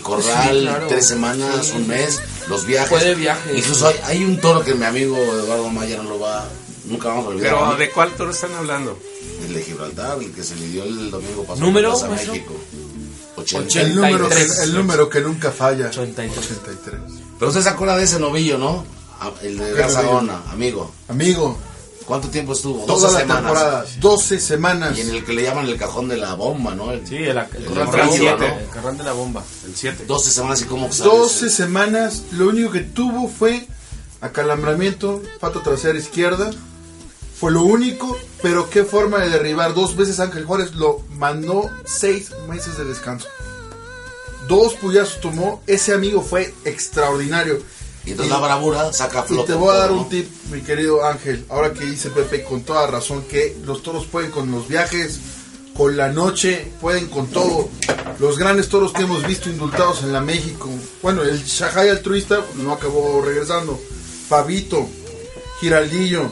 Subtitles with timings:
[0.00, 2.88] el corral tres semanas, un mes, los viajes.
[2.88, 3.56] Puede viajes.
[3.56, 6.48] Incluso hay, hay, un toro que mi amigo Eduardo Maya no lo va,
[6.86, 7.54] nunca vamos a olvidar.
[7.54, 8.98] Pero ¿de cuál toro están hablando?
[9.44, 11.66] El de Gibraltar, el que se lidió el domingo pasado.
[11.66, 11.98] ¿Número?
[12.04, 12.54] En México.
[13.36, 13.76] 83.
[13.86, 15.86] El número, que, el número que nunca falla.
[15.86, 16.38] 83.
[16.38, 17.00] 83.
[17.38, 18.84] Pero usted se acuerda de ese novillo, ¿no?
[19.42, 20.90] El de Garzagona, amigo.
[21.08, 21.58] Amigo.
[22.10, 22.86] ¿Cuánto tiempo estuvo?
[22.86, 23.42] 12 Toda la semanas.
[23.44, 24.98] temporada, 12 semanas.
[24.98, 26.90] Y en el que le llaman el cajón de la bomba, ¿no?
[26.90, 29.44] El, sí, el, el, el, el cajón de la bomba.
[29.59, 30.04] El 7.
[30.06, 33.66] 12 semanas y cómo 12 semanas, lo único que tuvo fue
[34.20, 36.50] acalambramiento, pata trasera izquierda.
[37.38, 39.72] Fue lo único, pero qué forma de derribar.
[39.72, 43.28] Dos veces Ángel Juárez lo mandó seis meses de descanso.
[44.46, 47.62] Dos puyazos tomó, ese amigo fue extraordinario.
[48.04, 49.42] Y entonces la bravura saca flote.
[49.42, 51.46] Y te voy a dar un tip, mi querido Ángel.
[51.48, 55.18] Ahora que dice Pepe con toda razón que los toros pueden con los viajes,
[55.74, 57.68] con la noche, pueden con todo.
[58.18, 60.68] Los grandes toros que hemos visto indultados en la México.
[61.02, 63.80] Bueno, el Shahai altruista no acabó regresando.
[64.28, 64.88] Pavito,
[65.60, 66.30] Giraldillo,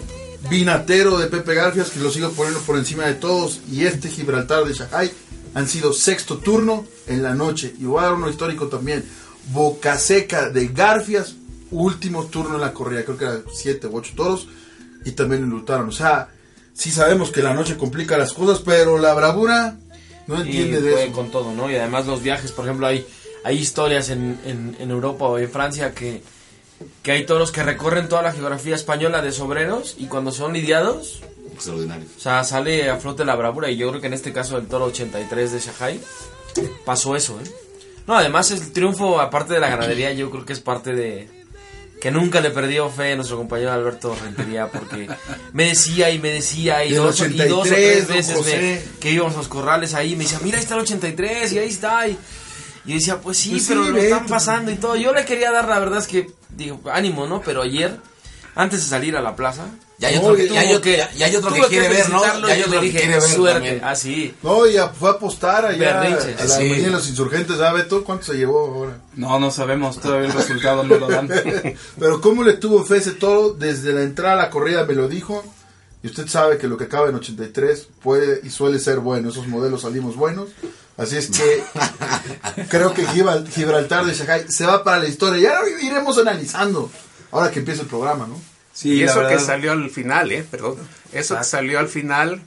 [0.50, 3.60] Vinatero de Pepe Garfias, que lo sigo poniendo por encima de todos.
[3.70, 5.10] Y este Gibraltar de Shahai
[5.54, 7.74] han sido sexto turno en la noche.
[7.78, 9.04] Y voy a dar uno histórico también.
[9.52, 11.34] Boca Seca de Garfias,
[11.70, 14.46] último turno en la corrida, creo que eran siete u ocho toros,
[15.04, 15.88] y también indultaron.
[15.88, 16.28] O sea,
[16.78, 19.76] sí sabemos que la noche complica las cosas, pero la bravura
[20.28, 21.12] no entiende de eso.
[21.12, 21.70] con todo, ¿no?
[21.70, 23.04] Y además los viajes, por ejemplo, hay,
[23.44, 26.22] hay historias en, en, en Europa o en Francia que,
[27.02, 31.20] que hay toros que recorren toda la geografía española de sobreros y cuando son lidiados...
[31.52, 32.06] Extraordinario.
[32.16, 34.68] O sea, sale a flote la bravura y yo creo que en este caso del
[34.68, 36.00] toro 83 de Shanghai
[36.84, 37.50] pasó eso, ¿eh?
[38.06, 41.28] No, además el triunfo, aparte de la ganadería, yo creo que es parte de,
[42.00, 45.08] que nunca le perdió fe a nuestro compañero Alberto Rentería porque
[45.52, 49.10] me decía y me decía y, dos, 83, y dos o tres veces me, que
[49.10, 52.06] íbamos a los corrales ahí me decía mira ahí está el 83 y ahí está
[52.08, 52.18] y,
[52.86, 55.50] y decía pues sí, pues pero sí, lo están pasando y todo yo le quería
[55.50, 57.96] dar la verdad es que digo ánimo no pero ayer
[58.58, 59.66] antes de salir a la plaza
[59.98, 62.22] ya hay otro, que, ya hay, que, ya hay otro que quiere ver, ¿no?
[62.24, 63.80] Ya hay otro que quiere ver suerte.
[63.82, 64.32] Ah, sí.
[64.44, 66.68] No, ya fue a apostar allá a la sí.
[66.68, 67.58] de los insurgentes.
[67.58, 69.00] ¿Sabe tú cuánto se llevó ahora?
[69.16, 70.00] No, no sabemos.
[70.00, 71.28] Todavía el resultado no lo dan.
[71.98, 75.08] Pero cómo le tuvo fe ese toro desde la entrada a la corrida me lo
[75.08, 75.44] dijo.
[76.04, 79.30] Y usted sabe que lo que acaba en 83 puede y suele ser bueno.
[79.30, 80.50] Esos modelos salimos buenos.
[80.96, 81.64] Así es que
[82.68, 85.40] creo que Gibraltar de Shanghai se va para la historia.
[85.40, 86.88] Ya iremos analizando
[87.32, 88.47] ahora que empiece el programa, ¿no?
[88.78, 90.46] Sí, y eso que salió al final, ¿eh?
[90.48, 90.76] Perdón.
[91.12, 92.42] Eso que salió al final,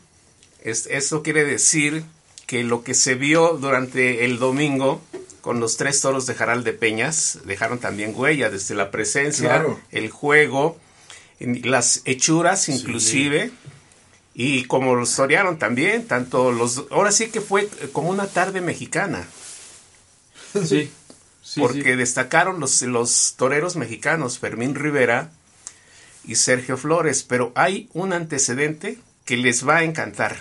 [0.64, 2.06] es, eso quiere decir
[2.48, 5.02] que lo que se vio durante el domingo
[5.42, 9.78] con los tres toros de Jaral de Peñas dejaron también huella desde la presencia, claro.
[9.92, 10.80] el juego,
[11.42, 13.48] las hechuras inclusive.
[13.50, 13.54] Sí.
[14.34, 16.86] Y como los torearon también, tanto los...
[16.92, 19.28] Ahora sí que fue como una tarde mexicana.
[20.54, 20.90] Sí.
[21.44, 21.96] sí porque sí.
[21.98, 25.32] destacaron los, los toreros mexicanos, Fermín Rivera,
[26.24, 30.38] y Sergio Flores, pero hay un antecedente que les va a encantar,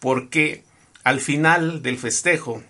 [0.00, 0.64] porque
[1.04, 2.62] al final del festejo,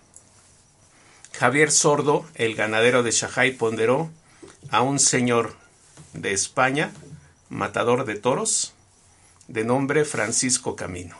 [1.33, 4.09] Javier Sordo, el ganadero de Shahai, ponderó
[4.71, 5.55] a un señor
[6.13, 6.91] de España,
[7.49, 8.73] matador de toros,
[9.47, 11.15] de nombre Francisco Camino.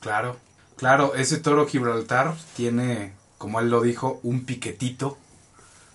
[0.00, 0.36] Claro,
[0.76, 5.18] claro, ese toro Gibraltar tiene, como él lo dijo, un piquetito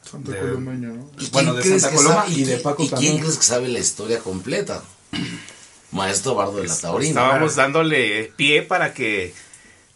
[0.09, 1.09] Santa de, Coloma, ¿no?
[1.31, 4.19] Bueno, de Santa Coloma y, y, de Paco ¿Y quién crees que sabe la historia
[4.19, 4.83] completa?
[5.92, 7.09] Maestro Bardo de la Taurina.
[7.09, 9.33] Estábamos dándole pie para que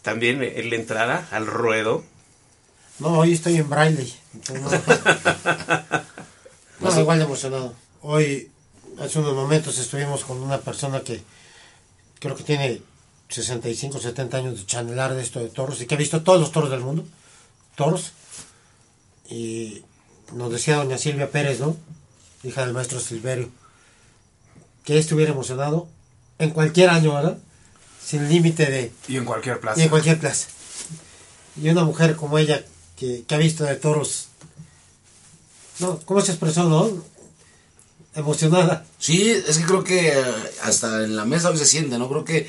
[0.02, 2.04] también él entrara al ruedo.
[2.98, 4.14] No, hoy estoy en braille.
[4.52, 4.70] No,
[6.90, 7.74] no igual de emocionado.
[8.02, 8.50] Hoy,
[9.00, 11.22] hace unos momentos, estuvimos con una persona que
[12.20, 12.82] creo que tiene
[13.28, 16.52] 65, 70 años de chanelar de esto de toros y que ha visto todos los
[16.52, 17.04] toros del mundo.
[17.74, 18.12] Toros.
[19.28, 19.82] Y
[20.32, 21.76] nos decía doña Silvia Pérez, ¿no?
[22.42, 23.48] Hija del maestro Silverio,
[24.84, 25.88] que estuviera emocionado
[26.38, 27.38] en cualquier año, ¿verdad?
[28.04, 28.92] Sin límite de...
[29.08, 29.80] Y en cualquier plaza.
[29.80, 30.48] Y en cualquier plaza.
[31.60, 32.64] Y una mujer como ella,
[32.96, 34.28] que, que ha visto de toros...
[35.78, 36.90] No, ¿cómo se expresó, no?
[38.14, 38.86] Emocionada.
[38.98, 40.12] Sí, es que creo que
[40.62, 42.08] hasta en la mesa hoy se siente, ¿no?
[42.08, 42.48] Creo que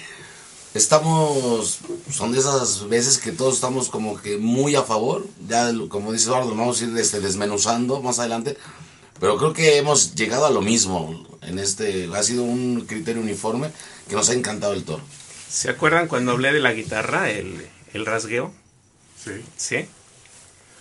[0.77, 1.79] estamos,
[2.11, 6.27] son de esas veces que todos estamos como que muy a favor, ya como dice
[6.27, 8.57] Eduardo, vamos a ir este, desmenuzando más adelante,
[9.19, 13.71] pero creo que hemos llegado a lo mismo, en este, ha sido un criterio uniforme
[14.07, 15.01] que nos ha encantado el toro.
[15.49, 18.53] ¿Se acuerdan cuando hablé de la guitarra, el, el rasgueo?
[19.23, 19.31] Sí.
[19.55, 19.85] ¿Sí?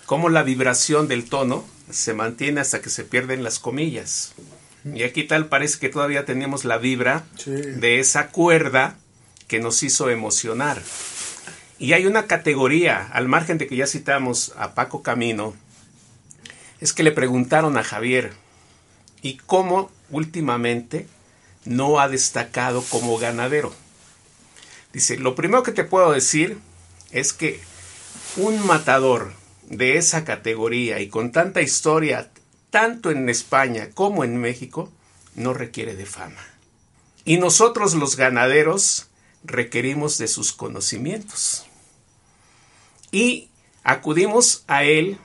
[0.07, 4.33] Cómo la vibración del tono se mantiene hasta que se pierden las comillas.
[4.95, 7.51] Y aquí tal parece que todavía tenemos la vibra Sí.
[7.51, 8.97] de esa cuerda
[9.49, 10.83] que nos hizo emocionar.
[11.79, 15.55] Y hay una categoría, al margen de que ya citamos a Paco Camino,
[16.81, 18.33] es que le preguntaron a Javier,
[19.23, 21.07] ¿y cómo últimamente
[21.65, 23.73] no ha destacado como ganadero?
[24.93, 26.59] Dice, lo primero que te puedo decir
[27.11, 27.61] es que
[28.37, 29.33] un matador
[29.69, 32.31] de esa categoría y con tanta historia,
[32.71, 34.91] tanto en España como en México,
[35.35, 36.43] no requiere de fama.
[37.25, 39.06] Y nosotros los ganaderos
[39.47, 41.67] requerimos de sus conocimientos.
[43.11, 43.49] Y
[43.83, 45.19] acudimos a él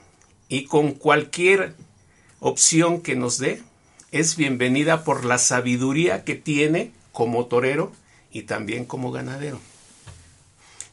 [0.47, 1.75] y con cualquier
[2.39, 3.61] opción que nos dé,
[4.11, 7.91] es bienvenida por la sabiduría que tiene como torero
[8.31, 9.59] y también como ganadero.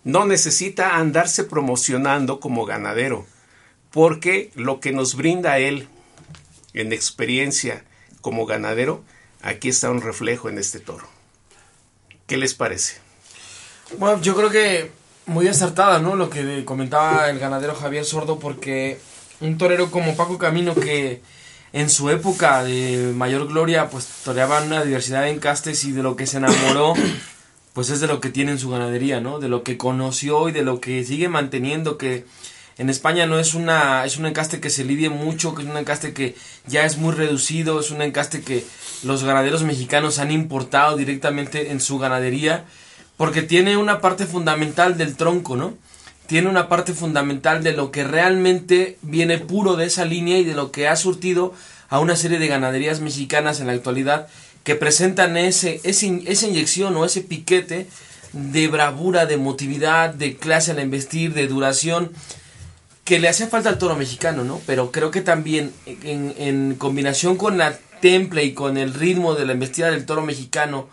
[0.04, 3.26] No necesita andarse promocionando como ganadero,
[3.90, 5.88] porque lo que nos brinda él
[6.74, 7.84] en experiencia
[8.20, 9.02] como ganadero,
[9.42, 11.08] aquí está un reflejo en este toro.
[12.26, 13.07] ¿Qué les parece?
[13.96, 14.90] Bueno, yo creo que
[15.26, 16.14] muy acertada, ¿no?
[16.14, 19.00] Lo que comentaba el ganadero Javier Sordo, porque
[19.40, 21.22] un torero como Paco Camino que
[21.72, 26.16] en su época de mayor gloria, pues toreaba una diversidad de encastes y de lo
[26.16, 26.94] que se enamoró,
[27.72, 29.38] pues es de lo que tiene en su ganadería, ¿no?
[29.38, 32.26] De lo que conoció y de lo que sigue manteniendo, que
[32.76, 35.78] en España no es una es un encaste que se lidie mucho, que es un
[35.78, 36.36] encaste que
[36.66, 38.64] ya es muy reducido, es un encaste que
[39.02, 42.66] los ganaderos mexicanos han importado directamente en su ganadería
[43.18, 45.76] porque tiene una parte fundamental del tronco, ¿no?
[46.28, 50.54] Tiene una parte fundamental de lo que realmente viene puro de esa línea y de
[50.54, 51.52] lo que ha surtido
[51.90, 54.28] a una serie de ganaderías mexicanas en la actualidad
[54.62, 57.88] que presentan ese, ese, esa inyección o ese piquete
[58.32, 62.12] de bravura, de emotividad, de clase al investir, de duración,
[63.04, 64.60] que le hace falta al toro mexicano, ¿no?
[64.66, 69.44] Pero creo que también en, en combinación con la temple y con el ritmo de
[69.44, 70.88] la embestida del toro mexicano,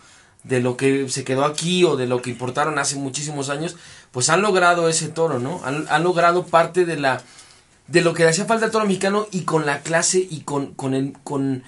[0.47, 3.75] de lo que se quedó aquí o de lo que importaron hace muchísimos años,
[4.11, 5.61] pues han logrado ese toro, ¿no?
[5.65, 7.21] Han, logrado parte de la
[7.87, 10.73] de lo que le hacía falta al toro mexicano y con la clase y con
[10.73, 11.63] con el, con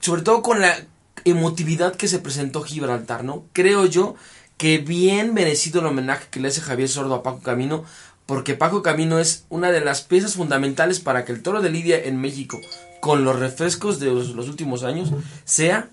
[0.00, 0.76] sobre todo con la
[1.24, 3.44] emotividad que se presentó Gibraltar, ¿no?
[3.52, 4.14] Creo yo
[4.56, 7.84] que bien merecido el homenaje que le hace Javier Sordo a Paco Camino,
[8.26, 12.02] porque Paco Camino es una de las piezas fundamentales para que el toro de Lidia
[12.04, 12.60] en México,
[13.00, 15.10] con los refrescos de los, los últimos años,
[15.44, 15.88] sea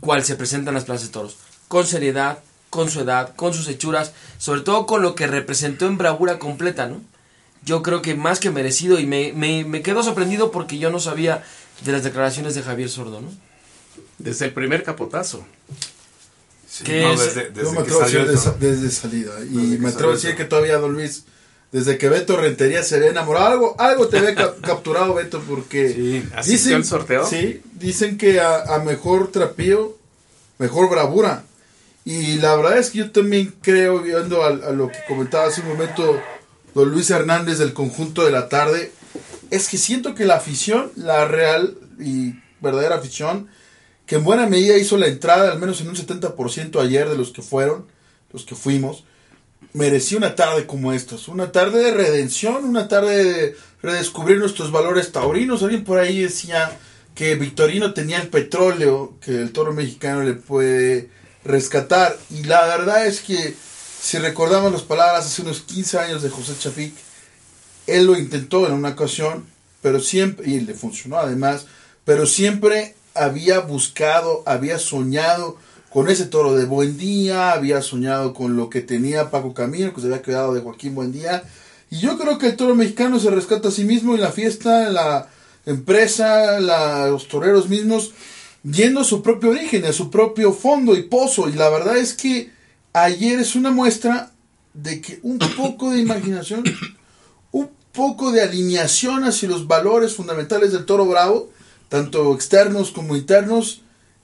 [0.00, 1.36] cual se presenta en las plazas de toros.
[1.72, 2.38] Con seriedad,
[2.68, 6.86] con su edad, con sus hechuras, sobre todo con lo que representó en bravura completa,
[6.86, 7.00] ¿no?
[7.64, 11.00] Yo creo que más que merecido y me, me, me quedo sorprendido porque yo no
[11.00, 11.42] sabía
[11.82, 13.30] de las declaraciones de Javier Sordo, ¿no?
[14.18, 15.46] Desde el primer capotazo.
[16.68, 17.20] Sí, ¿Qué no, es?
[17.20, 19.32] desde, desde Yo me que atrevo a salió decir el desde, salida.
[19.50, 21.24] Y Desde me atrevo a decir que todavía Don Luis,
[21.70, 25.88] desde que Beto Rentería se ve enamorado, algo, algo te ve cap- capturado, Beto, porque
[25.94, 27.26] Sí, ¿asistió al sorteo?
[27.26, 29.96] Sí, dicen que a, a mejor trapío,
[30.58, 31.44] mejor bravura.
[32.04, 35.68] Y la verdad es que yo también creo, viendo a, lo que comentaba hace un
[35.68, 36.20] momento
[36.74, 38.92] don Luis Hernández del conjunto de la tarde,
[39.50, 43.48] es que siento que la afición, la real y verdadera afición,
[44.06, 47.30] que en buena medida hizo la entrada, al menos en un 70% ayer de los
[47.30, 47.86] que fueron,
[48.32, 49.04] los que fuimos,
[49.72, 55.12] merecía una tarde como esta, una tarde de redención, una tarde de redescubrir nuestros valores
[55.12, 55.62] taurinos.
[55.62, 56.76] Alguien por ahí decía
[57.14, 61.10] que Victorino tenía el petróleo que el toro mexicano le puede
[61.44, 62.16] rescatar.
[62.30, 63.54] Y la verdad es que
[64.00, 66.94] si recordamos las palabras hace unos 15 años de José Chafik,
[67.86, 69.46] él lo intentó en una ocasión,
[69.80, 71.66] pero siempre, y le funcionó además,
[72.04, 75.56] pero siempre había buscado, había soñado
[75.90, 80.06] con ese toro de Buendía, había soñado con lo que tenía Paco Camino, que se
[80.06, 81.44] había quedado de Joaquín Buendía.
[81.90, 84.88] Y yo creo que el toro mexicano se rescata a sí mismo en la fiesta,
[84.88, 85.28] la
[85.66, 88.12] empresa, la- los toreros mismos,
[88.64, 91.48] yendo a su propio origen, a su propio fondo y pozo.
[91.48, 92.50] Y la verdad es que
[92.92, 94.32] ayer es una muestra
[94.74, 96.64] de que un poco de imaginación,
[97.50, 101.50] un poco de alineación hacia los valores fundamentales del toro bravo,
[101.88, 103.82] tanto externos como internos,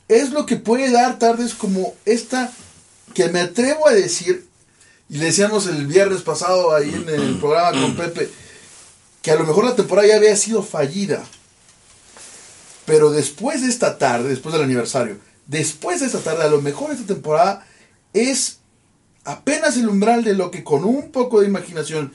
[0.08, 2.50] es lo que puede dar tardes como esta
[3.14, 4.46] que me atrevo a decir,
[5.10, 8.30] y le decíamos el viernes pasado ahí en el programa con Pepe,
[9.22, 11.24] que a lo mejor la temporada ya había sido fallida.
[12.88, 16.90] Pero después de esta tarde, después del aniversario, después de esta tarde, a lo mejor
[16.90, 17.66] esta temporada
[18.14, 18.60] es
[19.24, 22.14] apenas el umbral de lo que con un poco de imaginación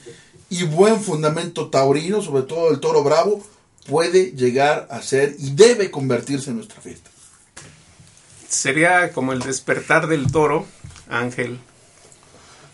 [0.49, 3.45] y buen fundamento taurino, sobre todo el toro bravo,
[3.87, 7.11] puede llegar a ser y debe convertirse en nuestra fiesta.
[8.49, 10.65] Sería como el despertar del toro,
[11.07, 11.59] Ángel.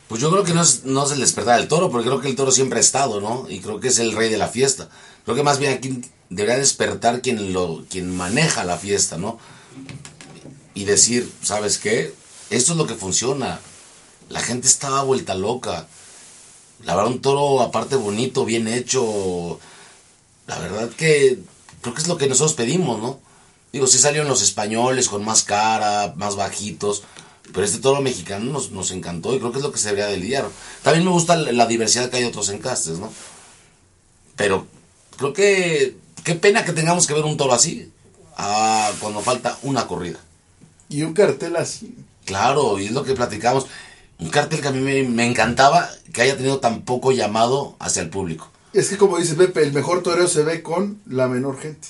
[0.07, 2.29] Pues yo creo que no es, no es el despertar del toro, porque creo que
[2.29, 3.45] el toro siempre ha estado, ¿no?
[3.49, 4.89] Y creo que es el rey de la fiesta.
[5.29, 9.37] Creo que más bien aquí debería despertar quien, lo, quien maneja la fiesta, ¿no?
[10.73, 12.15] Y decir, ¿sabes qué?
[12.49, 13.59] Esto es lo que funciona.
[14.27, 15.85] La gente estaba vuelta loca.
[16.83, 19.59] La verdad, un toro aparte bonito, bien hecho.
[20.47, 21.37] La verdad que
[21.81, 23.19] creo que es lo que nosotros pedimos, ¿no?
[23.71, 27.03] Digo, sí salieron los españoles con más cara, más bajitos.
[27.53, 30.07] Pero este toro mexicano nos, nos encantó y creo que es lo que se debería
[30.07, 30.49] de lidiar.
[30.81, 33.13] También me gusta la diversidad que hay otros encastes, ¿no?
[34.35, 34.65] Pero
[35.19, 37.91] creo que qué pena que tengamos que ver un toro así
[38.37, 40.19] ah, cuando falta una corrida.
[40.89, 41.95] Y un cartel así.
[42.25, 43.67] Claro, y es lo que platicamos.
[44.19, 48.01] Un cartel que a mí me, me encantaba que haya tenido tan poco llamado hacia
[48.01, 48.49] el público.
[48.73, 51.87] Es que como dice Pepe, el mejor toreo se ve con la menor gente.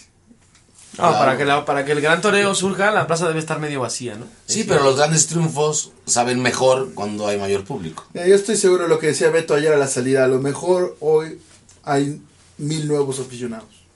[0.98, 1.18] No, Claro.
[1.20, 4.16] para, que la- para que el gran toreo surja, la plaza debe estar medio vacía,
[4.16, 4.26] ¿no?
[4.48, 8.06] Sí, pero los grandes triunfos saben mejor cuando hay mayor público.
[8.14, 10.26] Mira, yo estoy seguro de lo que decía Beto ayer a la salida.
[10.26, 11.40] A lo mejor hoy
[11.84, 12.22] hay
[12.60, 13.88] mil nuevos aficionados.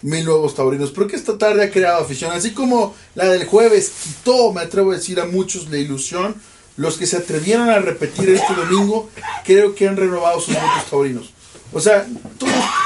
[0.00, 0.90] Mil nuevos taurinos.
[0.90, 2.32] Porque esta tarde ha creado afición.
[2.32, 6.34] Así como la del jueves quitó, me atrevo a decir, a muchos la ilusión.
[6.76, 9.08] Los que se atrevieron a repetir este domingo,
[9.44, 11.30] creo que han renovado sus votos taurinos.
[11.72, 12.06] O sea,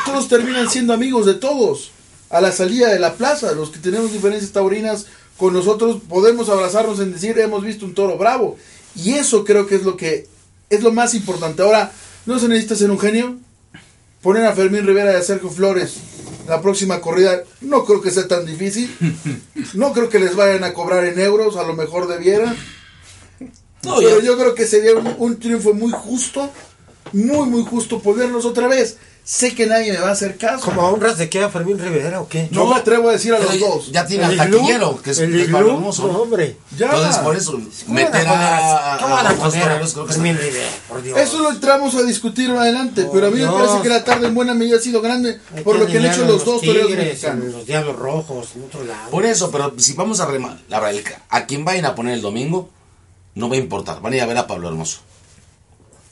[0.04, 1.92] todos, terminan siendo amigos de todos.
[2.30, 5.06] A la salida de la plaza, los que tenemos diferencias taurinas
[5.38, 8.58] con nosotros, podemos abrazarnos en decir, hemos visto un toro bravo.
[8.94, 10.26] Y eso creo que es lo que
[10.68, 11.62] es lo más importante.
[11.62, 11.90] Ahora,
[12.26, 13.38] no se necesita ser un genio.
[14.22, 15.96] Poner a Fermín Rivera y a Sergio Flores
[16.48, 18.90] la próxima corrida, no creo que sea tan difícil.
[19.74, 22.56] No creo que les vayan a cobrar en euros, a lo mejor debieran.
[23.82, 26.50] No, Pero yo creo que sería un, un triunfo muy justo,
[27.12, 28.96] muy, muy justo ponerlos otra vez.
[29.30, 30.64] Sé que nadie me va a hacer caso.
[30.64, 32.48] ¿Como a honras de qué a Fermín Rivera o qué?
[32.50, 33.92] No, me atrevo a decir a los ya- dos.
[33.92, 36.08] Ya tiene al ¿El taquillero, que es, el que es Pablo iglú, Hermoso.
[36.10, 36.56] no, hombre.
[36.78, 36.86] Ya.
[36.86, 39.34] Entonces, por eso, ¿Cómo van meter a a, a- ¿Cómo van a
[40.06, 40.70] Fermín Rivera?
[40.88, 41.18] Por Dios.
[41.18, 44.28] Eso lo entramos a discutir más adelante, pero a mí me parece que la tarde
[44.28, 46.62] en buena medida ha sido grande Hay por que lo que han hecho los dos
[46.62, 47.44] toreros mexicanos.
[47.52, 49.10] Los Diablos Rojos, en otro lado.
[49.10, 52.22] Por eso, pero si vamos a remar, la verdad, a quien vayan a poner el
[52.22, 52.70] domingo,
[53.34, 54.00] no va a importar.
[54.00, 55.00] Van a ir a ver a Pablo Hermoso.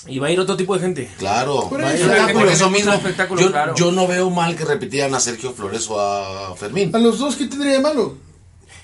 [0.08, 1.10] Y va a ir otro tipo de gente.
[1.18, 1.68] Claro.
[1.70, 3.75] Va a ir Espectáculo, eso mismo, espectáculo, yo, claro.
[3.75, 6.94] yo no veo mal que repitieran a Sergio Flores o a Fermín.
[6.94, 8.16] A los dos, ¿qué tendría de malo?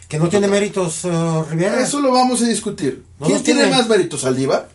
[0.09, 1.81] Que no tiene méritos eh, Rivera.
[1.81, 3.02] Eso lo vamos a discutir.
[3.19, 3.76] No ¿Quién tiene tiene.
[3.76, 4.21] más méritos?
[4.23, 4.69] ¿Saldívar?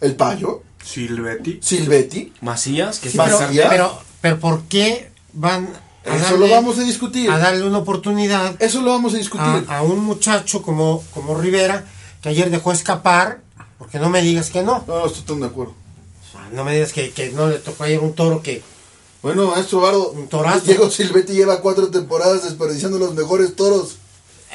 [0.00, 0.62] ¿El Payo?
[0.84, 1.58] Silvetti.
[1.62, 2.32] ¿Silvetti?
[2.40, 3.68] Macías, que Sí, es pero, Macías.
[3.68, 5.68] pero, pero ¿por qué van
[6.06, 7.30] a Eso darle, lo vamos a discutir.
[7.30, 9.66] a darle una oportunidad Eso lo vamos a discutir.
[9.68, 11.84] a, a un muchacho como, como Rivera
[12.22, 13.40] que ayer dejó escapar?
[13.80, 14.84] Porque no me digas que no.
[14.86, 15.74] No, no estoy tan de acuerdo.
[16.52, 18.62] No me digas que, que no le tocó ayer un toro que...
[19.22, 20.60] Bueno, maestro Bardo, Un torazo.
[20.66, 23.96] Diego Silvetti lleva cuatro temporadas desperdiciando los mejores toros.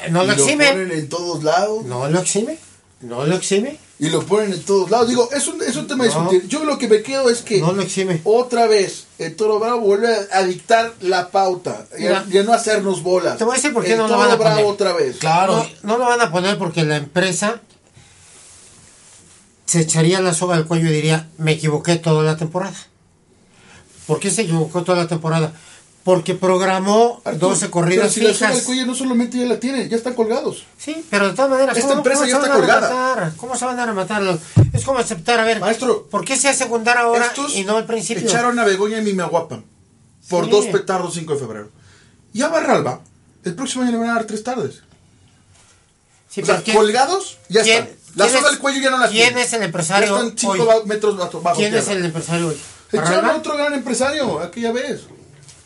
[0.04, 0.66] eh, no y lo lo exime.
[0.68, 1.84] ponen en todos lados.
[1.84, 2.58] No lo exime.
[3.02, 3.78] No lo exime.
[3.98, 5.08] Y lo ponen en todos lados.
[5.08, 6.10] Digo, es un, es un tema No.
[6.10, 6.48] discutir.
[6.48, 8.20] Yo lo que me quedo es que No lo exime.
[8.24, 11.86] otra vez el Toro Bravo vuelve a, dictar la pauta.
[11.98, 12.26] Y a, Mira.
[12.30, 13.38] y a no hacernos bolas.
[13.38, 14.70] Te voy a decir por qué El no lo van a Bravo poner.
[14.72, 15.16] otra vez.
[15.18, 15.56] Claro.
[15.82, 17.60] No, no lo van a poner porque la empresa
[19.66, 22.76] se echaría la soga al cuello y diría, me equivoqué toda la temporada.
[24.06, 25.52] ¿Por qué se equivocó toda la temporada?
[26.04, 29.58] Porque programó Arturo, 12 corridas pero si la soga del cuello no solamente ya la
[29.58, 30.64] tiene, ya están colgados.
[30.78, 32.88] Sí, pero de todas maneras, Esta ¿cómo, empresa cómo ya se está van a colgada.
[33.14, 33.36] rematar?
[33.36, 34.38] ¿Cómo se van a rematar?
[34.72, 37.86] Es como aceptar, a ver, Maestro, ¿por qué se hace secundar ahora y no al
[37.86, 38.22] principio?
[38.28, 39.64] echaron a Begoña y Mimaguapan
[40.28, 40.50] por Sí.
[40.52, 41.70] dos petardos 5 de febrero.
[42.32, 43.00] Y a Barralba,
[43.42, 44.82] el próximo año le van a dar tres tardes.
[46.30, 47.95] Sí, o sea, pero ¿quién- colgados, ya quién- están.
[48.16, 49.42] La quién es- del cuello ya no la ¿Quién tiene.
[49.42, 50.86] es el empresario Ya están 5 hoy?
[50.86, 52.00] metros bajo, bajo ¿Quién es tierra.
[52.00, 52.56] el empresario hoy?
[52.92, 55.02] Echaron a otro gran empresario aquella vez.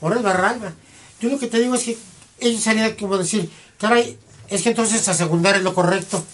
[0.02, 0.72] Ahora es Barralba.
[1.20, 1.98] Yo lo que te digo es que
[2.40, 6.24] ellos serían como decir, caray, es que entonces a secundar es lo correcto.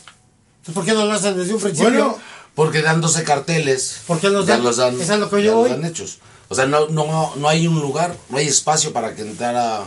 [0.58, 1.90] Entonces, ¿por qué no lo hacen desde un principio?
[1.90, 2.18] Bueno,
[2.54, 3.98] Porque dan 12 carteles.
[4.06, 4.62] ¿Por qué los dan?
[4.64, 4.98] los dan.
[4.98, 5.70] Es lo que yo los voy.
[5.70, 6.18] dan hechos.
[6.48, 9.82] O sea, no, no, no hay un lugar, no hay espacio para que entrara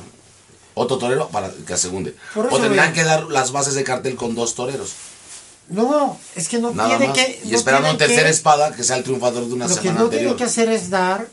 [0.75, 2.15] otro torero para que segunde.
[2.35, 4.91] Por eso, O tendrán que dar las bases de cartel con dos toreros.
[5.69, 7.17] No, es que no Nada tiene más.
[7.17, 7.41] que...
[7.43, 9.75] y no esperando tiene un tercera que- espada que sea el triunfador de una Lo
[9.79, 10.09] que no anterior.
[10.09, 11.27] tiene que hacer es dar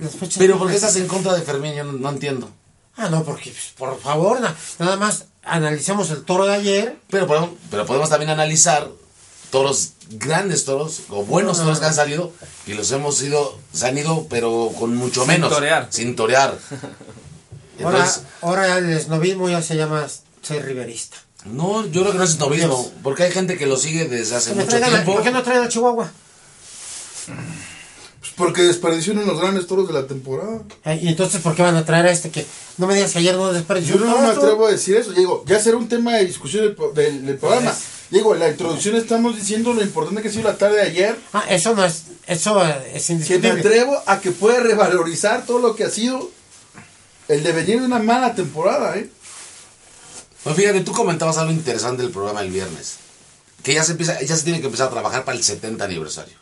[0.00, 0.38] las fechas.
[0.38, 1.74] Pero ¿por qué estás en contra de Fermín?
[1.74, 2.48] Yo no, no entiendo.
[2.96, 6.98] Ah, no, porque, pues, por favor, na- nada más analicemos el toro de ayer.
[7.10, 8.88] Pero podemos, pero podemos también analizar
[9.50, 11.88] toros, grandes toros, o buenos No, no, toros que no.
[11.90, 12.32] han salido,
[12.66, 15.50] y los hemos ido, se han ido, pero con mucho Sin menos.
[15.52, 15.88] torear.
[15.90, 16.56] Sin torear.
[17.84, 18.10] Ahora,
[18.42, 20.06] ahora el esnovismo ya se llama
[20.42, 21.16] ser riverista.
[21.44, 22.92] No, yo creo que no es novismo, Dios.
[23.02, 25.14] porque hay gente que lo sigue desde hace Que mucho tiempo.
[25.14, 26.10] ¿Por qué no traen a Chihuahua?
[28.20, 30.62] pues porque desperdició uno de los grandes toros de la temporada.
[30.84, 32.46] Eh, y entonces, ¿por qué van a traer a este que
[32.78, 35.12] no me digas que ayer no desperdició Yo no me atrevo a decir eso.
[35.12, 37.70] Digo, ya será un tema de discusión del, del programa.
[37.72, 37.84] Pues.
[38.10, 41.16] Digo, en la introducción estamos diciendo lo importante que ha sido la tarde de ayer.
[41.32, 43.50] Ah, eso no es, eso es Que me indiscutible.
[43.60, 46.30] atrevo a que puede revalorizar todo lo que ha sido
[47.28, 49.08] el devenir de una mala temporada, ¿eh?
[50.44, 52.96] Pues fíjate, tú comentabas algo interesante del programa el viernes.
[53.62, 56.34] Que ya se empieza, ya se tiene que empezar a trabajar para el 70 aniversario.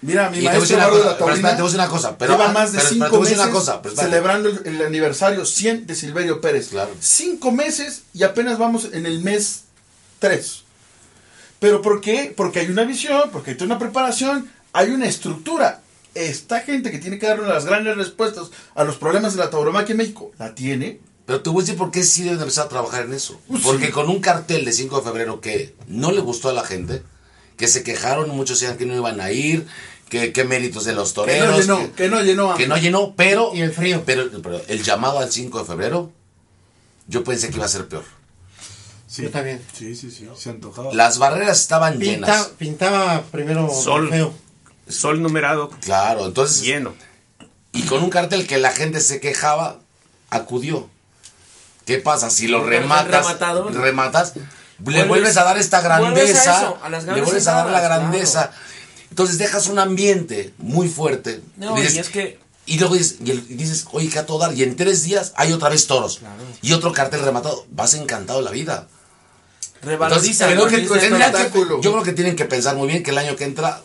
[0.00, 1.64] Mira, mi Y te voy a decir una cosa, pero espérate, Taurina te voy a
[1.64, 5.44] decir una cosa, pero- lleva más de pero cinco meses cosa, celebrando el, el aniversario
[5.44, 6.68] 100 de Silverio Pérez.
[6.68, 6.90] Claro.
[7.00, 9.64] Cinco meses y apenas vamos en el mes
[10.20, 10.62] 3.
[11.58, 12.32] ¿Pero por qué?
[12.36, 15.82] Porque hay una visión, porque hay una preparación, hay una estructura.
[16.14, 19.92] Esta gente que tiene que darle las grandes respuestas a los problemas de la tauromaquia
[19.92, 21.00] en México, la tiene.
[21.28, 23.38] Pero te voy a decir por qué sí deben empezar a trabajar en eso.
[23.48, 23.92] Pues Porque sí.
[23.92, 27.02] con un cartel de 5 de febrero que no le gustó a la gente,
[27.58, 29.66] que se quejaron, muchos decían que no iban a ir,
[30.08, 31.60] que qué méritos de los Que no toreros.
[31.60, 32.54] llenó, que- que no llenó.
[32.56, 34.04] que no llenó, pero, Y el frío.
[34.06, 36.10] pero, pero el llamado al 5 de febrero,
[37.08, 38.04] yo pensé que iba a ser peor.
[39.06, 39.22] Sí.
[39.24, 39.62] Yo también.
[39.74, 40.26] Sí, sí, sí.
[40.34, 40.94] Se antojaba.
[40.94, 42.46] Las barreras estaban Pinta- llenas.
[42.58, 44.08] pintaba primero Sol.
[44.08, 44.32] feo.
[44.88, 46.94] Sol numerado Claro, entonces, lleno.
[47.72, 49.80] y con un cartel que la gente se quejaba,
[50.30, 50.88] acudió.
[51.88, 52.28] ¿Qué pasa?
[52.28, 53.38] Si lo rematas,
[53.72, 54.42] rematas, le
[54.78, 58.50] Vuelves- vuelves a dar esta a grandeza, eso, a le vuelves a dar la grandeza.
[59.08, 61.40] Entonces dejas un ambiente muy fuerte.
[61.56, 64.38] No, dices- y es que y luego dices, y el- dices, oye, que a todo
[64.40, 64.52] dar.
[64.52, 66.20] Y en tres días hay otra vez toros.
[66.60, 67.64] Y otro cartel rematado.
[67.70, 68.86] Vas encantado de la vida.
[69.80, 70.46] Entonces, revaloriza.
[70.48, 71.80] creo que el que- espectáculo.
[71.80, 73.80] yo creo que tienen que pensar muy bien que el año que entra.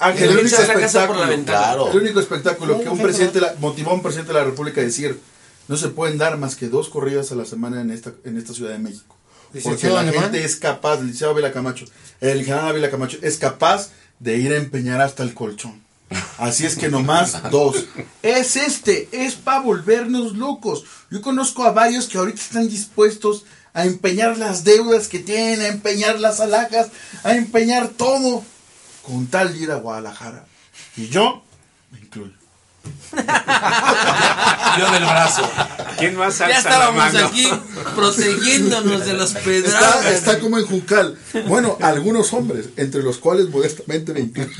[0.00, 1.44] Ángel, El el único casa por la espectáculo.
[1.46, 1.90] Claro.
[1.92, 4.84] El único espectáculo que un presidente la- motivó a un presidente de la República a
[4.84, 5.18] decir
[5.68, 8.54] no se pueden dar más que dos corridas a la semana en esta, en esta
[8.54, 9.16] Ciudad de México.
[9.62, 10.24] Porque la Alemán.
[10.24, 11.86] gente es capaz, el licenciado Ávila Camacho,
[12.20, 15.82] el general Ávila Camacho es capaz de ir a empeñar hasta el colchón.
[16.38, 17.86] Así es que nomás dos.
[18.22, 20.84] Es este, es para volvernos locos.
[21.10, 25.68] Yo conozco a varios que ahorita están dispuestos a empeñar las deudas que tienen, a
[25.68, 26.88] empeñar las alhajas,
[27.22, 28.42] a empeñar todo
[29.02, 30.46] con tal de ir a Guadalajara.
[30.96, 31.42] Y yo.
[34.78, 35.50] Yo del brazo.
[35.98, 37.26] ¿Quién más Ya alza la estábamos mano?
[37.26, 37.48] aquí
[37.94, 40.06] protegiéndonos de los Está, pedradas.
[40.06, 41.18] está como en Juncal.
[41.46, 44.48] Bueno, algunos hombres, entre los cuales modestamente me incluyo.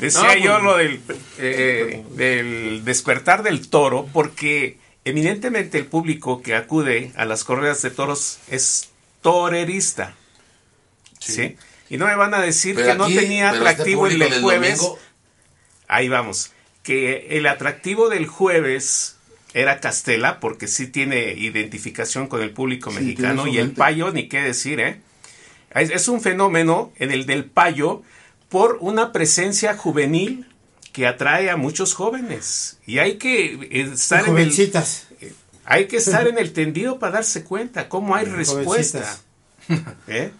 [0.00, 1.00] Decía No, yo pues- lo del,
[1.38, 7.90] eh, del despertar del toro porque eminentemente el público que acude a las corridas de
[7.90, 8.90] toros es
[9.22, 10.14] torerista.
[11.18, 11.56] ¿sí?
[11.90, 14.40] Y no me van a decir Pero que no tenía este atractivo el del del
[14.42, 14.78] jueves.
[14.78, 14.98] domingo-
[15.88, 16.52] Ahí vamos.
[16.82, 19.16] Que el atractivo del jueves
[19.54, 23.46] era Castela, porque sí tiene identificación con el público Sí, mexicano.
[23.46, 25.00] Y el payo, ni qué decir, ¿eh?
[25.74, 28.02] Es, es un fenómeno en el del payo
[28.48, 30.46] por una presencia juvenil
[30.92, 32.78] que atrae a muchos jóvenes.
[32.86, 34.52] Y hay que eh, estar en el,
[35.64, 39.18] hay que estar en el tendido para darse cuenta cómo hay respuesta.
[40.08, 40.32] ¿eh?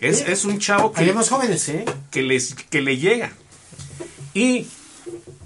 [0.00, 1.84] Es, es un chavo que, jóvenes, ¿eh?
[2.10, 3.32] que, les, que le llega.
[4.34, 4.66] Y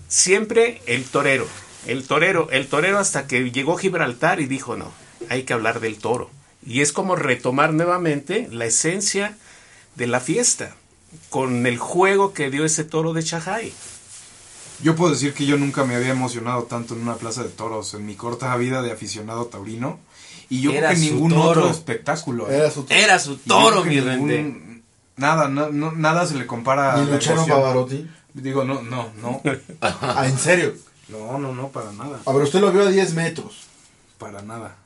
[0.08, 1.46] siempre el torero,
[1.86, 4.90] el torero, el torero hasta que llegó Gibraltar y dijo, no,
[5.28, 6.30] hay que hablar del toro.
[6.64, 9.36] Y es como retomar nuevamente la esencia
[9.94, 10.74] de la fiesta,
[11.30, 13.72] con el juego que dio ese toro de Chajay.
[14.82, 17.94] Yo puedo decir que yo nunca me había emocionado tanto en una plaza de toros
[17.94, 19.98] en mi corta vida de aficionado taurino.
[20.50, 21.48] Y yo Era creo que ningún toro.
[21.62, 22.50] otro espectáculo.
[22.50, 22.56] ¿eh?
[22.58, 24.82] Era su Era toro, mi ningún-.
[25.16, 27.18] Nada, no- no- nada se le compara a Ni la.
[27.46, 28.06] Pavarotti.
[28.42, 29.40] Digo, no, no, no.
[29.80, 30.74] Ah, en serio.
[31.08, 32.20] No, no, no, para nada.
[32.26, 33.62] A ver, usted lo vio a 10 metros.
[34.18, 34.76] Para nada.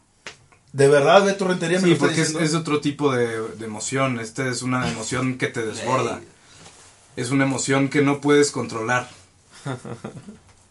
[0.73, 2.47] ¿De verdad Beto Rentería me Sí, lo está porque es, diciendo?
[2.49, 4.21] es otro tipo de, de emoción.
[4.21, 6.21] Este es una emoción que te desborda.
[7.17, 9.09] Es una emoción que no puedes controlar.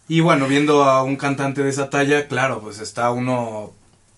[0.07, 3.73] Y bueno, viendo a un cantante de esa talla, claro, pues está uno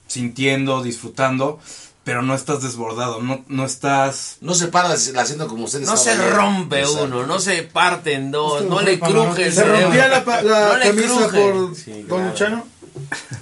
[0.07, 1.59] sintiendo, disfrutando,
[2.03, 4.37] pero no estás desbordado, no, no estás...
[4.41, 5.87] No se para haciendo como ustedes.
[5.87, 9.53] No se rompe uno, no se parte en dos, Esto no le cruje el.
[9.53, 9.81] ¿Se cerebro.
[9.83, 12.27] rompía la, pa- la No le camisa por Sí, Don.
[12.27, 12.67] Luchano?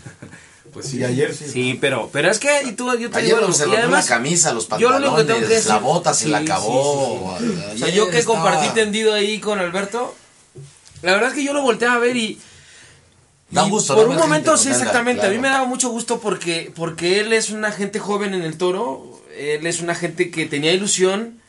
[0.73, 1.45] Pues Y sí, ayer sí.
[1.49, 4.07] Sí, pero, pero es que y tú, yo te Ayer digo, se y rompió además,
[4.07, 6.37] la camisa, los yo lo único que pantalones, tengo que decir- la bota se la
[6.37, 7.35] acabó.
[7.39, 7.73] sí, sí, sí.
[7.73, 10.13] O sea, yo que estaba- compartí tendido ahí con Alberto,
[11.01, 12.39] la verdad es que yo lo volteé a ver y,
[13.51, 16.71] Da gusto, por un momento gente sí, exactamente, a mí me daba mucho gusto porque,
[16.75, 20.71] porque él es una gente joven en el toro, él es una gente que tenía
[20.71, 21.39] ilusión,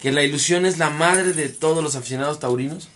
[0.00, 2.88] que la ilusión es la madre de todos los aficionados taurinos.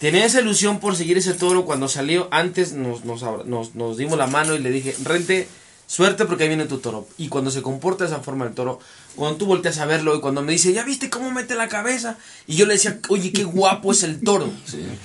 [0.00, 2.28] Tenía esa ilusión por seguir ese toro cuando salió.
[2.30, 5.46] Antes nos, nos, nos, nos dimos la mano y le dije, Rente,
[5.90, 7.08] suerte porque ahí viene tu toro.
[7.18, 8.78] Y cuando se comporta de esa forma el toro,
[9.16, 12.16] cuando tú volteas a verlo y cuando me dice, ¿ya viste cómo mete la cabeza?
[12.46, 14.48] Y yo le decía, oye, qué guapo es el toro.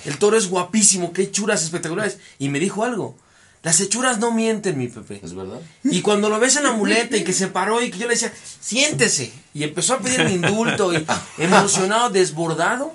[0.04, 2.18] El toro es guapísimo, qué churas espectaculares.
[2.38, 3.16] Y me dijo algo,
[3.64, 5.18] las hechuras no mienten, mi Pepe.
[5.24, 5.60] ¿Es verdad?
[5.82, 8.14] Y cuando lo ves en la muleta y que se paró y que yo le
[8.14, 9.32] decía, siéntese.
[9.54, 11.04] Y empezó a pedir mi indulto y
[11.38, 12.94] emocionado, desbordado.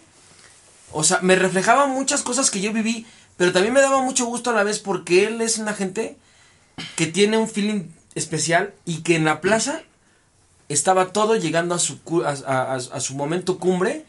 [0.94, 4.52] O sea, me reflejaba muchas cosas que yo viví, pero también me daba mucho gusto
[4.52, 6.18] a la vez porque él es una gente
[6.96, 7.84] que tiene un feeling
[8.16, 9.82] especial y que en la plaza
[10.70, 14.06] estaba todo llegando a su, cu- a, a- a- su momento cumbre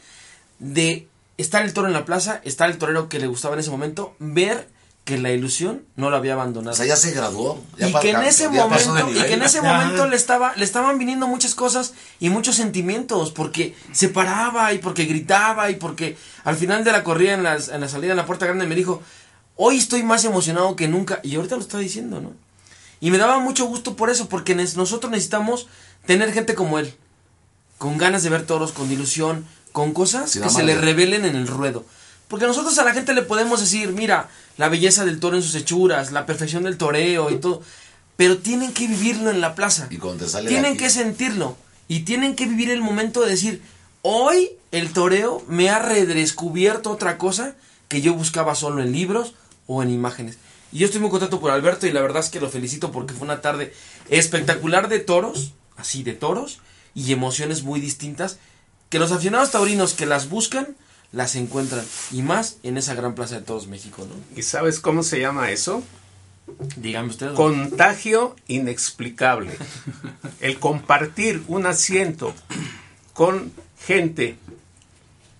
[0.58, 3.70] de estar el toro en la plaza, estar el torero que le gustaba en ese
[3.70, 4.68] momento, ver
[5.04, 6.74] que la ilusión no lo había abandonado.
[6.74, 7.60] O sea, ya se graduó.
[7.76, 9.64] ya y que en ese momento y que en ese Ya.
[9.72, 14.78] momento le estaba le estaban viniendo muchas cosas y muchos sentimientos porque se paraba y
[14.78, 18.16] porque gritaba y porque al final de la corrida en, las- en la salida en
[18.18, 19.02] la puerta grande me dijo
[19.56, 22.30] hoy estoy más emocionado que nunca y ahorita lo está diciendo no
[23.02, 25.66] y me daba mucho gusto por eso porque nosotros necesitamos
[26.06, 26.94] tener gente como él
[27.76, 31.46] con ganas de ver toros con ilusión con cosas que se le revelen en el
[31.46, 31.84] ruedo
[32.32, 35.54] porque nosotros a la gente le podemos decir, mira, la belleza del toro en sus
[35.54, 37.60] hechuras, la perfección del toreo y todo,
[38.16, 39.86] pero tienen que vivirlo en la plaza.
[39.90, 43.60] Y cuando te sale tienen que sentirlo y tienen que vivir el momento de decir,
[44.00, 47.54] hoy el toreo me ha redescubierto otra cosa
[47.88, 49.34] que yo buscaba solo en libros
[49.66, 50.38] o en imágenes.
[50.72, 53.14] Y yo estoy muy contento por Alberto y la verdad es que lo felicito porque
[53.14, 53.74] fue una tarde
[54.08, 56.60] espectacular de toros, así de toros,
[56.94, 58.38] y emociones muy distintas,
[58.88, 60.76] que los aficionados taurinos que las buscan,
[61.12, 64.38] las encuentran, y más en esa gran plaza de toros México, ¿no?
[64.38, 65.82] ¿Y sabes cómo se llama eso?
[66.76, 67.34] Dígame ustedes.
[67.34, 69.52] Contagio inexplicable.
[70.40, 72.34] El compartir un asiento
[73.12, 74.36] con gente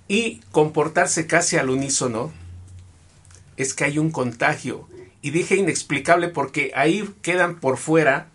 [0.09, 2.33] y comportarse casi al unísono
[3.57, 4.89] es que hay un contagio.
[5.23, 8.29] Y dije inexplicable porque ahí quedan por fuera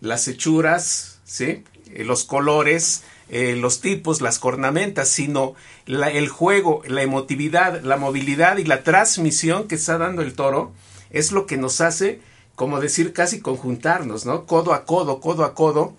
[0.00, 1.64] las hechuras, ¿sí?
[1.92, 5.54] Eh, los colores, eh, los tipos, las cornamentas, sino
[5.86, 10.72] el juego, la emotividad, la movilidad y la transmisión que está dando el toro
[11.10, 12.20] es lo que nos hace,
[12.56, 14.44] como decir, casi conjuntarnos, ¿no?
[14.46, 15.96] Codo a codo, codo a codo.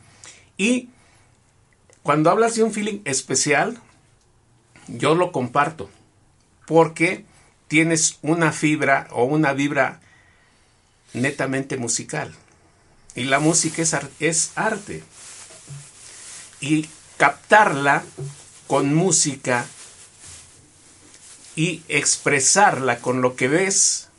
[0.58, 0.90] Y
[2.04, 3.80] cuando hablas de un feeling especial,
[4.88, 5.90] yo lo comparto,
[6.68, 7.26] porque
[7.68, 10.02] tienes una fibra o una vibra
[11.16, 12.34] netamente musical.
[13.16, 15.04] Y la música es, ar- es arte.
[16.60, 18.04] Y captarla
[18.68, 19.66] con música
[21.56, 24.10] y expresarla con lo que ves,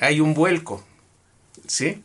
[0.00, 0.84] hay un vuelco.
[1.66, 2.02] ¿Sí?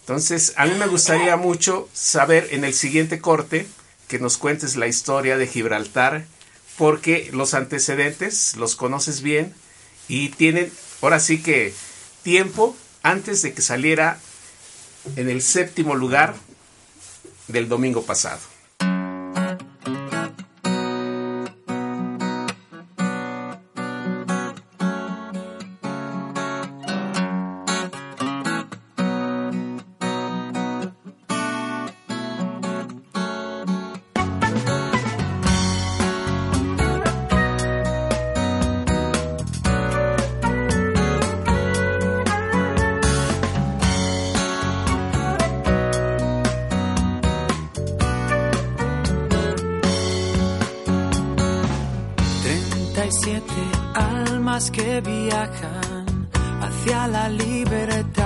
[0.00, 3.66] Entonces, a mí me gustaría mucho saber en el siguiente corte
[4.08, 6.26] que nos cuentes la historia de Gibraltar,
[6.76, 9.54] porque los antecedentes los conoces bien
[10.08, 11.72] y tienen, ahora sí que,
[12.22, 14.18] tiempo antes de que saliera
[15.16, 16.34] en el séptimo lugar
[17.48, 18.40] del domingo pasado.
[54.68, 56.28] Que viajan
[56.60, 58.19] hacia la libertad.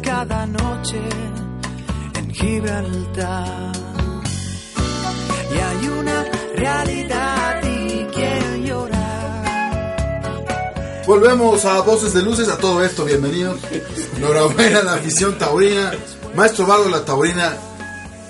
[0.00, 1.00] Cada noche
[2.14, 3.72] en Gibraltar.
[5.54, 9.44] Y hay una realidad y quien llorar.
[11.06, 13.60] Volvemos a Voces de Luces, a todo esto, bienvenidos.
[14.16, 15.92] Enhorabuena a la afición taurina.
[16.34, 17.56] Maestro Bardo la Taurina,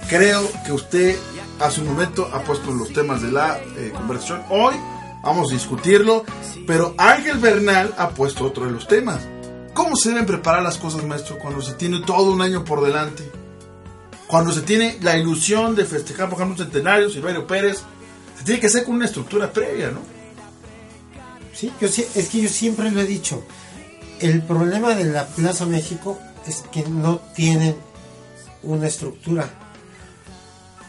[0.08, 1.16] creo que usted
[1.60, 4.42] hace un momento ha puesto los temas de la eh, conversación.
[4.48, 4.74] Hoy
[5.22, 6.24] vamos a discutirlo,
[6.66, 9.26] pero Ángel Bernal ha puesto otro de los temas.
[9.78, 13.30] ¿Cómo se deben preparar las cosas, maestro, cuando se tiene todo un año por delante?
[14.26, 17.84] Cuando se tiene la ilusión de festejar, por ejemplo, un centenario, Silverio Pérez,
[18.36, 20.00] se tiene que hacer con una estructura previa, ¿no?
[21.54, 23.44] Sí, yo, es que yo siempre lo he dicho.
[24.18, 27.76] El problema de la Plaza México es que no tienen
[28.64, 29.48] una estructura.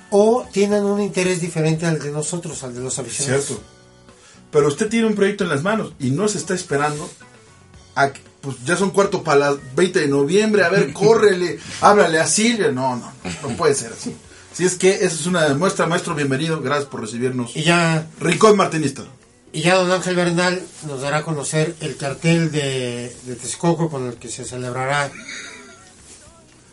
[0.10, 3.45] O tienen un interés diferente al de nosotros, al de los aficionados.
[3.45, 3.63] Cierto.
[4.49, 7.08] Pero usted tiene un proyecto en las manos y no se está esperando
[7.93, 12.19] a que- pues ya son cuarto para las 20 de noviembre, a ver, córrele, háblale
[12.19, 12.71] a Silvia.
[12.71, 13.12] No, no,
[13.43, 14.15] no puede ser así.
[14.54, 17.56] Si es que esa es una muestra, maestro, bienvenido, gracias por recibirnos.
[17.56, 19.04] Y ya, Rincón Martinista.
[19.54, 24.08] y ya don Ángel Bernal nos dará a conocer el cartel de, de Texcoco con
[24.08, 25.12] el que se celebrará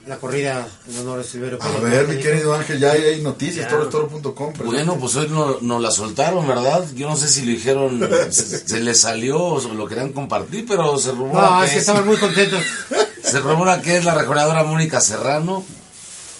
[0.06, 1.82] la corrida en honor a Silverio A Pérez.
[1.82, 4.52] ver, mi querido Ángel, ya hay noticias, torostoro.com.
[4.64, 6.86] Bueno, pues hoy no- nos la soltaron, ¿verdad?
[6.94, 10.64] Yo no sé si lo dijeron, se, se les salió o se lo querían compartir,
[10.68, 12.60] pero se rumora, No, que es que estaban muy contentos.
[13.22, 15.64] se rumora que es la rejoneadora Mónica Serrano,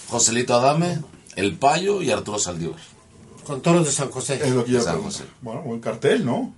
[0.09, 1.01] Joselito Adame,
[1.35, 2.79] El Payo y Arturo Saldívar.
[3.45, 4.39] Con toros de San José.
[4.43, 5.01] Es lo que yo San.
[5.01, 5.23] José.
[5.41, 6.53] Bueno, buen cartel, ¿no?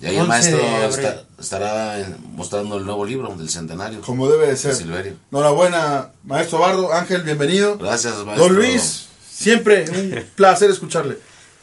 [0.00, 4.00] Y ahí el 11 maestro de está- estará mostrando el nuevo libro del centenario.
[4.02, 4.74] Como debe de ser.
[4.74, 5.14] Silverio.
[5.32, 7.78] Enhorabuena, maestro Bardo, Ángel, bienvenido.
[7.78, 8.44] Gracias, maestro.
[8.48, 11.18] Don Luis, siempre un placer escucharle.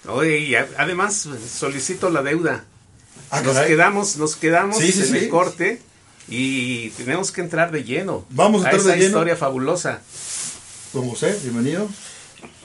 [0.08, 2.64] Oye, y a- además solicito la deuda.
[3.30, 3.70] Ah, Nos caray.
[3.70, 5.18] quedamos, nos quedamos Sí, sí, en sí.
[5.18, 5.82] el corte
[6.28, 8.26] y tenemos que entrar de lleno.
[8.32, 9.06] Vamos a entrar esa de lleno.
[9.10, 10.02] historia fabulosa.
[10.94, 11.88] Don José, bienvenido.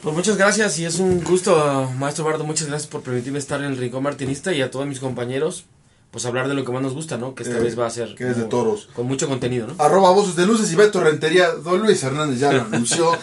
[0.02, 2.44] Pues muchas gracias y es un gusto, maestro Bardo.
[2.44, 5.64] Muchas gracias por permitirme estar en el Rincón Martinista y a todos mis compañeros,
[6.12, 7.34] pues hablar de lo que más nos gusta, ¿no?
[7.34, 8.14] Que esta Eh, vez va a ser.
[8.14, 8.88] que es de toros.
[8.94, 9.74] Con mucho contenido, ¿no?
[9.82, 11.50] Arroba voces de luces y Beto Rentería.
[11.50, 13.10] Don Luis Hernández ya lo anunció.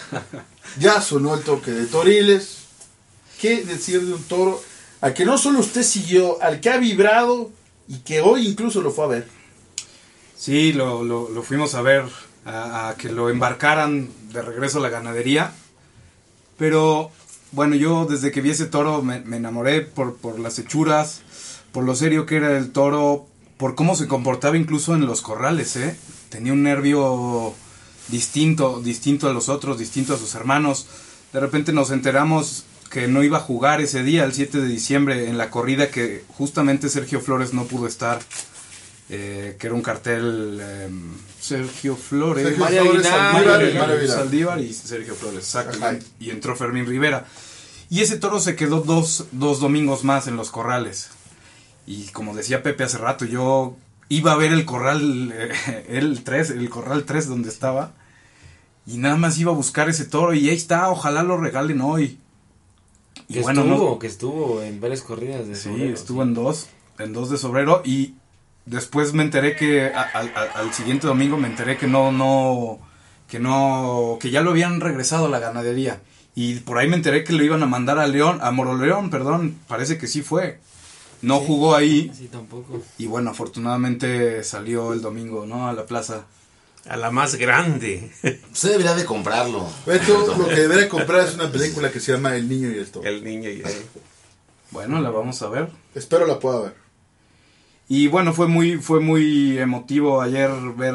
[0.78, 2.58] Ya sonó el toque de Toriles.
[3.40, 4.60] ¿Qué decir de un toro
[5.00, 7.50] al que no solo usted siguió, al que ha vibrado
[7.88, 9.28] y que hoy incluso lo fue a ver?
[10.36, 12.04] Sí, lo, lo, lo fuimos a ver,
[12.44, 15.52] a, a que lo embarcaran de regreso a la ganadería.
[16.58, 17.10] Pero
[17.52, 21.22] bueno, yo desde que vi ese toro me, enamoré por, por las hechuras,
[21.72, 25.76] por lo serio que era el toro, por cómo se comportaba incluso en los corrales,
[25.76, 25.96] ¿eh?
[26.28, 27.54] Tenía un nervio
[28.08, 30.86] distinto, distinto a los otros, distinto a sus hermanos.
[31.32, 35.28] De repente nos enteramos que no iba a jugar ese día, el 7 de diciembre,
[35.28, 38.20] en la corrida que justamente Sergio Flores no pudo estar
[39.08, 40.88] eh, que era un cartel eh,
[41.40, 44.08] Sergio Flores, Sergio María Flores, Aguilar, Saldívar y.
[44.08, 45.78] Saldívar y Sergio Flores, exacto.
[46.18, 47.26] Y entró Fermín Rivera.
[47.88, 51.10] Y ese toro se quedó dos, dos domingos más en los corrales.
[51.86, 53.76] Y como decía Pepe hace rato, yo
[54.08, 57.92] iba a ver el corral, eh, el 3, el corral 3 donde estaba.
[58.86, 62.18] Y nada más iba a buscar ese toro y ahí está, ojalá lo regalen hoy.
[63.28, 66.34] Y Que bueno, estuvo, no, que estuvo en varias corridas de Sí, sobrero, estuvo en
[66.34, 66.66] dos,
[66.98, 68.14] en dos de sobrero y
[68.66, 70.02] después me enteré que a-
[70.54, 72.78] al- siguiente domingo me enteré que no, no,
[73.28, 76.00] que no, que ya lo habían regresado a la ganadería
[76.34, 79.56] y por ahí me enteré que lo iban a mandar a León, a Moroleón, perdón,
[79.68, 80.58] parece que sí fue,
[81.22, 82.82] no jugó ahí Sí, tampoco.
[82.98, 85.68] y bueno, afortunadamente salió el domingo, ¿no?
[85.68, 86.26] A la plaza.
[86.88, 88.12] A la más grande.
[88.52, 89.66] Usted debería de comprarlo.
[89.86, 92.88] Beto, lo que debería comprar es una película que se llama El Niño y el
[92.90, 93.08] Toro.
[93.08, 93.74] El niño y el...
[94.70, 95.68] Bueno, la vamos a ver.
[95.96, 96.74] Espero la pueda ver.
[97.88, 100.94] Y bueno, fue muy, fue muy emotivo ayer ver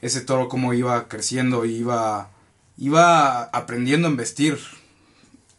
[0.00, 2.30] ese toro cómo iba creciendo, iba,
[2.78, 4.58] iba aprendiendo a embestir.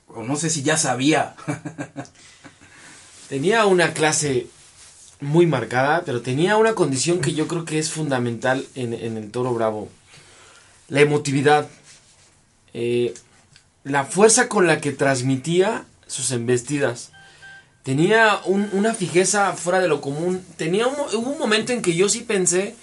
[0.07, 1.35] O no sé si ya sabía.
[3.29, 4.47] Tenía una clase
[5.19, 9.31] muy marcada, pero tenía una condición que yo creo que es fundamental en, en el
[9.31, 9.89] toro bravo.
[10.89, 11.67] La emotividad.
[12.73, 13.13] Eh,
[13.83, 17.11] la fuerza con la que transmitía sus embestidas.
[17.85, 20.41] Tenía un- una fijeza fuera de lo común.
[20.57, 22.75] Tenía un, hubo un momento en que yo sí pensé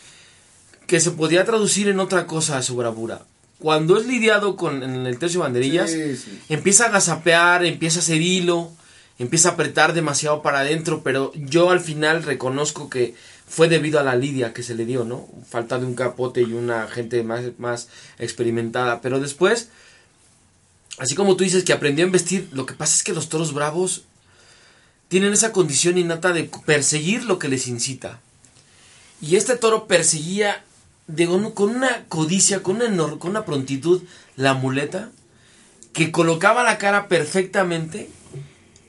[0.86, 3.22] que se podía traducir en otra cosa su bravura.
[3.58, 6.38] Cuando es lidiado con en el tercio banderillas, Sí, sí.
[6.48, 8.70] empieza a gazapear, empieza a hacer hilo,
[9.18, 13.14] empieza a apretar demasiado para adentro, pero yo al final reconozco que
[13.48, 15.28] fue debido a la lidia que se le dio, ¿no?
[15.50, 17.88] Falta de un capote y una gente más, más
[18.20, 19.00] experimentada.
[19.00, 19.68] Pero después,
[20.98, 23.52] así como tú dices que aprendió a investir, lo que pasa es que los toros
[23.52, 24.02] bravos
[25.12, 28.18] tienen esa condición innata de perseguir lo que les incita.
[29.20, 30.64] Y este toro perseguía
[31.06, 34.00] de con una codicia, con una, con una prontitud,
[34.36, 35.10] la muleta,
[35.92, 38.08] que colocaba la cara perfectamente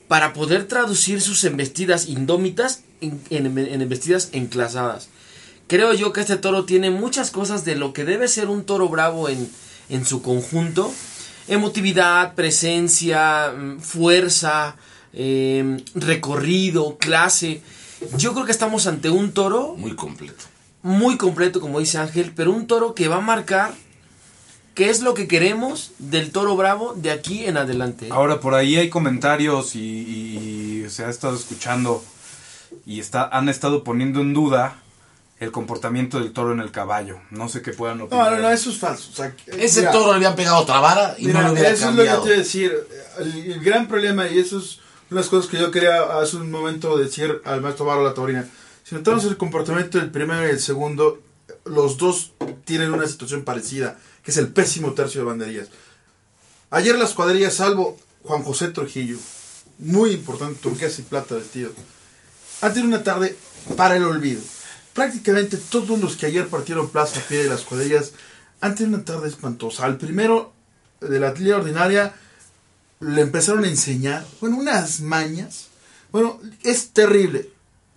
[0.08, 5.10] para poder traducir sus embestidas indómitas en embestidas enclasadas.
[5.66, 8.88] Creo yo que este toro tiene muchas cosas de lo que debe ser un toro
[8.88, 9.46] bravo en,
[9.90, 10.90] en su conjunto.
[11.48, 14.76] Emotividad, presencia, mm, fuerza,
[15.14, 17.62] eh, recorrido, clase.
[18.18, 20.44] Yo creo que estamos ante un toro Muy completo.
[20.82, 23.72] muy completo, como dice Ángel, pero un toro que va a marcar
[24.74, 28.08] qué es lo que queremos del toro bravo de aquí en adelante.
[28.10, 32.04] Ahora, por ahí hay comentarios y, y se ha estado escuchando
[32.84, 34.80] y está, han estado poniendo en duda
[35.40, 37.18] el comportamiento del toro en el caballo.
[37.30, 38.32] No sé qué puedan No, opinar.
[38.32, 39.10] no, no, eso es falso.
[39.12, 41.70] O sea, Ese mira, toro le habían pegado otra vara y Mira, no lo hubiera
[41.70, 42.72] eso es lo que te iba a decir.
[43.20, 46.36] El, el gran problema, y eso es una de las cosas que yo quería hace
[46.36, 48.48] un momento decir al maestro Barro La Taurina.
[48.84, 51.20] Si notamos el comportamiento del primero y el segundo,
[51.64, 52.32] los dos
[52.64, 55.68] tienen una situación parecida, que es el pésimo tercio de banderías.
[56.70, 59.18] Ayer las cuadrillas, salvo Juan José Trujillo,
[59.78, 61.70] muy importante, turquesa y plata vestido,
[62.62, 63.36] han tenido una tarde
[63.76, 64.40] para el olvido.
[64.94, 68.12] Prácticamente todos los que ayer partieron plaza a pie de las cuadrillas
[68.60, 69.84] han tenido una tarde espantosa.
[69.84, 70.52] Al primero
[71.00, 72.14] de la atleta ordinaria
[73.00, 75.68] le empezaron a enseñar, bueno, unas mañas.
[76.12, 77.50] Bueno, es terrible.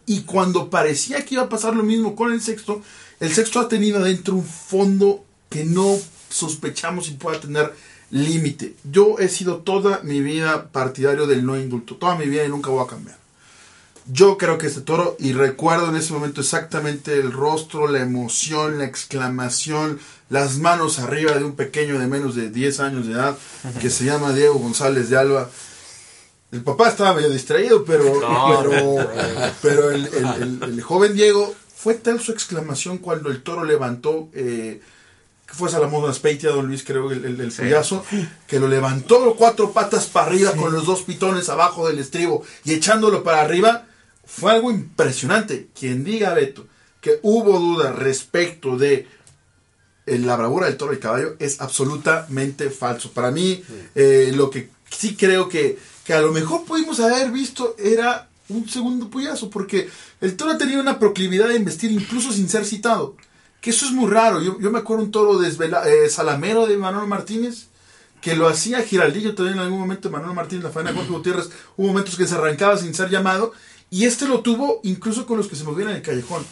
[0.06, 2.82] Y cuando parecía que iba a pasar lo mismo con el sexto,
[3.20, 5.98] el sexto ha tenido adentro un fondo que no
[6.30, 7.74] sospechamos y pueda tener
[8.10, 8.76] límite.
[8.90, 12.70] Yo he sido toda mi vida partidario del no indulto, toda mi vida y nunca
[12.70, 13.18] voy a cambiar.
[14.10, 18.78] Yo creo que este toro, y recuerdo en ese momento exactamente el rostro, la emoción,
[18.78, 23.38] la exclamación, las manos arriba de un pequeño de menos de 10 años de edad
[23.82, 25.50] que se llama Diego González de Alba.
[26.52, 28.62] El papá estaba medio distraído, pero, No.
[28.62, 29.10] pero,
[29.62, 34.30] pero el, el- el- el joven Diego fue tal su exclamación cuando el toro levantó,
[34.34, 34.82] eh,
[35.46, 38.06] que fue Salomón Aspeitia, don Luis, creo, el, el, el pollazo,
[38.48, 42.74] que lo levantó cuatro patas para arriba con los dos pitones abajo del estribo y
[42.74, 43.86] echándolo para arriba,
[44.28, 45.70] fue algo impresionante.
[45.78, 46.68] Quien diga, Beto,
[47.02, 49.08] que hubo duda respecto de
[50.06, 53.12] eh, la bravura del toro y caballo es absolutamente falso.
[53.12, 53.64] Para mí,
[53.96, 58.68] eh, lo que sí creo que, que a lo mejor pudimos haber visto era un
[58.70, 59.90] segundo puyazo, porque
[60.22, 63.16] el toro tenía una proclividad de investir incluso sin ser citado.
[63.62, 64.42] Que eso es muy raro.
[64.42, 67.68] Yo, yo me acuerdo un toro desvela, eh, salamero de Manuel Martínez,
[68.22, 71.50] que lo hacía Giraldillo también en algún momento, Manuel Martínez, la faena de Jorge Gutiérrez,
[71.76, 73.54] hubo momentos que se arrancaba sin ser llamado,
[73.90, 76.44] y este lo tuvo incluso con los que se movían en el callejón.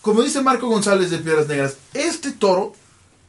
[0.00, 2.72] Como dice Marco González de Piedras Negras, este toro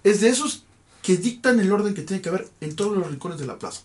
[0.04, 0.64] es de esos
[1.02, 3.82] que dictan el orden que tiene que haber en todos los rincones de la plaza.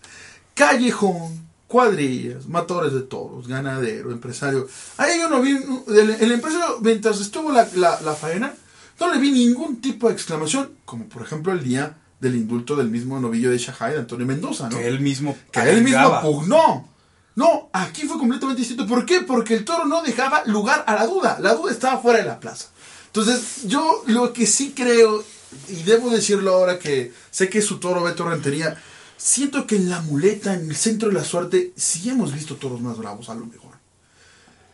[0.55, 4.68] Callejón, cuadrillas, matadores de toros, ganadero, empresario.
[4.98, 5.50] Ahí yo no vi,
[5.88, 8.55] el, el empresario, mientras estuvo la, la, la faena,
[9.00, 12.88] no le vi ningún tipo de exclamación, como por ejemplo el día del indulto del
[12.88, 14.76] mismo novillo de Shahai, de Antonio Mendoza, ¿no?
[14.76, 15.37] Que él mismo.
[15.50, 16.88] que él mismo pugnó.
[17.37, 18.87] No, aquí fue completamente distinto.
[18.87, 19.20] ¿Por qué?
[19.20, 21.38] Porque el toro no dejaba lugar a la duda.
[21.40, 22.68] La duda estaba fuera de la plaza.
[23.07, 25.22] Entonces, yo lo que sí creo,
[25.68, 28.77] y debo decirlo ahora que sé que su toro Beto Rentería,
[29.18, 32.81] siento que en la muleta, en el centro de la suerte, sí hemos visto toros
[32.81, 33.72] más bravos a lo mejor.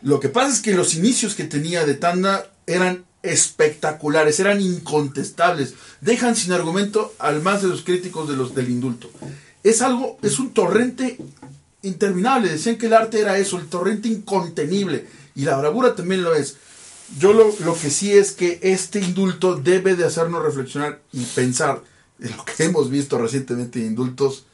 [0.00, 5.74] Lo que pasa es que los inicios que tenía de tanda eran espectaculares, eran incontestables,
[6.00, 9.10] dejan sin argumento al más de los críticos de los del indulto.
[9.62, 11.18] Es algo, es un torrente
[11.82, 12.48] interminable.
[12.50, 15.06] Decían que el arte era eso, el torrente incontenible.
[15.34, 16.56] Y la bravura también lo es.
[17.18, 21.82] Yo lo, lo que sí es que este indulto debe de hacernos reflexionar y pensar
[22.20, 24.46] en lo que hemos visto recientemente de indultos.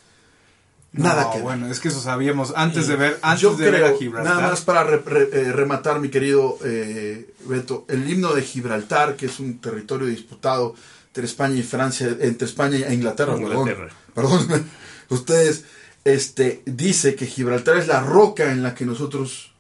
[0.91, 1.45] Nada No, que ver.
[1.45, 4.35] bueno, es que eso sabíamos antes de ver, antes Yo de ver a creo, Gibraltar.
[4.37, 9.15] nada más para re- re- eh, rematar, mi querido eh, Beto, el himno de Gibraltar,
[9.15, 10.75] que es un territorio disputado
[11.09, 13.53] entre España y Francia, entre España e Inglaterra, perdón.
[13.69, 13.89] Inglaterra.
[14.15, 14.67] Perdón,
[15.11, 15.65] ustedes,
[16.05, 19.53] este, dice que Gibraltar es la roca en la que nosotros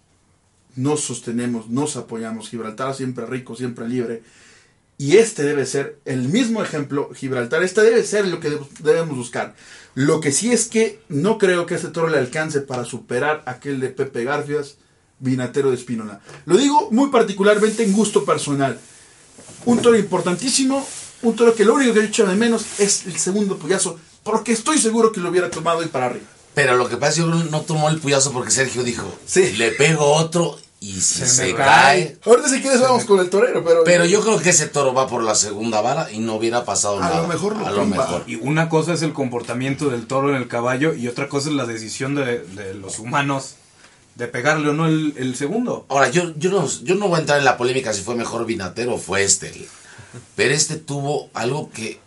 [0.76, 2.48] nos sostenemos, nos apoyamos.
[2.48, 4.22] Gibraltar siempre rico, siempre libre.
[4.96, 7.62] Y este debe ser el mismo ejemplo, Gibraltar.
[7.62, 9.54] Este debe ser lo que deb- debemos buscar.
[9.94, 13.80] Lo que sí es que no creo que este toro le alcance para superar aquel
[13.80, 14.76] de Pepe Garfias,
[15.20, 16.20] vinatero de Espínola.
[16.46, 18.78] Lo digo muy particularmente en gusto personal.
[19.66, 20.86] Un toro importantísimo,
[21.22, 23.98] un toro que lo único que he hecho de menos es el segundo puyazo,
[24.30, 26.26] porque estoy seguro que lo hubiera tomado y para arriba.
[26.54, 29.52] Pero lo que pasa es que no tomó el puyazo porque Sergio dijo, Sí.
[29.52, 31.56] le pego otro y si Se cae.
[31.56, 32.18] cae.
[32.24, 33.84] Ahorita si quieres vamos con el torero, pero...
[33.84, 36.96] Pero yo creo que ese toro va por la segunda bala y no hubiera pasado
[37.02, 37.26] A lo nada.
[37.26, 38.24] mejor lo a lo mejor.
[38.26, 41.54] Y una cosa es el comportamiento del toro en el caballo y otra cosa es
[41.54, 43.54] la decisión de, de los humanos
[44.16, 45.86] de pegarle o no el, el segundo.
[45.88, 48.44] Ahora, yo, yo, no, yo no voy a entrar en la polémica si fue mejor
[48.46, 49.68] Vinatero o fue este.
[50.34, 52.00] Pero este tuvo algo que,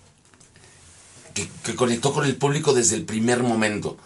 [1.33, 3.97] que, que conectó con el público desde el primer momento.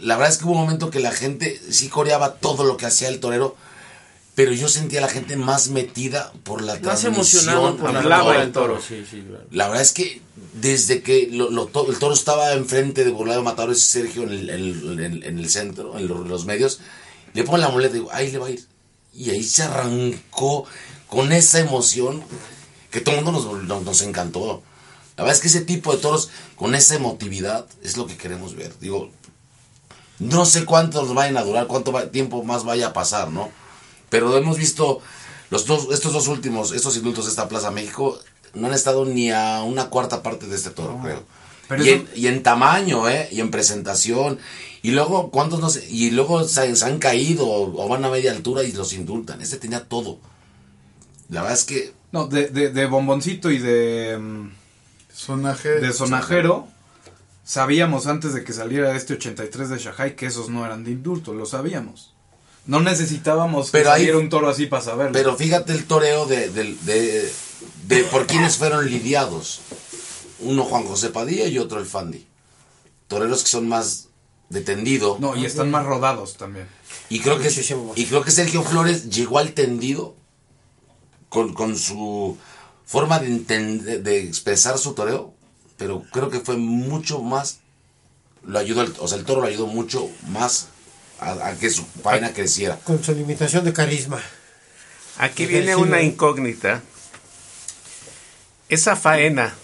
[0.00, 2.86] La verdad es que hubo un momento que la gente sí coreaba todo lo que
[2.86, 3.56] hacía el torero,
[4.36, 7.14] pero yo sentía a la gente más metida por la Más transmisión.
[7.14, 9.44] emocionado por la del toro, sí, sí, claro.
[9.50, 10.22] La verdad es que
[10.54, 14.30] desde que lo- lo to- el toro estaba enfrente de Burlado Matadores y Sergio en
[14.32, 16.80] el, en el- en el centro, en los, los medios,
[17.32, 18.64] le ponen la muleta y digo, ahí le va a ir.
[19.12, 20.66] Y ahí se arrancó
[21.08, 22.22] con esa emoción
[22.90, 24.62] que todo el mundo nos, nos, nos encantó.
[25.16, 28.56] La verdad es que ese tipo de toros con esa emotividad es lo que queremos
[28.56, 28.72] ver.
[28.80, 29.10] Digo,
[30.18, 33.50] no sé cuántos vayan a durar, cuánto tiempo más vaya a pasar, ¿no?
[34.10, 35.00] Pero hemos visto
[35.50, 38.18] los dos, estos dos últimos, estos indultos de esta Plaza México,
[38.54, 41.22] no han estado ni a una cuarta parte de este toro, creo.
[41.68, 43.28] pero y, eso- en, y en tamaño, ¿eh?
[43.32, 44.38] Y en presentación.
[44.82, 45.86] Y luego, ¿cuántos no sé?
[45.90, 49.40] Y luego se, se han caído o, o van a media altura y los indultan.
[49.40, 50.18] Este tenía todo.
[51.28, 54.50] La verdad es que No, de, de, de bomboncito y de, mm,
[55.14, 55.68] Sonaje.
[55.80, 56.66] de sonajero,
[57.44, 61.32] sabíamos antes de que saliera este 83 de Shanghai que esos no eran de indulto,
[61.34, 62.12] lo sabíamos.
[62.66, 65.12] No necesitábamos que Pero ahí- saliera un toro así para saberlo.
[65.12, 67.32] Pero fíjate el toreo de, de, de,
[67.86, 69.60] de por quienes fueron lidiados.
[70.40, 72.26] Uno Juan José Padilla y otro el Fandi.
[73.06, 74.08] Toreros que son más
[74.48, 75.18] de tendido.
[75.20, 76.66] no, y están más rodados también.
[77.10, 77.50] Y creo que
[77.96, 80.16] y creo que Sergio Flores llegó al tendido
[81.28, 82.36] con, con su
[82.86, 85.34] forma de entender, de expresar su toreo,
[85.76, 87.58] pero creo que fue mucho más
[88.46, 90.68] lo ayudó, el- o sea, el toro lo ayudó mucho más
[91.18, 92.78] a, a que su faena creciera.
[92.80, 94.20] Con su limitación de carisma.
[95.18, 96.82] Aquí viene una incógnita.
[98.68, 99.54] Esa faena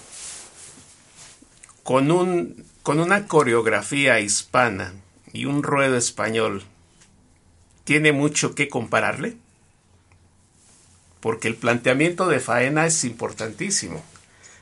[1.82, 4.94] con un con una coreografía hispana
[5.32, 6.64] y un ruedo español
[7.84, 9.36] tiene mucho que compararle.
[11.20, 14.02] Porque el planteamiento de faena es importantísimo.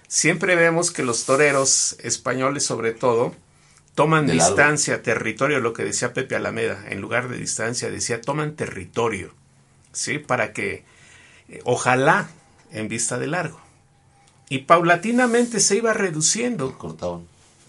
[0.08, 3.34] Siempre vemos que los toreros españoles, sobre todo,
[3.94, 8.54] toman De distancia, territorio, lo que decía Pepe Alameda, en lugar de distancia, decía toman
[8.56, 9.34] territorio,
[9.92, 10.18] ¿sí?
[10.18, 10.84] Para que,
[11.48, 12.28] eh, ojalá,
[12.72, 13.60] en vista de largo.
[14.48, 17.26] Y paulatinamente se iba reduciendo, Cortaban.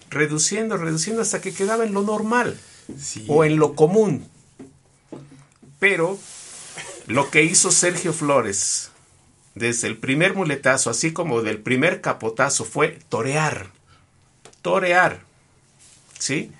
[0.08, 2.58] reduciendo, reduciendo hasta que quedaba en lo normal
[2.98, 3.24] Sí.
[3.28, 4.26] o en lo común.
[5.78, 6.18] Pero
[7.10, 8.92] lo que hizo Sergio Flores
[9.56, 13.70] desde el primer muletazo, así como del primer capotazo, fue torear.
[14.62, 15.20] Torear.
[16.18, 16.52] ¿Sí?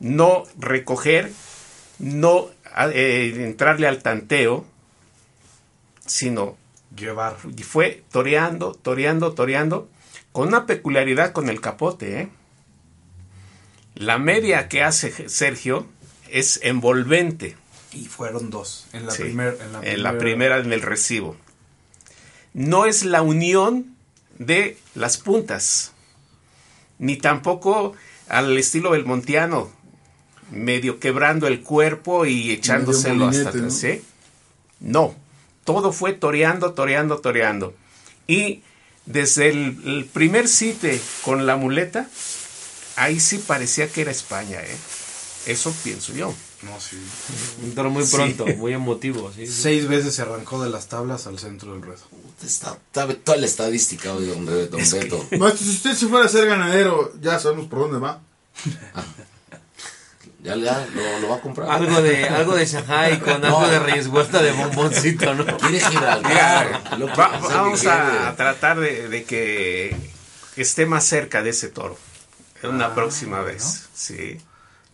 [0.00, 1.30] No recoger,
[2.00, 2.48] no
[2.92, 4.66] eh, entrarle al tanteo,
[6.04, 6.56] sino
[6.96, 7.36] Llevar.
[7.56, 9.88] y fue toreando, toreando, toreando,
[10.32, 12.22] con una peculiaridad con el capote.
[12.22, 12.28] ¿eh?
[13.94, 15.86] La media que hace Sergio
[16.28, 17.56] es envolvente.
[17.94, 18.86] Y fueron dos.
[18.92, 21.36] En la, Sí, primer- en la en la primer- primera en el recibo.
[22.54, 23.96] No es la unión
[24.38, 25.92] de las puntas,
[26.98, 27.94] ni tampoco
[28.28, 29.70] al estilo belmontiano,
[30.50, 33.74] medio quebrando el cuerpo y echándoselo hasta atrás.
[33.78, 34.02] ¿sí?
[34.80, 35.14] No,
[35.64, 37.74] todo fue toreando, toreando, toreando.
[38.26, 38.62] Y
[39.06, 42.08] desde el, el primer cite con la muleta,
[42.96, 44.76] ahí sí parecía que era España, ¿eh?
[45.46, 46.34] Eso pienso yo.
[46.62, 46.96] No, sí.
[47.64, 48.14] Un toro muy Sí.
[48.16, 49.32] pronto, muy emotivo.
[49.34, 49.52] Sí, sí.
[49.52, 52.02] Seis veces se arrancó de las tablas al centro del ruedo.
[52.44, 54.56] Está, sabe toda la estadística hoy, don, don
[54.90, 55.24] Beto.
[55.38, 58.20] Maestro, si usted se fuera a ser ganadero, ya sabemos por dónde va.
[60.42, 61.70] Ya, ya lo, lo va a comprar.
[61.70, 63.68] Algo de, algo de Shanghai con algo No.
[63.68, 65.46] de Reyes Huerta de bomboncito, ¿no?
[65.58, 66.82] Quiere Gibraltar.
[67.16, 69.96] Va- vamos a tratar de, de que
[70.56, 71.96] esté más cerca de ese toro.
[72.62, 73.84] En una Ah, próxima vez.
[73.94, 74.38] Sí.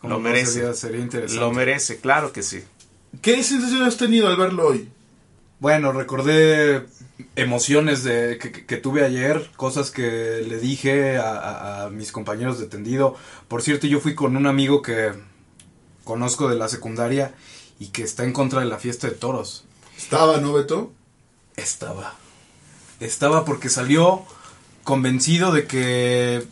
[0.00, 0.52] Como Lo merece.
[0.52, 1.40] sería- sería interesante.
[1.40, 2.62] Lo merece, claro que sí.
[3.22, 4.88] ¿Qué sensación has tenido al verlo hoy?
[5.60, 6.86] Bueno, recordé
[7.34, 12.12] emociones de, que, que- que tuve ayer, cosas que le dije a, a- a mis
[12.12, 13.16] compañeros de tendido.
[13.48, 15.12] Por cierto, yo fui con un amigo que
[16.04, 17.34] conozco de la secundaria
[17.80, 19.64] y que está en contra de la fiesta de toros.
[19.96, 20.92] Estaba, ¿no, Beto?
[21.56, 22.14] Estaba.
[23.00, 24.24] Estaba porque salió
[24.84, 26.44] convencido de que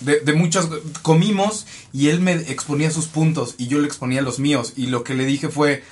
[0.00, 0.68] de, de muchas
[1.02, 4.72] comimos y él me exponía sus puntos y yo le exponía los míos.
[4.76, 5.82] Y lo que le dije fue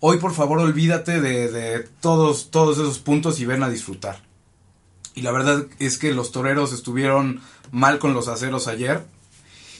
[0.00, 4.22] hoy por favor olvídate de, de todos todos esos puntos y ven a disfrutar
[5.14, 7.40] y la verdad es que los toreros estuvieron
[7.70, 9.02] mal con los aceros ayer.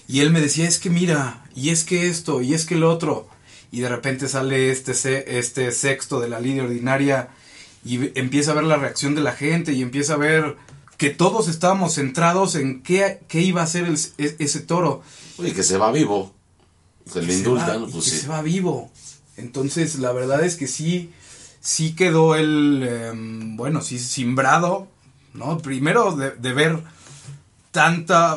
[0.07, 2.91] Y él me decía es que mira y es que esto y es que lo
[2.91, 3.29] otro
[3.73, 7.31] y de repente sale este este sexto de la lidia ordinaria
[7.85, 10.57] y empieza a ver la reacción de la gente y empieza a ver
[10.97, 15.03] que todos estábamos centrados en qué, qué iba a hacer el- e- ese toro.
[15.39, 16.33] Oye, que se va vivo.
[17.11, 18.19] Se le indultan, va- y pues que sí.
[18.19, 18.91] se va vivo.
[19.37, 21.11] Entonces, la verdad es que sí,
[21.61, 24.87] sí quedó el, em, bueno, sí, simbrado,
[25.35, 25.59] ¿no?
[25.59, 26.83] Primero de, de ver
[27.73, 28.37] tanta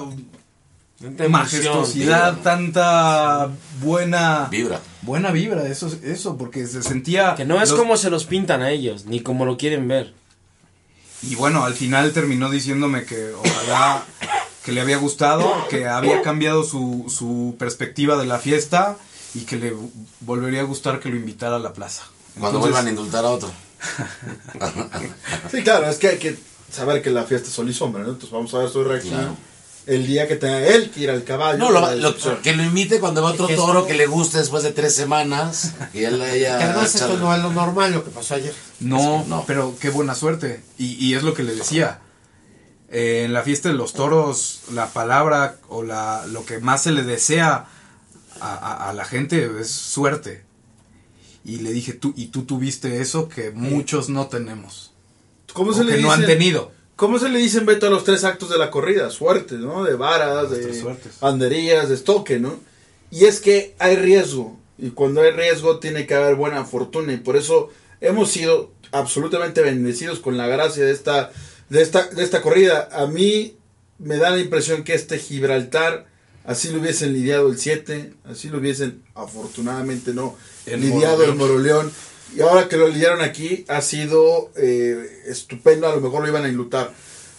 [1.29, 3.49] majestuosidad, tanta
[3.81, 4.81] buena Vibra.
[5.03, 7.35] buena vibra, eso, eso, porque se sentía...
[7.35, 10.13] Que no es los- como se los pintan a ellos, ni como lo quieren ver.
[11.23, 14.03] Y bueno, al final terminó diciéndome que ojalá
[14.63, 18.97] que le había gustado, que había cambiado su, su perspectiva de la fiesta
[19.33, 19.73] y que le
[20.19, 22.03] volvería a gustar que lo invitara a la plaza.
[22.39, 23.49] Cuando vuelvan a indultar a otro.
[25.51, 26.37] Sí, claro, es que hay que
[26.71, 28.09] saber que la fiesta es sol y sombra, ¿no?
[28.09, 29.37] Entonces vamos a ver su reacción Claro.
[29.87, 31.57] El día que tenga él que ir al caballo.
[31.57, 34.61] No, lo, lo- que lo invite cuando vea otro que toro que le guste después
[34.63, 35.73] de tres semanas.
[35.93, 38.53] Que ya haya Que además echado- esto no es lo normal lo que pasó ayer.
[38.81, 39.43] No, que no.
[39.47, 40.61] pero qué buena suerte.
[40.77, 41.99] Y, y es lo que le decía.
[42.89, 46.91] Eh, en la fiesta de los toros, la palabra o la, lo que más se
[46.91, 47.65] le desea
[48.39, 50.43] a, a- a la gente es suerte.
[51.45, 54.91] Y le dije, tú, y tú tuviste eso que muchos no tenemos.
[55.53, 56.71] ¿Cómo o se le que no han tenido.
[56.97, 59.11] ¿Cómo se le dicen, Beto, a los tres actos de la corrida?
[59.11, 59.83] Suertes, ¿no?
[59.83, 60.83] De varas, de
[61.21, 62.59] banderillas, de estoque, ¿no?
[63.11, 64.57] Y es que hay riesgo.
[64.79, 67.13] Y cuando hay riesgo tiene que haber buena fortuna.
[67.13, 67.69] Y por eso
[68.01, 71.31] hemos sido absolutamente bendecidos con la gracia de esta,
[71.69, 72.89] de esta, de esta corrida.
[72.91, 73.55] A mí
[73.99, 76.07] me da la impresión que este Gibraltar,
[76.45, 80.35] así lo hubiesen lidiado el 7, así lo hubiesen, afortunadamente no,
[80.65, 81.91] El lidiado el Moroleón.
[82.35, 85.87] Y ahora que lo lidiaron aquí, ha sido eh, estupendo.
[85.87, 86.91] A lo mejor lo iban a enlutar.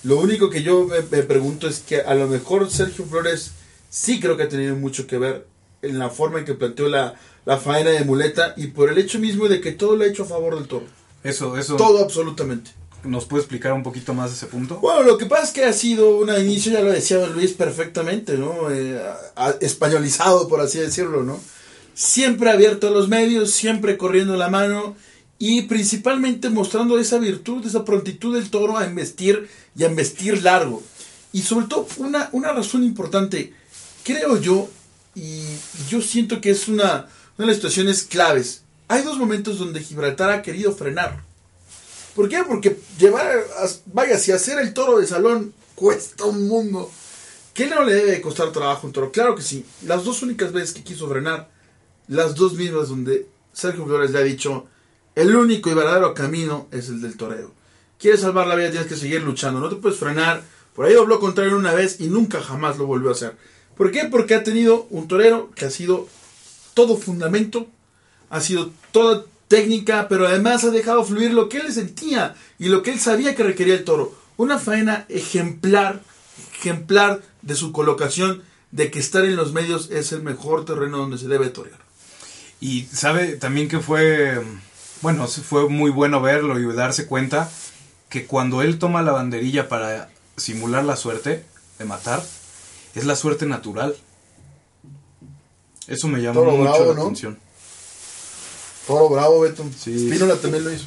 [0.05, 3.53] Lo único que yo me, me pregunto es que a lo mejor Sergio Flores
[3.91, 5.47] sí creo que ha tenido mucho que ver
[5.83, 7.15] en la forma en que planteó la,
[7.45, 10.23] la faena de muleta y por el hecho mismo de que todo lo ha hecho
[10.25, 10.87] a favor del toro.
[11.23, 11.77] Eso, eso.
[11.77, 12.71] Todo absolutamente.
[13.05, 14.77] ¿Nos puede explicar un poquito más ese punto?
[14.81, 18.37] Bueno, lo que pasa es que ha sido un inicio, ya lo decía Luis perfectamente,
[18.37, 18.71] ¿no?
[18.73, 19.01] Eh,
[19.37, 21.39] a- españolizado, por así decirlo, ¿no?
[21.99, 24.95] Siempre abierto a los medios, siempre corriendo la mano
[25.37, 30.81] y principalmente mostrando esa virtud, esa prontitud del toro a embestir y a embestir largo.
[31.33, 33.53] Y sobre todo, una, una razón importante,
[34.05, 34.69] creo yo,
[35.17, 35.43] y,
[35.91, 38.63] yo siento que es una, una de las situaciones claves.
[38.87, 41.25] Hay dos momentos donde Gibraltar ha querido frenar.
[42.15, 42.45] ¿Por qué?
[42.47, 46.93] Porque llevar, a- vaya, si hacer el toro de salón cuesta un mundo.
[47.55, 49.11] ¿Qué no le debe de costar trabajo un toro?
[49.11, 49.65] Claro que sí.
[49.85, 51.49] Las dos únicas veces que quiso frenar,
[52.09, 54.67] las dos mismas donde Sergio Flores le ha dicho,
[55.15, 57.53] el único y verdadero camino es el del toreo.
[57.99, 59.61] Quieres salvar la vida, tienes que seguir luchando.
[59.61, 60.43] No te puedes frenar.
[60.75, 63.37] Por ahí dobló contrario una vez y nunca jamás lo volvió a hacer.
[63.77, 64.05] ¿Por qué?
[64.05, 66.09] Porque ha tenido un torero que ha sido
[66.75, 67.67] todo fundamento,
[68.31, 72.83] ha sido toda técnica, pero además ha dejado fluir lo que él sentía y lo
[72.83, 74.15] que él sabía que requería el toro.
[74.37, 76.01] Una faena ejemplar,
[76.55, 81.19] ejemplar de su colocación, de que estar en los medios es el mejor terreno donde
[81.19, 81.88] se debe torear.
[82.61, 84.43] Y sabe también que fue,
[85.03, 87.51] bueno, fue muy bueno verlo y darse cuenta
[88.09, 91.45] que cuando él toma la banderilla para simular la suerte
[91.79, 92.23] de matar,
[92.95, 93.95] es la suerte natural.
[95.87, 97.03] Eso me llamó Toro mucho bravo, la ¿no?
[97.03, 97.39] atención.
[98.87, 99.65] Toro bravo, Beto.
[99.79, 100.09] Sí.
[100.09, 100.85] Spínola también lo hizo.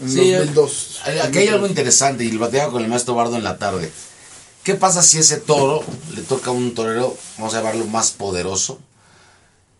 [0.00, 1.00] En Sí, 2002.
[1.04, 3.90] hay- Aquí hay algo interesante y lo platicaba con el maestro Bardo en la tarde.
[4.62, 8.78] ¿Qué pasa si ese toro le toca a un torero, vamos a llamarlo más poderoso,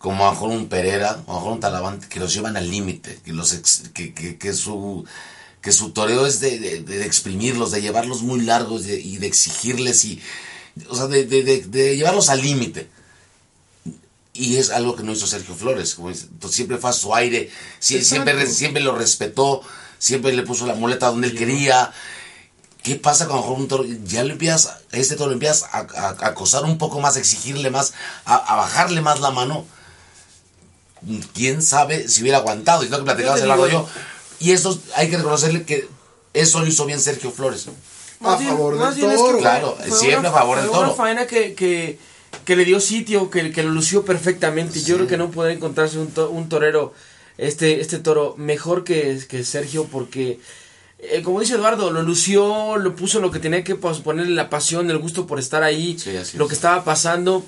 [0.06, 2.56] como a lo mejor un Pereira, o a lo mejor un Talavante, que los llevan
[2.56, 5.04] al límite, que, los ex- que, que, que su
[5.60, 9.26] que su toreo es de, de- de exprimirlos, de llevarlos muy largos de- y de
[9.26, 10.22] exigirles y
[10.88, 11.42] o sea, de, de-
[11.96, 12.88] llevarlos al límite.
[14.32, 15.96] Y es algo que no hizo Sergio Flores.
[15.96, 17.50] Como dice, siempre fue a su aire,
[17.80, 19.60] sie- siempre, siempre lo respetó,
[19.98, 21.90] siempre le puso la muleta donde él quería.
[22.84, 26.16] ¿Qué pasa cuando lo un toro, ya le empiezas, este toro le empiezas a, a-
[26.20, 27.92] a acosar un poco más, a exigirle más,
[28.24, 29.66] a, a bajarle más la mano?
[31.34, 32.82] ¿Quién sabe si hubiera aguantado?
[32.84, 34.00] Y lo que platicaba Eduardo digo- yo.
[34.38, 35.88] Y eso hay que reconocerle que
[36.34, 37.66] eso lo hizo bien Sergio Flores.
[37.68, 39.30] A Más bien- favor del es que toro.
[39.32, 40.96] fue- Claro, fue siempre una- a favor del fue Una toro.
[40.96, 41.98] faena que, que,
[42.44, 44.82] que le dio sitio, que, que lo lució perfectamente.
[44.82, 46.92] Yo creo que no puede encontrarse un, to- un torero,
[47.38, 50.40] este, este toro, mejor que, que Sergio, porque,
[50.98, 54.48] eh, como dice Eduardo, lo lució, lo puso lo que tenía que pues, ponerle la
[54.50, 56.48] pasión, el gusto por estar ahí, Sí, así lo es.
[56.50, 57.44] que estaba pasando.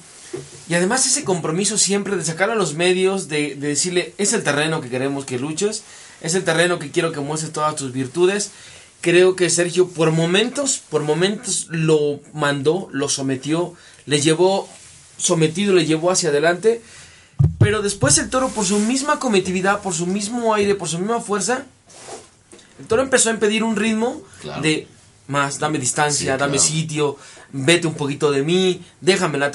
[0.68, 4.42] Y además ese compromiso siempre de sacar a los medios, de, de decirle, es el
[4.42, 5.82] terreno que queremos que luches,
[6.20, 8.50] es el terreno que quiero que muestres todas tus virtudes.
[9.00, 13.74] Creo que Sergio por momentos, por momentos lo mandó, lo sometió,
[14.06, 14.68] le llevó
[15.16, 16.82] sometido, le llevó hacia adelante.
[17.58, 21.20] Pero después el toro, por su misma cometividad, por su mismo aire, por su misma
[21.20, 21.64] fuerza,
[22.80, 24.60] el toro empezó a impedir un ritmo Claro.
[24.62, 24.88] de
[25.28, 26.68] más, dame distancia, Sí, dame claro.
[26.68, 27.16] sitio,
[27.52, 29.50] vete un poquito de mí, déjame la,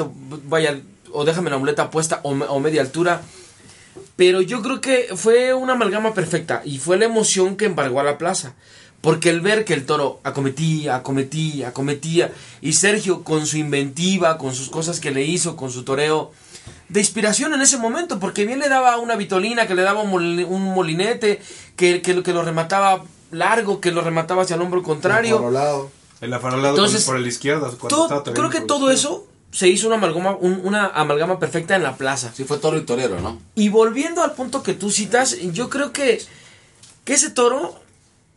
[0.46, 0.80] vaya,
[1.12, 3.22] o déjame la muleta puesta o, me- o media altura.
[4.16, 8.04] Pero yo creo que fue una amalgama perfecta y fue la emoción que embargó a
[8.04, 8.54] la plaza.
[9.02, 12.32] Porque el ver que el toro acometía, acometía, acometía,
[12.62, 16.32] y Sergio con su inventiva, con sus cosas que le hizo, con su toreo,
[16.88, 20.10] de inspiración en ese momento, porque bien le daba una vitolina, que le daba un,
[20.12, 21.42] moli- un molinete,
[21.76, 25.38] que, que, que lo remataba largo, que lo remataba hacia el hombro contrario.
[26.24, 26.26] Afarolado.
[26.26, 27.72] El afarolado Entonces, por, por la izquierda.
[27.90, 31.84] Todo- creo en que todo eso se hizo una amalgama, un- una amalgama perfecta en
[31.84, 32.32] la plaza.
[32.36, 33.40] Sí, fue toro y torero, ¿no?
[33.56, 36.22] Y volviendo al punto que tú citas, yo creo que,
[37.04, 37.80] que ese toro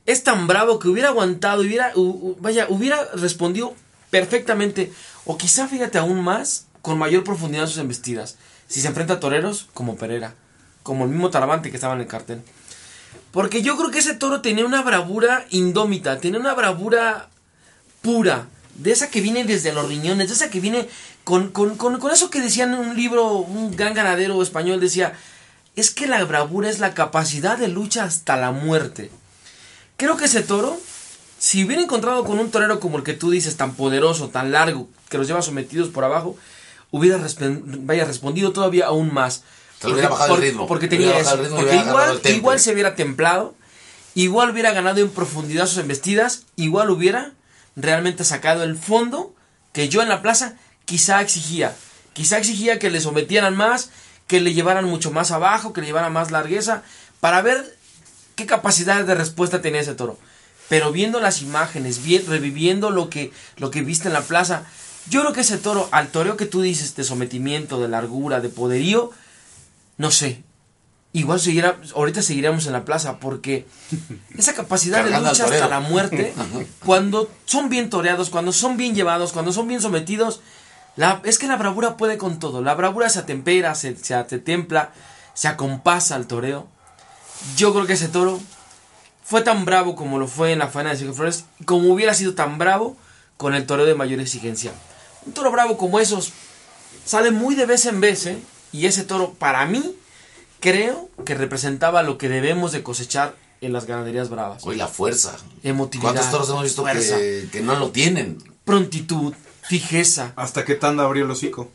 [0.05, 1.93] es tan bravo que hubiera aguantado, hubiera,
[2.41, 3.75] vaya, hubiera respondido
[4.11, 4.93] perfectamente,
[5.25, 8.37] o quizá fíjate aún más, con mayor profundidad en sus embestidas,
[8.69, 10.35] si se enfrenta a toreros como Pereira,
[10.83, 12.43] como el mismo Taravante que estaba en el cartel.
[13.33, 17.29] Porque yo creo que ese toro tenía una bravura indómita, tenía una bravura
[18.07, 18.47] pura,
[18.77, 20.89] de esa que viene desde los riñones, de esa que viene
[21.25, 25.15] con, con, con, con eso que decían en un libro, un gran ganadero español decía,
[25.75, 29.11] es que la bravura es la capacidad de lucha hasta la muerte.
[29.97, 30.79] Creo que ese toro,
[31.39, 34.89] si hubiera encontrado con un torero como el que tú dices, tan poderoso, tan largo,
[35.09, 36.37] que los lleva sometidos por abajo,
[36.93, 37.19] hubiera
[37.81, 39.43] vaya, respondido todavía aún más.
[39.81, 40.69] Se le hubiera bajado el ritmo.
[40.69, 41.35] Porque tenía bajado eso.
[41.35, 43.57] el ritmo Porque igual, igual se hubiera templado,
[44.15, 47.33] igual hubiera ganado en profundidad sus embestidas, igual hubiera
[47.77, 49.35] realmente sacado el fondo
[49.73, 50.55] que yo en la plaza
[50.87, 51.77] quizá exigía.
[52.15, 53.91] Quizá exigía que le sometieran más,
[54.27, 56.83] que le llevaran mucho más abajo, que le llevaran más largueza,
[57.21, 57.77] para ver
[58.35, 60.19] qué capacidad de respuesta tenía ese toro.
[60.69, 64.65] Pero viendo las imágenes, vi- reviviendo lo que, lo que viste en la plaza,
[65.09, 68.49] yo creo que ese toro, al toreo que tú dices de sometimiento, de largura, de
[68.49, 69.11] poderío,
[69.99, 70.43] no sé.
[71.17, 73.67] Igual seguirá, ahorita seguiremos en la plaza porque
[74.37, 76.35] esa capacidad de lucha hasta la muerte,
[76.85, 80.43] cuando son bien toreados, cuando son bien llevados, cuando son bien sometidos,
[80.95, 82.61] la, es que la bravura puede con todo.
[82.61, 84.93] La bravura se atempera, se, se, se templa,
[85.33, 86.69] se acompasa al toreo.
[87.57, 88.39] Yo creo que ese toro
[89.25, 92.35] fue tan bravo como lo fue en la faena de Sergio Flores, como hubiera sido
[92.35, 92.95] tan bravo
[93.39, 94.71] con el toreo de mayor exigencia.
[95.25, 96.35] Un toro bravo como esos
[97.07, 98.39] sale muy de vez en vez, ¿eh?
[98.71, 99.97] Y ese toro, para mí,
[100.61, 104.63] creo que representaba lo que debemos de cosechar en las ganaderías bravas.
[104.65, 105.37] Hoy la fuerza.
[105.63, 108.39] Emotividad, ¿Cuántos toros hemos visto que, que no lo tienen?
[108.65, 109.33] Prontitud,
[109.63, 110.33] fijeza.
[110.37, 111.71] ¿Hasta qué tanda abrió el hocico?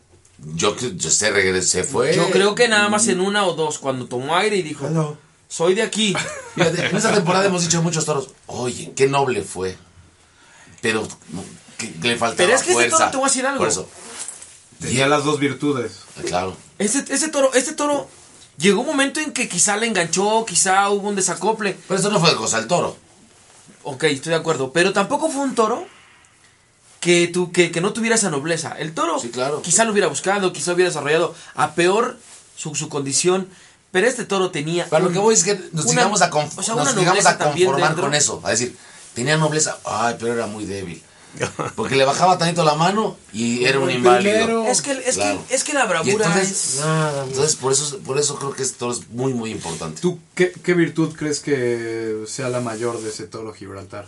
[0.56, 2.16] Yo, que- yo se regresé, fue.
[2.16, 5.18] Yo creo que nada más en una o dos, cuando tomó aire y dijo, Hello.
[5.48, 6.16] soy de aquí.
[6.56, 8.30] Fíjate, en esta temporada hemos dicho muchos toros.
[8.48, 9.78] Oye, qué noble fue.
[10.82, 11.08] Pero
[11.78, 12.98] que, que le faltaba Pero es que ese fuerza.
[12.98, 13.60] toro, te voy a decir algo.
[13.60, 13.88] Por eso,
[14.80, 16.00] Tenía las dos virtudes.
[16.28, 16.56] claro.
[16.80, 18.10] Este, este toro, este toro,
[18.58, 21.78] llegó un momento en que quizá le enganchó, quizá hubo un desacople.
[21.88, 22.96] Pero esto no fue cosa del toro.
[23.84, 24.72] Ok, estoy de acuerdo.
[24.72, 25.86] Pero tampoco fue un toro
[27.00, 28.76] que, tu, que, que no tuviera esa nobleza.
[28.78, 29.62] El toro Sí, claro.
[29.62, 32.18] quizá lo hubiera buscado, quizá hubiera desarrollado a peor
[32.56, 33.48] su, su condición.
[33.92, 34.88] Pero este toro tenía.
[34.90, 36.92] Pero lo que voy es que nos una- llegamos a, conf- o sea, nos una
[37.02, 38.40] llegamos nobleza a conformar con eso.
[38.44, 38.78] A decir,
[39.14, 41.04] tenía nobleza, ay, pero era muy débil.
[41.76, 44.66] Porque le bajaba tantito la mano y era un inválido.
[44.68, 45.42] Es que, es, Claro.
[45.48, 46.80] que, es que la bravura entonces, es.
[46.82, 50.02] Nada, entonces por eso, por eso creo que este toro es muy, muy importante.
[50.02, 54.08] ¿Tú qué, qué virtud crees que sea la mayor de ese toro Gibraltar?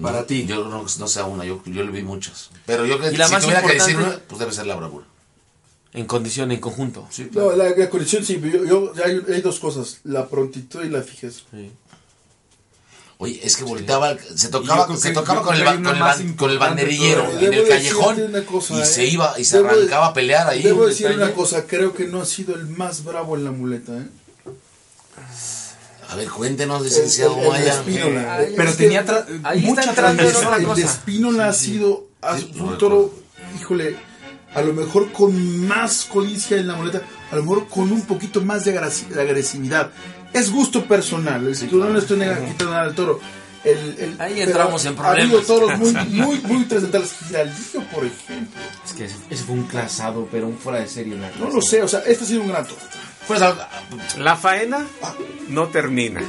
[0.00, 0.46] Para No, ti.
[0.46, 2.50] Yo no, no sé una, yo, yo le vi muchas.
[2.66, 4.66] Pero yo creo que la si más tuviera que decir importante- una, pues debe ser
[4.66, 5.06] la bravura.
[5.94, 7.06] En condición, en conjunto.
[7.10, 10.88] Sí, No, la, la condición sí, yo, yo- hay, hay dos cosas, la prontitud y
[10.88, 11.42] la fijeza.
[13.22, 15.98] Oye, es que volteaba, se Y tocaba, se tocaba con el, con el, una ban-
[16.00, 18.84] más con el banderillero en el callejón cosa, y ¿eh?
[18.84, 20.60] se iba y se Debo de- arrancaba a pelear ahí.
[20.64, 23.92] Debo decir una cosa, creo que no ha sido el más bravo en la muleta,
[23.96, 24.06] ¿eh?
[26.08, 27.72] A ver, cuéntenos, licenciado el- el de Maya.
[27.74, 28.42] Espínola.
[28.42, 32.06] Eh, Pero tenía tra- ahí está mucha otra el de Espínola ha sido
[32.38, 33.14] Sí, un no toro,
[33.58, 33.96] híjole,
[34.54, 38.40] a lo mejor con más codicia en la muleta, a lo mejor con un poquito
[38.42, 39.90] más de agresividad.
[40.32, 43.20] Es gusto personal, es- yo no le estoy quitando nada al toro.
[43.64, 45.46] El, el- Ahí entramos en Ha habido problemas.
[45.46, 47.12] toros muy, muy, muy trascendentales.
[47.28, 48.60] Giraldillo, por ejemplo.
[48.84, 51.14] Es que ese, fue un clasado, pero un fuera de serie.
[51.14, 52.80] en la No lo sé, o sea, este ha sido un gran toro.
[53.28, 53.40] Pues,
[54.18, 54.84] La faena
[55.48, 56.20] no termina.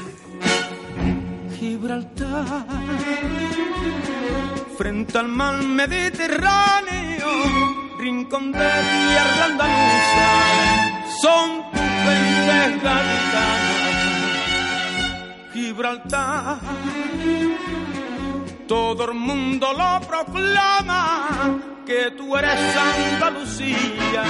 [1.60, 2.66] Gibraltar,
[4.78, 7.28] frente al mar Mediterráneo,
[7.98, 11.84] rincón de tierra andaluza, son tus.
[15.54, 16.58] Gibraltar,
[18.68, 24.24] todo el mundo lo proclama, que tú eres Andalucía,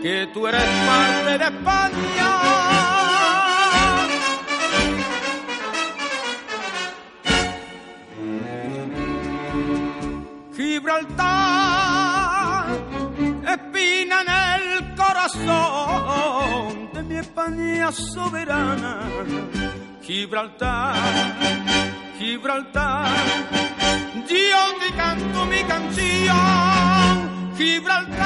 [0.00, 2.40] que tú eres parte de España.
[10.56, 11.28] Gibraltar,
[13.46, 14.28] espina en
[14.62, 19.57] el corazón de mi España soberana.
[20.08, 20.96] Gibraltar,
[22.18, 23.14] Gibraltar,
[24.26, 27.54] yo te canto mi canción.
[27.58, 28.16] Gibraltar,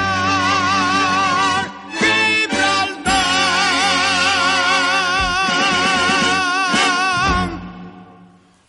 [1.99, 3.13] Gibraltar.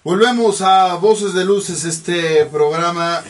[0.02, 3.22] Volvemos a Voces de Luces, este programa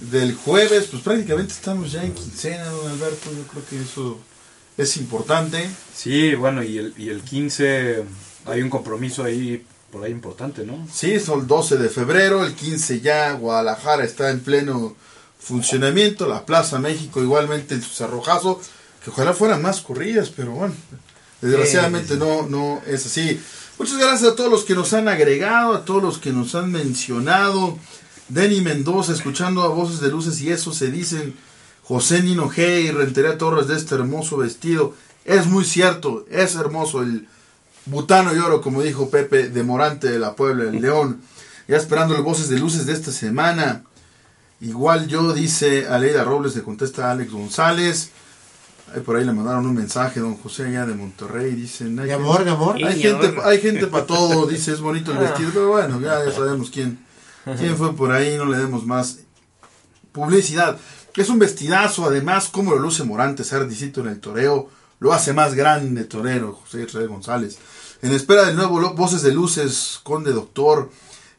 [0.00, 0.88] del jueves.
[0.90, 3.30] Pues prácticamente estamos ya en quincena, don Alberto.
[3.30, 4.18] Yo creo que eso
[4.76, 5.70] es importante.
[5.94, 8.02] Sí, bueno, y el, y el 15
[8.46, 10.86] hay un compromiso ahí por ahí importante, ¿no?
[10.92, 14.96] Sí, es el 12 de febrero, el 15 ya Guadalajara está en pleno
[15.38, 18.60] funcionamiento, la Plaza México igualmente en su cerrojazo,
[19.04, 20.74] que ojalá fueran más corridas, pero bueno,
[21.40, 23.40] desgraciadamente no, no es así.
[23.78, 26.72] Muchas gracias a todos los que nos han agregado, a todos los que nos han
[26.72, 27.78] mencionado.
[28.28, 31.34] Denny Mendoza, escuchando a voces de luces y eso se dicen.
[31.84, 34.94] José Nino G y Rentería Torres de este hermoso vestido.
[35.24, 37.28] Es muy cierto, es hermoso el
[37.86, 41.20] Butano y Oro, como dijo Pepe, de Morante de la Puebla, el León.
[41.68, 43.82] Ya esperando las voces de luces de esta semana.
[44.60, 48.10] Igual yo, dice Aleida Robles, le contesta a Alex González.
[49.04, 51.52] Por ahí le mandaron un mensaje, don José, allá de Monterrey.
[51.52, 52.76] Dicen, hay De amor, de amor.
[52.76, 56.30] hay gente, hay gente para todo, dice, es bonito el vestido, pero bueno, ya, ya
[56.30, 56.98] sabemos quién,
[57.58, 59.18] quién fue por ahí, no le demos más
[60.12, 60.78] publicidad.
[61.16, 64.68] Es un vestidazo, además, como lo luce Morante, ser discito en el toreo,
[65.00, 67.58] lo hace más grande torero, José Israel González.
[68.04, 70.90] En espera del nuevo Voces de Luces, Conde Doctor.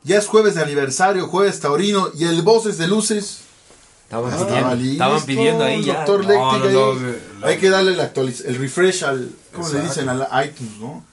[0.03, 3.41] Ya es jueves de aniversario, jueves taurino, y el Voces de Luces
[4.05, 5.93] Estaban Ah, pidiendo, listo, estaban pidiendo ahí ya.
[6.05, 6.73] Doctor No, Lectic no, ahí.
[6.73, 10.07] no, de- la- Hay que darle el, actualiz- el refresh al, ¿cómo le dicen?
[10.09, 11.03] Al iTunes, ¿no?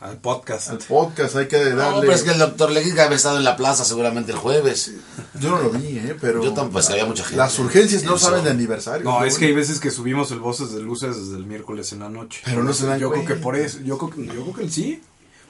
[0.00, 0.70] Al podcast.
[0.70, 1.74] Al podcast, hay que darle...
[1.74, 4.92] No, pero es que el doctor Leguica había estado en la plaza seguramente el jueves.
[5.40, 6.16] Yo no lo vi, ¿eh?
[6.20, 6.40] Pero...
[6.40, 7.36] Yo tampoco, pues había mucha gente.
[7.36, 8.26] Las urgencias no Eso.
[8.26, 9.02] saben de aniversario.
[9.02, 12.00] No, es que hay veces que subimos el Voces de Luces desde el miércoles en
[12.00, 12.42] la noche.
[12.44, 15.02] Pero no se dan Yo creo que por eso, yo creo yo creo que sí.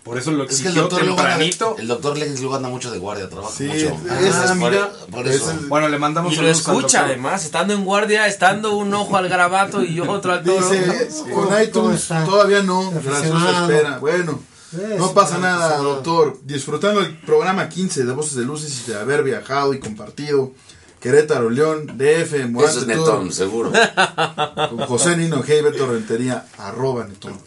[0.09, 1.77] Por eso lo Es que el exigió doctor, anda, tempranito.
[1.79, 3.77] el doctor Leguica luego anda mucho de guardia, trabaja Sí, mucho.
[4.21, 5.51] es- Ah, mira, por, por eso.
[5.51, 9.19] es el- Bueno, le mandamos Y lo escucha además, estando en guardia, estando un ojo
[9.19, 10.67] al garabato y otro al toro.
[10.71, 13.27] Dice, con ¿Cómo iTunes todavía no, gracias
[13.61, 13.99] espera.
[13.99, 14.41] Bueno,
[14.73, 16.39] Es no pasa nada, doctor.
[16.43, 20.53] Disfrutando el programa 15 de Voces de Luces y de haber viajado y compartido
[21.01, 23.73] Querétaro, León, DF, Eso es Morante, Netón, seguro.
[24.71, 27.39] con José Nino Heiber Torrentería, arroba Netón.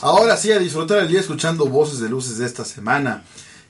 [0.00, 3.24] Ahora sí, a disfrutar el día escuchando Voces de Luces de esta semana.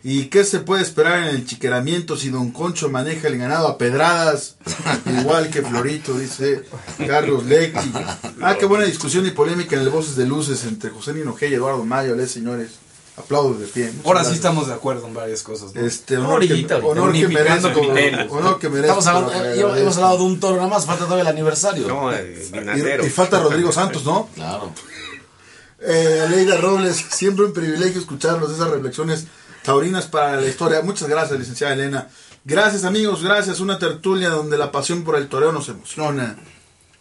[0.09, 3.77] ¿Y qué se puede esperar en el chiqueramiento si Don Concho maneja el ganado a
[3.77, 4.55] pedradas?
[5.21, 6.63] Igual que Florito, dice
[7.05, 7.91] Carlos Lecti.
[8.41, 11.51] Ah, qué buena discusión y polémica en el Voces de Luces entre José Nino Hey
[11.51, 12.15] y Eduardo Mayo.
[12.15, 12.86] Les, señores,
[13.17, 13.93] aplausos de pie.
[14.05, 15.75] Ahora sí estamos de acuerdo en varias cosas.
[15.75, 15.81] ¿no?
[15.81, 17.73] Este, honor, que, Ahorita, honor que merezco.
[17.73, 18.27] criterios.
[18.31, 18.99] Honor que merezco.
[18.99, 21.89] Estamos hablando, eh, hemos hablado de un toro nada más, falta todavía el aniversario.
[21.89, 24.29] No, eh, Y, y falta Rodrigo Santos, ¿no?
[24.35, 24.73] Claro.
[25.81, 29.27] Eh, Aleida Robles, siempre un privilegio escucharlos, esas reflexiones
[29.63, 30.81] taurinas para la historia.
[30.83, 32.09] Muchas gracias, licenciada Elena.
[32.45, 33.61] Gracias, amigos, gracias.
[33.61, 36.37] Una tertulia donde la pasión por el toreo nos emociona.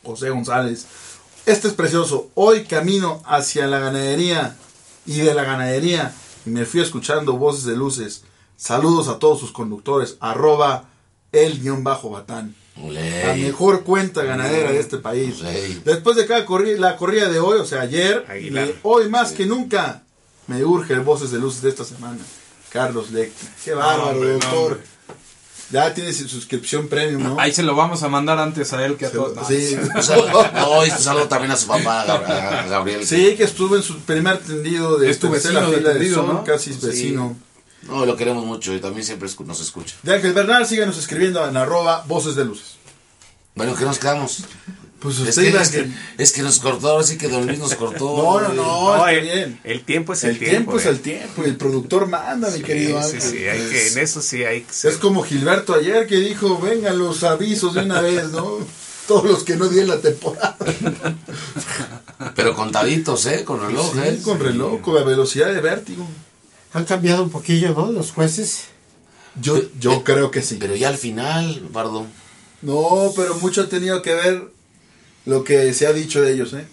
[0.04, 0.86] José González.
[1.46, 2.30] Este es precioso.
[2.36, 4.56] Hoy camino hacia la ganadería
[5.06, 6.14] y de la ganadería
[6.46, 8.24] y me fui escuchando voces de luces.
[8.58, 10.18] Saludos a todos sus conductores.
[10.20, 10.86] Arroba
[11.32, 12.56] el guion bajo batán.
[12.78, 15.42] La mejor cuenta ganadera de este país.
[15.86, 18.68] Después de cada corri- la corrida de hoy, o sea, ayer, Aguilar.
[18.68, 20.04] y hoy más que nunca,
[20.48, 22.20] me urge el Voces de Luces de esta semana.
[22.70, 23.50] Carlos Lecter.
[23.64, 24.82] Qué bárbaro, hombre, doctor.
[25.76, 27.40] Ya tiene su suscripción premium, ¿no?
[27.40, 29.36] Ahí se lo vamos a mandar antes a él que a todos.
[29.36, 29.78] No, sí.
[29.96, 32.06] Un saludo- No, y un saludo también a su papá,
[32.70, 33.06] Gabriel.
[33.06, 36.14] Sí, que estuvo en su primer tendido de Es tu tercera vecino de fila de
[36.14, 36.44] sol, ¿no?
[36.46, 37.36] casi vecino.
[37.84, 39.96] No, lo queremos mucho y también siempre nos escucha.
[40.02, 42.76] De Ángel Bernal, síganos escribiendo en arroba Voces de Luces.
[43.54, 44.44] Bueno, ¿qué nos quedamos?
[45.00, 45.88] Pues Es usted que, es, que,
[46.18, 48.18] es que nos cortó, ahora sí que Don Luis nos cortó.
[48.18, 49.60] No, no, no, No, está el, bien.
[49.64, 50.90] el tiempo es el, El tiempo, es eh.
[50.90, 53.22] el tiempo y el productor manda, mi querido sí, Ángel.
[53.22, 56.98] sí, hay que, en eso sí hay que Es como Gilberto ayer que dijo, vengan
[56.98, 58.58] los avisos de una vez, ¿no?
[59.08, 60.58] Todos los que no di en la temporada.
[62.36, 63.44] Pero contaditos, ¿eh?
[63.44, 64.20] Con reloj, Sí, ¿eh?
[64.24, 66.08] con reloj, con la velocidad de vértigo.
[66.74, 67.92] Han cambiado un poquillo, ¿no?
[67.92, 68.66] Los jueces.
[69.40, 70.58] Yo, yo creo que sí.
[70.60, 72.08] Pero ya al final, Bardo.
[72.62, 74.55] No, pero mucho ha tenido que ver
[75.26, 76.66] lo que se ha dicho de ellos, ¿eh?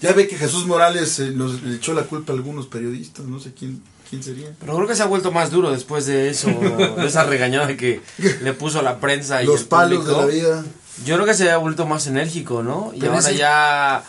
[0.00, 3.38] Ya ve que Jesús Morales eh, nos le echó la culpa a algunos periodistas, no
[3.38, 4.48] sé quién, quién sería.
[4.58, 8.00] Pero creo que se ha vuelto más duro después de eso, de esa regañada que
[8.42, 10.20] le puso a la prensa y Los el palos de público.
[10.20, 10.64] la vida.
[11.04, 12.92] Yo creo que se ha vuelto más enérgico, ¿no?
[12.94, 14.02] Y Pero ahora ese- ya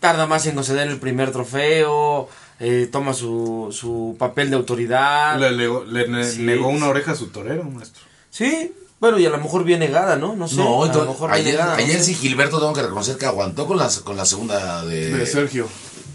[0.00, 2.28] tarda más en conceder el primer trofeo,
[2.58, 5.38] eh, toma su, su papel de autoridad.
[5.38, 6.42] Le, le ne- Sí.
[6.42, 8.02] negó una oreja a su torero, maestro.
[8.30, 10.36] Sí, bueno, y a lo mejor bien negada, ¿no?
[10.36, 10.56] No sé.
[10.56, 13.26] no, a lo entonces, mejor bien ayer, negada, ayer sí Gilberto tengo que reconocer que
[13.26, 15.10] aguantó con la, con la segunda de...
[15.12, 15.66] De Sergio.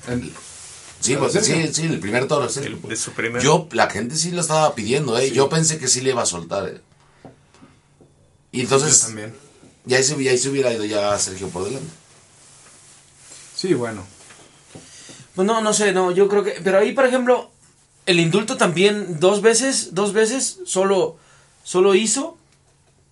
[0.07, 0.31] En-
[1.01, 2.49] Sí, pues, sí, sí, el primer toro.
[2.49, 2.61] sí.
[2.63, 5.29] El- de su primer- Yo, la gente sí lo estaba pidiendo, ¿eh?
[5.31, 6.81] Yo pensé que sí le iba a soltar, ¿eh?
[8.51, 9.35] Y yo entonces, también.
[9.85, 11.89] ya ahí, se, ya ahí se hubiera ido ya Sergio por delante.
[13.55, 14.03] Sí, bueno.
[15.35, 16.59] Pues no, no sé, no, yo creo que...
[16.63, 17.51] Pero ahí, por ejemplo,
[18.05, 21.17] el indulto también dos veces, dos veces solo,
[21.63, 22.34] solo hizo,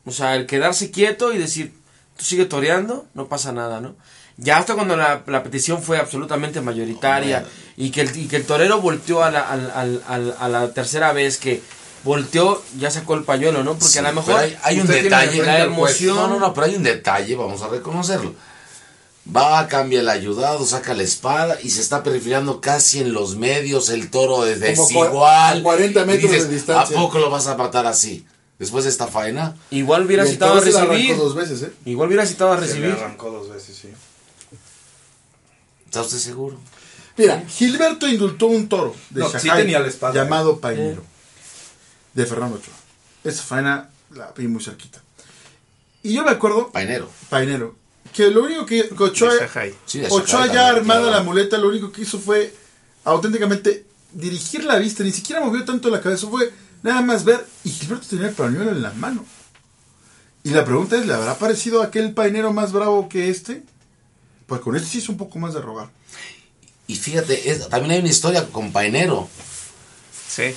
[0.06, 1.74] o sea, el quedarse quieto y decir,
[2.18, 3.96] tú sigue toreando, no pasa nada, ¿no?
[4.38, 7.46] Ya hasta cuando la, la petición fue absolutamente mayoritaria
[7.78, 11.38] y que, el, y que el torero volteó a la, al- a la tercera vez
[11.38, 11.62] que
[12.04, 13.74] volteó, ya sacó el pañuelo, ¿no?
[13.74, 14.40] Porque Sí, a lo mejor...
[14.40, 15.44] hay, hay un detalle.
[15.44, 18.34] la emoción- No, no, no, pero hay un detalle, vamos a reconocerlo.
[19.36, 23.90] Va, cambia el ayudado, saca la espada y se está perfilando casi en los medios.
[23.90, 25.12] El toro es Como desigual.
[25.14, 26.98] cua- a 40 Y metros de distancia.
[26.98, 28.26] ¿A poco lo vas a matar así?
[28.64, 29.56] Después de esta faena.
[29.72, 31.12] Igual hubiera citado a recibir.
[31.12, 31.74] arrancó dos veces, ¿eh?
[31.84, 32.92] Igual hubiera citado a Se le recibir.
[32.92, 33.90] arrancó dos veces, sí.
[35.86, 36.58] ¿Está usted seguro?
[37.18, 40.14] Mira, Gilberto indultó un toro de No, sí tenía la espada.
[40.14, 41.04] llamado Painero,
[42.14, 42.74] de Fernando Ochoa.
[43.24, 45.02] Esa faena la vi muy cerquita.
[46.02, 47.10] Y yo me acuerdo, Painero.
[47.30, 47.76] Painero,
[48.14, 49.34] que lo único que, que Ochoa.
[49.86, 52.54] Sí, de Ochoa ya armada la muleta, lo único que hizo fue
[53.04, 56.52] auténticamente dirigir la vista, ni siquiera movió tanto la cabeza, fue
[56.84, 59.26] nada más ver, y Gilberto tenía el pañuelo en la mano.
[60.44, 63.64] Y la pregunta es, ¿le habrá parecido aquel painero más bravo que este?
[64.46, 65.90] Pues con este sí es un poco más de rogar.
[66.86, 69.30] Y fíjate, es- también hay una historia con Painero.
[70.28, 70.54] Sí.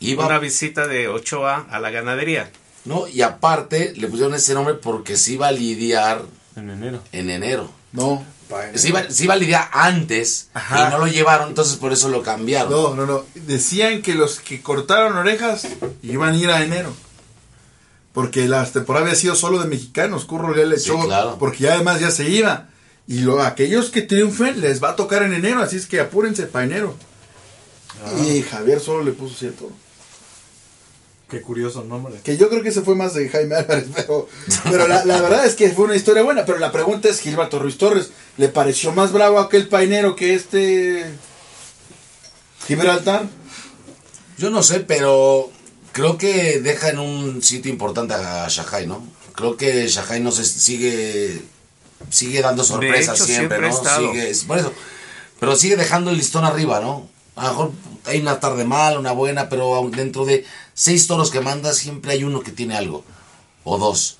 [0.00, 2.50] Iba, Una visita de Ochoa a la ganadería.
[2.84, 3.06] ¿no?
[3.08, 6.22] Y aparte le pusieron ese nombre porque se iba a lidiar
[6.56, 7.00] En enero.
[7.12, 7.70] en enero.
[7.92, 8.24] No,
[8.74, 10.86] Se iba, se iba a lidiar antes Ajá.
[10.88, 12.70] y no lo llevaron, entonces por eso lo cambiaron.
[12.72, 13.24] no, no, no.
[13.34, 15.66] Decían que los que cortaron orejas
[16.02, 16.92] iban a ir a enero.
[18.12, 20.26] Porque la temporada había sido solo de mexicanos.
[20.26, 21.00] Curro ya le Sí, echó.
[21.06, 21.36] claro.
[21.38, 22.68] Porque ya además ya se iba.
[23.06, 25.62] Y lo, aquellos que triunfen les va a tocar en enero.
[25.62, 26.94] Así es que apúrense para enero.
[28.26, 29.70] Y Javier solo le puso cierto.
[31.32, 32.20] Qué curioso nombre.
[32.22, 34.28] Que yo creo que ese fue más de Jaime Álvarez, pero,
[34.70, 36.44] pero la, la verdad es que fue una historia buena.
[36.44, 41.06] Pero la pregunta es, Gilberto Ruiz Torres, ¿le pareció más bravo aquel painero que este
[42.66, 43.24] Gibraltar?
[44.36, 45.50] Yo no sé, pero
[45.92, 49.02] creo que deja en un sitio importante a Shanghai, ¿no?
[49.34, 51.40] Creo que Shanghai no se sigue
[52.10, 53.68] sigue dando sorpresas hecho, siempre, ¿no?
[53.68, 54.12] estado.
[54.12, 54.72] Sigue, por eso.
[55.40, 57.08] Pero sigue dejando el listón arriba, ¿no?
[57.36, 57.72] A lo mejor
[58.04, 60.44] hay una tarde mala, una buena, pero dentro de
[60.74, 63.04] seis toros que manda siempre hay uno que tiene algo
[63.64, 64.18] o dos.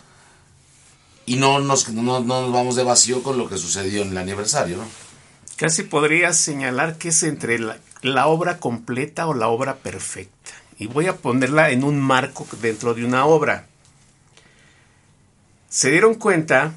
[1.25, 4.19] Y no nos, no, no nos vamos de vacío con lo que sucedió en el
[4.19, 4.85] aniversario, ¿no?
[5.57, 10.51] Casi podrías señalar que es entre la, la obra completa o la obra perfecta.
[10.79, 13.67] Y voy a ponerla en un marco dentro de una obra.
[15.69, 16.75] Se dieron cuenta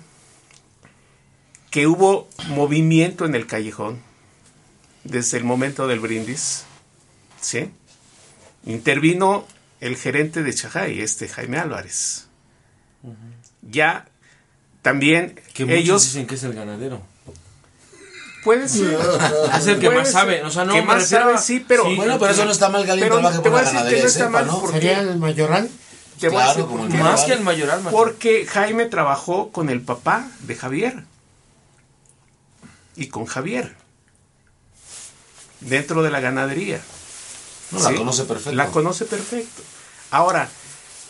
[1.72, 4.00] que hubo movimiento en el callejón
[5.04, 6.66] desde el momento del brindis.
[7.42, 7.72] ¿Sí?
[8.66, 9.46] Intervino
[9.86, 12.28] el gerente de Chajay, este Jaime Álvarez.
[13.62, 14.06] Ya
[14.82, 17.02] también Que muchos ellos dicen que es el ganadero.
[18.44, 18.98] pueden ser.
[19.58, 20.44] Es el que Puede más sabe.
[20.44, 22.70] O sea, no Que me más sabe, a- sí, pero- Bueno, pero eso no está
[22.70, 24.60] mal que alguien Pero trabaje te voy la a decir que no está mal ¿no?
[24.60, 25.70] porque- ¿Sería el mayoral?
[26.20, 27.04] Te voy a Claro, decir como por el.
[27.04, 27.96] Más que el mayoral, macho.
[27.98, 31.04] Porque Jaime trabajó con el papá de Javier.
[32.96, 33.76] Y con Javier.
[35.60, 36.82] Dentro de la ganadería.
[37.72, 37.96] No, la ¿sí?
[37.96, 38.54] conoce perfecto.
[38.54, 39.62] La conoce perfecto.
[40.16, 40.50] Ahora,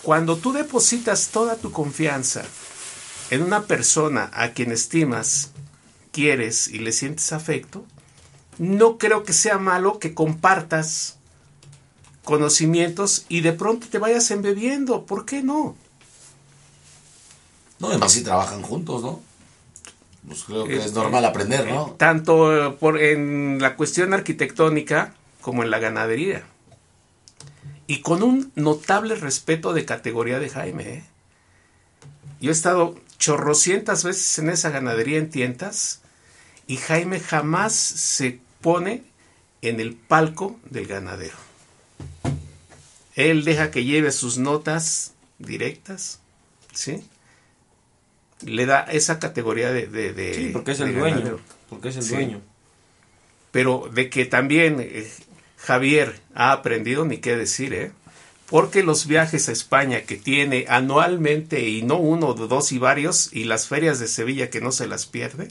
[0.01, 2.43] cuando tú depositas toda tu confianza
[3.29, 5.51] en una persona a quien estimas,
[6.11, 7.85] quieres y le sientes afecto,
[8.57, 11.19] no creo que sea malo que compartas
[12.23, 15.05] conocimientos y de pronto te vayas embebiendo.
[15.05, 15.75] ¿Por qué no?
[17.77, 19.21] No, además si trabajan juntos, ¿no?
[20.27, 21.93] Pues creo que Eh, es normal aprender, ¿no?
[21.99, 26.47] Tanto eh, por, en la cuestión arquitectónica como en la ganadería.
[27.87, 30.83] Y con un notable respeto de categoría de Jaime.
[30.95, 31.03] ¿eh?
[32.41, 36.01] Yo he estado chorrocientas veces en esa ganadería en tientas
[36.67, 39.03] y Jaime jamás se pone
[39.61, 41.35] en el palco del ganadero.
[43.15, 46.19] Él deja que lleve sus notas directas,
[46.73, 47.07] ¿sí?
[48.41, 49.87] Le da esa categoría de...
[49.87, 51.15] de- de- Sí, porque es el dueño.
[51.15, 51.39] ganadero.
[51.69, 52.13] Porque es el Sí.
[52.15, 52.41] dueño.
[53.51, 55.09] Pero de que también eh,
[55.65, 57.91] Javier ha aprendido, ni qué decir, ¿eh?
[58.47, 63.45] Porque los viajes a España que tiene anualmente, y no uno, dos y varios, y
[63.45, 65.47] las ferias de Sevilla que no se las pierde,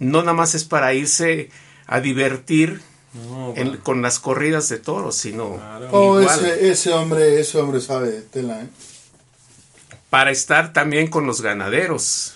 [0.00, 1.50] no nada más es para irse
[1.86, 2.80] a divertir
[3.14, 3.82] No, en- bueno.
[3.84, 5.88] con las corridas de toros, sino Claro.
[5.92, 8.68] Oh, ese, ese hombre, ese hombre sabe de tela, ¿eh?
[10.10, 12.34] para estar también con los ganaderos.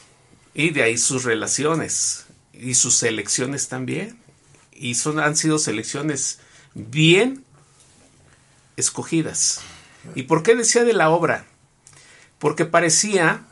[0.54, 4.18] Y de ahí sus relaciones y sus selecciones también.
[4.80, 6.40] Y son, han sido selecciones
[6.74, 7.44] bien
[8.78, 9.60] escogidas.
[10.14, 11.44] ¿Y por qué decía de la obra?
[12.38, 13.44] Porque parecía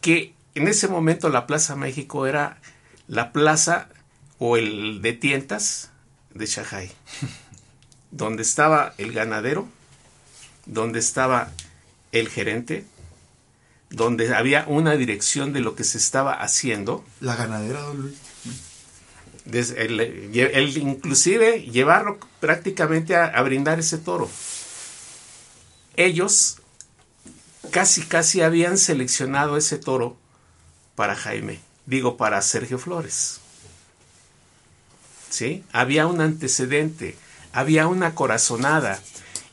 [0.00, 2.60] que en ese momento la Plaza México era
[3.08, 3.88] la plaza
[4.38, 5.90] o el de tientas
[6.32, 6.92] de Shanghai,
[8.12, 9.68] donde estaba el ganadero,
[10.64, 11.50] donde estaba
[12.12, 12.86] el gerente,
[13.90, 18.25] donde había una dirección de lo que se estaba haciendo, La ganadera, don Luis.
[19.52, 24.28] El inclusive llevarlo prácticamente a, a brindar ese toro.
[25.96, 26.58] Ellos
[27.70, 30.16] casi casi habían seleccionado ese toro
[30.94, 33.40] para Jaime, digo para Sergio Flores.
[35.30, 35.64] ¿Sí?
[35.72, 37.16] Había un antecedente,
[37.52, 39.00] había una corazonada.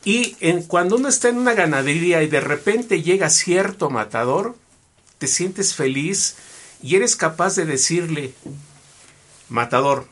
[0.06, 4.56] Y en, cuando uno está en una ganadería y de repente llega cierto matador,
[5.18, 6.36] te sientes feliz
[6.82, 8.34] y eres capaz de decirle,
[9.50, 10.08] matador,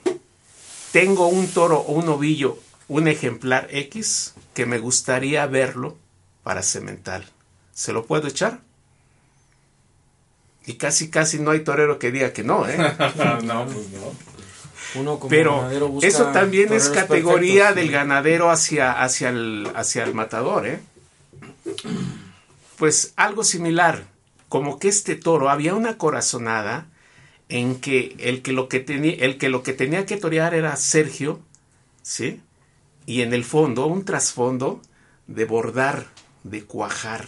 [0.91, 2.57] tengo un toro o un ovillo,
[2.87, 5.97] un ejemplar X, que me gustaría verlo
[6.43, 7.25] para cemental.
[7.73, 8.59] ¿Se lo puedo echar?
[10.65, 12.77] Y casi, casi no hay torero que diga que no, ¿eh?
[13.43, 14.31] no, pues no.
[14.93, 17.75] Uno como Pero ganadero busca eso también es categoría perfectos.
[17.83, 20.81] del ganadero hacia, hacia, el, hacia el matador, ¿eh?
[22.77, 24.03] Pues algo similar,
[24.49, 26.87] como que este toro había una corazonada
[27.51, 30.75] en que el que lo que tenía, el que lo que tenía que torear era
[30.77, 31.41] Sergio,
[32.01, 32.41] ¿sí?
[33.05, 34.81] Y en el fondo, un trasfondo
[35.27, 36.07] de bordar,
[36.43, 37.27] de cuajar.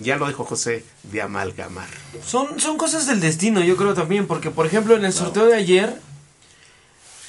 [0.00, 1.88] Ya lo dijo José, de amalgamar.
[2.24, 5.54] Son, son cosas del destino, yo creo también, porque por ejemplo en el sorteo de
[5.54, 6.00] ayer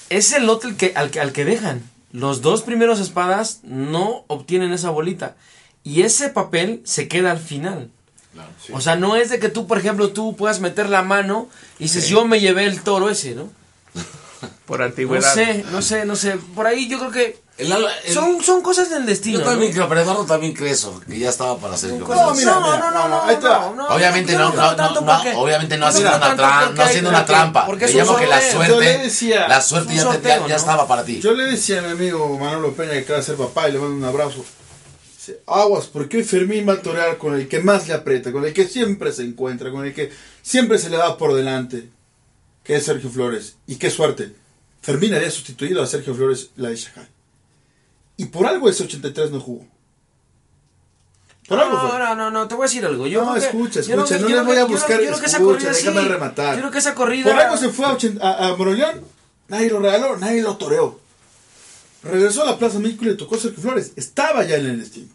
[0.10, 1.90] es el lote que, al, que, al que dejan.
[2.14, 5.36] Los dos primeros espadas no obtienen esa bolita.
[5.84, 7.92] Y ese papel se queda al final.
[8.74, 11.48] O sea, no es de que tú, por ejemplo, tú puedas meter la mano
[11.80, 13.50] y dices, yo me llevé el toro ese, ¿no?
[14.66, 15.34] Por No antigüedad.
[15.34, 16.38] sé, no sé, no sé.
[16.54, 19.40] Por ahí yo creo que El el- son, son cosas del destino.
[19.40, 19.76] yo también ¿no?
[19.76, 22.92] creo, pero Eduardo también cree eso, que ya estaba para hacer No, mira, mira,
[23.76, 23.88] no.
[23.88, 26.84] Obviamente yo no, creo no, tanto no, no, porque- obviamente no haciendo una trampa, no
[26.84, 27.66] haciendo una trampa.
[27.66, 30.42] porque Le es un llamo que la suerte, decía- la suerte ya, te- sorteo, ya,
[30.42, 30.56] ya ¿no?
[30.56, 31.20] estaba para ti.
[31.22, 33.80] Yo le decía a mi amigo Manolo Peña que acaba de ser papá y le
[33.80, 34.44] mando un abrazo.
[35.46, 38.54] Aguas, porque hoy Fermín va a torear con el que más le aprieta, con el
[38.54, 40.12] que siempre se encuentra, con el que
[40.42, 41.90] siempre se le da por delante,
[42.64, 43.56] que es Sergio Flores.
[43.68, 44.34] Y qué suerte.
[44.82, 47.08] Fermín había sustituido a Sergio Flores la de Shahai.
[48.18, 49.66] Y por algo ese 83 no jugó.
[51.48, 52.00] Por algo No, fue.
[52.00, 53.08] no, no, no, te voy a decir algo.
[53.08, 55.86] Yo No, que- escucha, yo no yo le voy a buscar, yo escucha, corrida sí,
[55.88, 56.56] déjame rematar.
[56.56, 57.32] Yo creo que esa corrida.
[57.32, 59.02] Por algo se fue a, a, a Moroleón,
[59.48, 61.00] nadie lo regaló, nadie lo toreó.
[62.04, 63.94] Regresó a la Plaza México y le tocó Sergio Flores.
[63.96, 65.08] Estaba ya en el destino.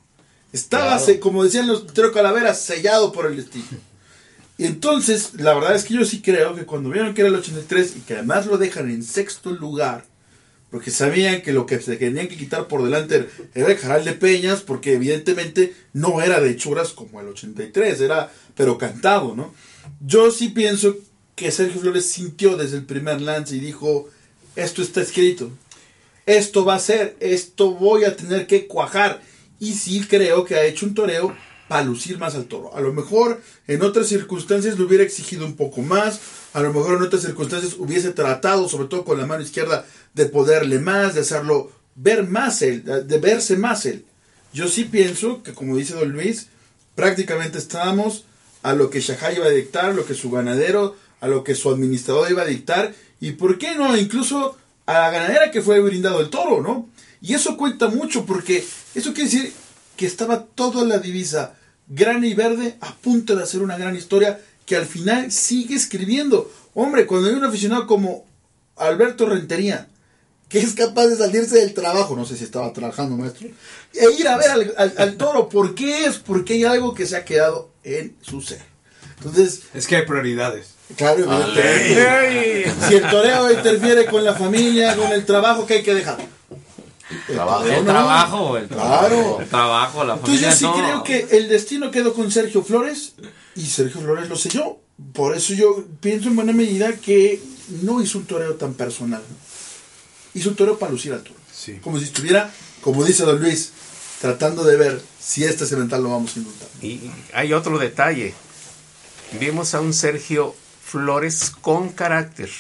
[0.53, 1.21] Estaba, Claro.
[1.21, 3.65] como decían los Tero Calaveras, sellado por el destino.
[4.59, 7.35] Y entonces, la verdad es que yo sí creo que cuando vieron que era el
[7.37, 10.05] 83 y que además lo dejan en sexto lugar,
[10.71, 14.13] porque sabían que lo que se tenían que quitar por delante era el Jaral de
[14.13, 19.53] Peñas, porque evidentemente no era de hechuras como el 83, era pero cantado, ¿no?
[20.01, 20.97] Yo sí pienso
[21.35, 24.09] que Sergio Flores sintió desde el primer lance y dijo,
[24.55, 25.51] esto está escrito,
[26.27, 29.21] esto va a ser, esto voy a tener que cuajar.
[29.63, 31.37] Y sí creo que ha hecho un toreo
[31.69, 32.75] para lucir más al toro.
[32.75, 36.19] A lo mejor en otras circunstancias le hubiera exigido un poco más,
[36.53, 40.27] a lo mejor en otras circunstancias hubiese tratado, sobre todo con la mano izquierda, de
[40.27, 44.05] poderle más, de hacerlo ver más él, de verse más él.
[44.53, 46.49] Yo sí pienso que, como dice Don Luis,
[46.97, 48.25] prácticamente estábamos
[48.65, 51.55] a lo que Shahai iba a dictar, a lo que su ganadero, a lo que
[51.55, 54.57] su administrador iba a dictar, y por qué no, incluso
[54.87, 56.89] a la ganadera que fue brindado el toro, ¿no?
[57.23, 58.65] Y eso cuenta mucho porque
[58.95, 59.53] eso quiere decir
[59.97, 61.55] que estaba toda la divisa
[61.87, 66.51] grana y verde a punto de hacer una gran historia que al final sigue escribiendo.
[66.75, 68.25] Hombre, cuando hay un aficionado como
[68.77, 69.89] Alberto Rentería,
[70.49, 73.49] que es capaz de salirse del trabajo, no sé si estaba trabajando, maestro,
[73.95, 76.19] e ir a ver al, al- al toro, ¿por qué es?
[76.19, 78.61] Porque hay algo que se ha quedado en su ser.
[79.19, 80.69] Entonces, Es que hay prioridades.
[80.97, 81.25] claro,
[81.57, 82.65] ¡Ey!
[82.89, 86.19] si el toreo interfiere con la familia, con el trabajo, ¿qué hay que dejar?
[87.29, 87.65] El Trabajo.
[87.67, 88.99] El trabajo, el trabajo.
[89.09, 89.41] Claro.
[89.41, 90.51] El trabajo, la Entonces familia.
[90.51, 90.75] yo sí no.
[90.75, 93.15] creo que el destino quedó con Sergio Flores
[93.55, 94.79] y Sergio Flores lo selló.
[95.13, 97.43] Por eso yo pienso en buena medida que
[97.83, 99.23] no hizo un toreo tan personal.
[100.35, 101.35] Hizo un toreo para lucir al toro.
[101.53, 101.79] Sí.
[101.83, 102.51] Como si estuviera,
[102.83, 103.73] como dice Don Luis,
[104.21, 106.69] tratando de ver si este cemental lo vamos a indultar.
[106.81, 108.33] Y hay otro detalle.
[109.39, 112.51] Vimos a un Sergio Flores con carácter.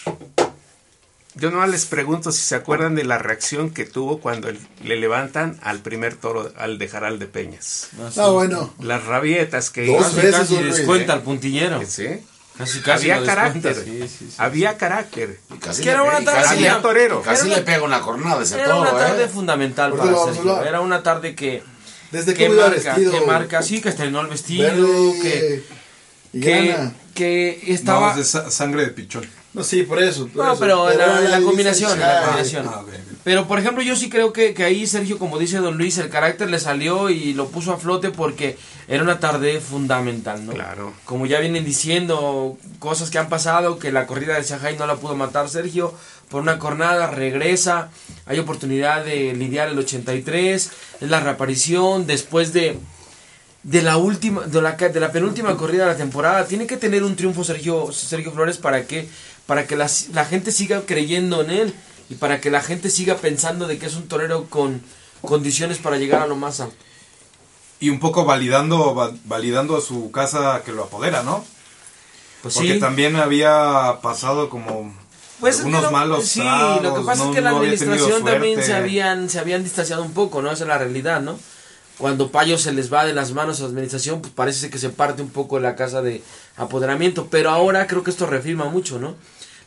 [1.34, 4.96] Yo no les pregunto si se acuerdan de la reacción que tuvo cuando el- le
[4.96, 7.88] levantan al primer toro, al de Jaral de Peñas.
[8.18, 8.72] Ah, bueno.
[8.80, 11.16] Las rabietas que Dos Casi, veces, casi descuenta ¿eh?
[11.16, 11.80] al puntillero.
[11.86, 12.06] ¿Sí?
[12.58, 13.74] Casi, casi Había carácter.
[13.82, 14.34] sí, sí, sí.
[14.36, 15.40] Había carácter.
[15.54, 17.22] Y casi que era una tarde- casi Había torero.
[17.22, 19.28] Casi Era le una- pega una cornada ese Era una toro, tarde ¿eh?
[19.28, 20.40] fundamental para Sergio.
[20.52, 20.66] hablar.
[20.66, 21.62] Era una tarde que,
[22.10, 23.10] Desde que marca, vestido.
[23.12, 25.64] que marca, sí, que estrenó el vestido, verde que,
[26.34, 28.10] y que, que No, estaba...
[28.10, 29.26] es de sa- sangre de pichón.
[29.54, 30.28] No, sí, por eso.
[30.28, 30.60] por No, eso.
[30.60, 30.98] pero en
[31.30, 32.24] la, combinación, en la Shahai.
[32.24, 32.66] combinación.
[32.68, 32.82] Ah.
[33.24, 36.08] Pero por ejemplo, yo sí creo que, que ahí Sergio, como dice Don Luis, el
[36.08, 38.56] carácter le salió y lo puso a flote porque
[38.88, 40.52] era una tarde fundamental, ¿no?
[40.52, 40.92] Claro.
[41.04, 44.96] Como ya vienen diciendo, cosas que han pasado, que la corrida de Shanghai no la
[44.96, 45.94] pudo matar Sergio
[46.30, 47.90] por una cornada, regresa,
[48.26, 50.70] hay oportunidad de lidiar el 83,
[51.02, 52.78] es la reaparición después de
[53.64, 57.04] de la última de la, de la penúltima corrida de la temporada tiene que tener
[57.04, 59.08] un triunfo Sergio Sergio Flores para que
[59.46, 61.74] para que la, la gente siga creyendo en él
[62.10, 64.82] y para que la gente siga pensando de que es un torero con
[65.22, 66.76] condiciones para llegar a lo más alto.
[67.80, 71.44] Y un poco validando, va- validando a su casa que lo apodera, ¿no?
[72.42, 74.94] Pues Porque sí, también había pasado como
[75.40, 78.62] Pues pero- malos Sí, tragos, lo que pasa no- es que la no administración también
[78.62, 80.50] se habían, se habían distanciado un poco, ¿no?
[80.52, 81.38] Esa es la realidad, ¿no?
[81.98, 84.90] Cuando Payo se les va de las manos a la administración, pues parece que se
[84.90, 86.22] parte un poco de la casa de
[86.56, 87.28] apoderamiento.
[87.30, 89.14] Pero ahora creo que esto reafirma mucho, ¿no?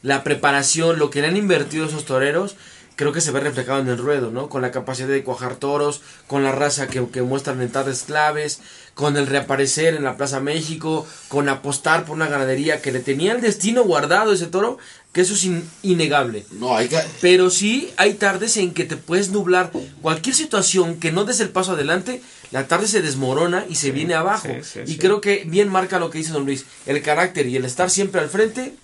[0.01, 2.55] La preparación, lo que le han invertido esos toreros,
[2.95, 4.49] creo que se ve reflejado en el ruedo, ¿no?
[4.49, 8.61] Con la capacidad de cuajar toros, con la raza que, que muestran en tardes claves,
[8.93, 13.33] con el reaparecer en la Plaza México, con apostar por una ganadería que le tenía
[13.33, 14.77] el destino guardado ese toro,
[15.15, 16.45] que eso es in- innegable.
[16.51, 16.99] No, hay que...
[17.21, 19.71] Pero sí hay tardes en que te puedes nublar.
[20.01, 24.13] Cualquier situación que no des el paso adelante, la tarde se desmorona y se viene
[24.13, 24.49] abajo.
[24.61, 24.97] sí, sí, y sí.
[24.97, 26.65] creo que bien marca lo que dice don Luis.
[26.85, 28.75] El carácter y el estar siempre al frente,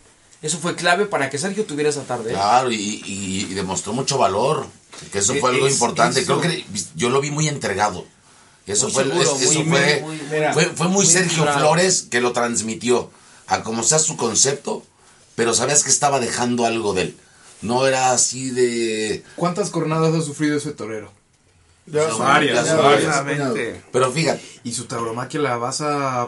[0.41, 2.32] eso fue clave para que Sergio tuviera esa tarde.
[2.32, 2.34] ¿eh?
[2.34, 4.67] Claro, y, y- y demostró mucho valor.
[5.11, 6.21] Que eso fue algo es- importante.
[6.21, 6.63] eso- Creo que
[6.95, 8.05] yo lo vi muy entregado.
[8.67, 11.43] Eso Muy fue, seguro, es- eso muy- fue, muy- muy- fue, fue muy muy Sergio.
[11.51, 13.11] Flores que lo transmitió
[13.47, 14.86] a como sea su concepto,
[15.36, 17.17] pero sabías que estaba dejando algo de él.
[17.61, 19.23] No era así de...
[19.36, 21.11] ¿Cuántas cornadas ha sufrido ese torero?
[21.86, 23.23] Ya Son son- varias, ya varias.
[23.91, 26.27] Pero fíjate, Y su tauromaquia la basa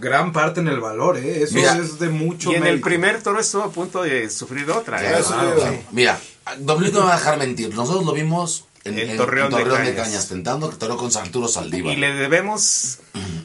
[0.00, 1.42] gran parte en el valor, ¿eh?
[1.44, 4.68] Eso Mira, es de mucho Y en el primer toro estuvo a punto de sufrir
[4.70, 5.02] otra.
[5.02, 5.22] ¿eh?
[5.26, 5.78] Claro, claro.
[5.92, 6.20] Mira,
[6.58, 7.74] Don Luis no me va a dejar mentir.
[7.74, 9.94] Nosotros lo vimos en, En en Torreón de de, Cañas.
[9.94, 11.92] Cañas, tentando que toró con Arturo Saldívar.
[11.92, 12.98] Y le debemos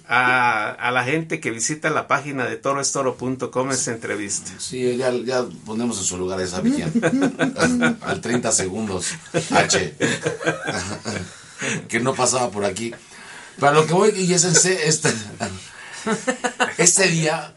[0.08, 4.52] a, a la gente que visita la página de toroestoro.com esta entrevista.
[4.58, 6.90] Sí, ya, ya ponemos en su lugar esa vigía.
[8.02, 9.08] Al 30 segundos.
[9.52, 9.96] H.
[11.88, 12.94] que no pasaba por aquí.
[13.60, 14.88] Para lo que voy, y es este,
[16.78, 17.54] este día,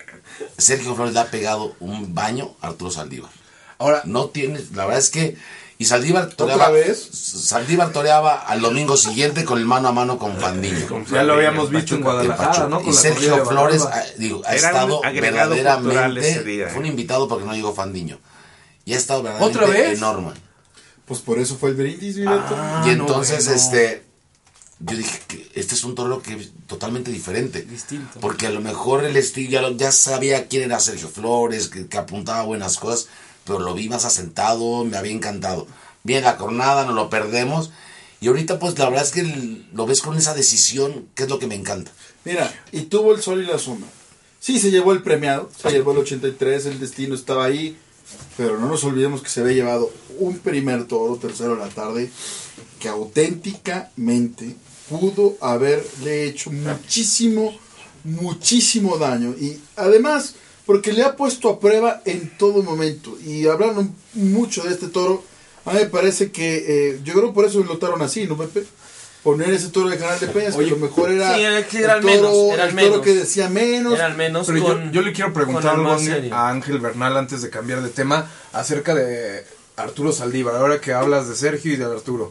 [0.58, 3.30] Sergio Flores le ha pegado un baño a Arturo Saldívar.
[3.78, 5.36] Ahora, No tiene, la verdad es que.
[5.78, 6.68] Y Saldívar toreaba.
[6.68, 7.08] ¿Otra vez?
[7.12, 11.04] Saldívar toreaba al domingo siguiente con el mano a mano con Fandiño.
[11.10, 12.68] ya lo habíamos visto en Guadalajara.
[12.68, 12.80] ¿no?
[12.80, 16.44] Con y Sergio Flores ha, digo, ha Era un estado verdaderamente.
[16.44, 16.88] día, Fue un ¿eh?
[16.88, 18.18] invitado porque no llegó Fandiño.
[18.84, 19.98] Y ha estado verdaderamente ¿Otra vez?
[19.98, 20.32] enorme.
[21.06, 22.16] Pues por eso fue el brindis.
[22.26, 23.60] Ah, y no, entonces, bueno.
[23.60, 24.04] este.
[24.84, 27.62] Yo dije que este es un toro que es totalmente diferente.
[27.62, 28.18] Distinto.
[28.20, 31.86] Porque a lo mejor el estilo, ya, lo- ya sabía quién era Sergio Flores, que,
[31.86, 33.06] que apuntaba buenas cosas,
[33.44, 35.66] pero lo vi más asentado, me había encantado.
[36.04, 37.70] Bien, la cornada, no lo perdemos.
[38.20, 41.38] Y ahorita, pues la verdad es que lo ves con esa decisión, que es lo
[41.38, 41.90] que me encanta.
[42.24, 43.88] Mira, y tuvo el sol y la sombra.
[44.38, 47.76] Sí, se llevó el premiado, se llevó el 83, el destino estaba ahí,
[48.36, 52.10] pero no nos olvidemos que se había llevado un primer toro, tercero de la tarde,
[52.80, 54.56] que auténticamente
[54.88, 57.56] pudo haberle hecho muchísimo,
[58.04, 59.34] muchísimo daño.
[59.40, 60.34] Y además,
[60.66, 63.16] porque le ha puesto a prueba en todo momento.
[63.24, 65.24] Y hablaron mucho de este toro,
[65.64, 68.64] a mí me parece que, eh, yo creo por eso lo notaron así, ¿no, Pepe?
[69.22, 71.92] Poner ese toro de Canal de Peñas, que lo mejor era, Sí, era que era
[71.98, 73.94] el el toro, menos, era el el toro que decía menos.
[73.94, 77.16] Era al menos Pero yo, con- yo le quiero preguntar el algo a Ángel Bernal
[77.16, 79.44] antes de cambiar de tema acerca de
[79.76, 80.54] Arturo Saldívar.
[80.56, 82.30] Ahora que hablas de Sergio y de Arturo.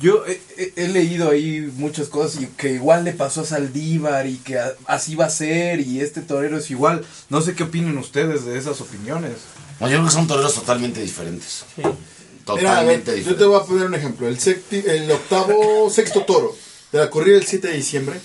[0.00, 4.26] Yo he, he- he leído ahí muchas cosas y que igual le pasó a Saldívar
[4.26, 7.04] y que a- así va a ser y este torero es igual.
[7.30, 9.32] No sé qué opinan ustedes de esas opiniones.
[9.80, 11.64] No, yo creo que son toreros totalmente diferentes.
[11.76, 11.98] Mira, a ver,
[12.44, 13.38] Totalmente yo diferentes.
[13.38, 14.28] te voy a poner un ejemplo.
[14.28, 14.38] El,
[14.86, 16.54] el octavo, sexto toro
[16.92, 18.20] de la corrida del 7 de diciembre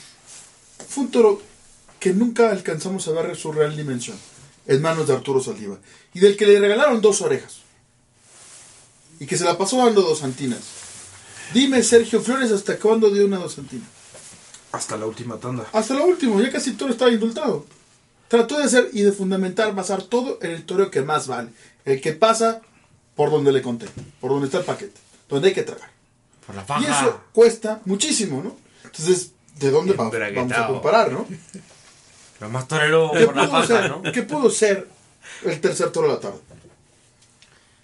[0.90, 1.42] fue un toro
[2.00, 4.18] que nunca alcanzamos a ver su real dimensión
[4.68, 5.80] en manos de Arturo Saldívar
[6.14, 7.58] y del que le regalaron dos orejas
[9.20, 10.60] y que se la pasó dando dos antinas.
[11.54, 13.88] Dime, Sergio Flores, ¿hasta cuándo dio una dos antinas?
[14.72, 15.66] Hasta la última tanda.
[15.74, 17.66] Hasta lo último, ya casi el toro estaba indultado.
[18.28, 21.50] Trató de hacer y de fundamentar, basar todo en el toro que más vale.
[21.86, 22.62] El que pasa
[23.16, 23.88] por donde le conté,
[24.22, 25.90] por donde está el paquete, donde hay que tragar.
[26.46, 28.56] Por la Y eso cuesta muchísimo, ¿no?
[28.84, 31.28] Entonces, ¿de dónde va- vamos a comparar, no?
[32.40, 34.02] Lo más torero ¿Qué por la ser, ¿no?
[34.12, 34.88] qué pudo ser
[35.44, 36.40] el tercer toro de la tarde?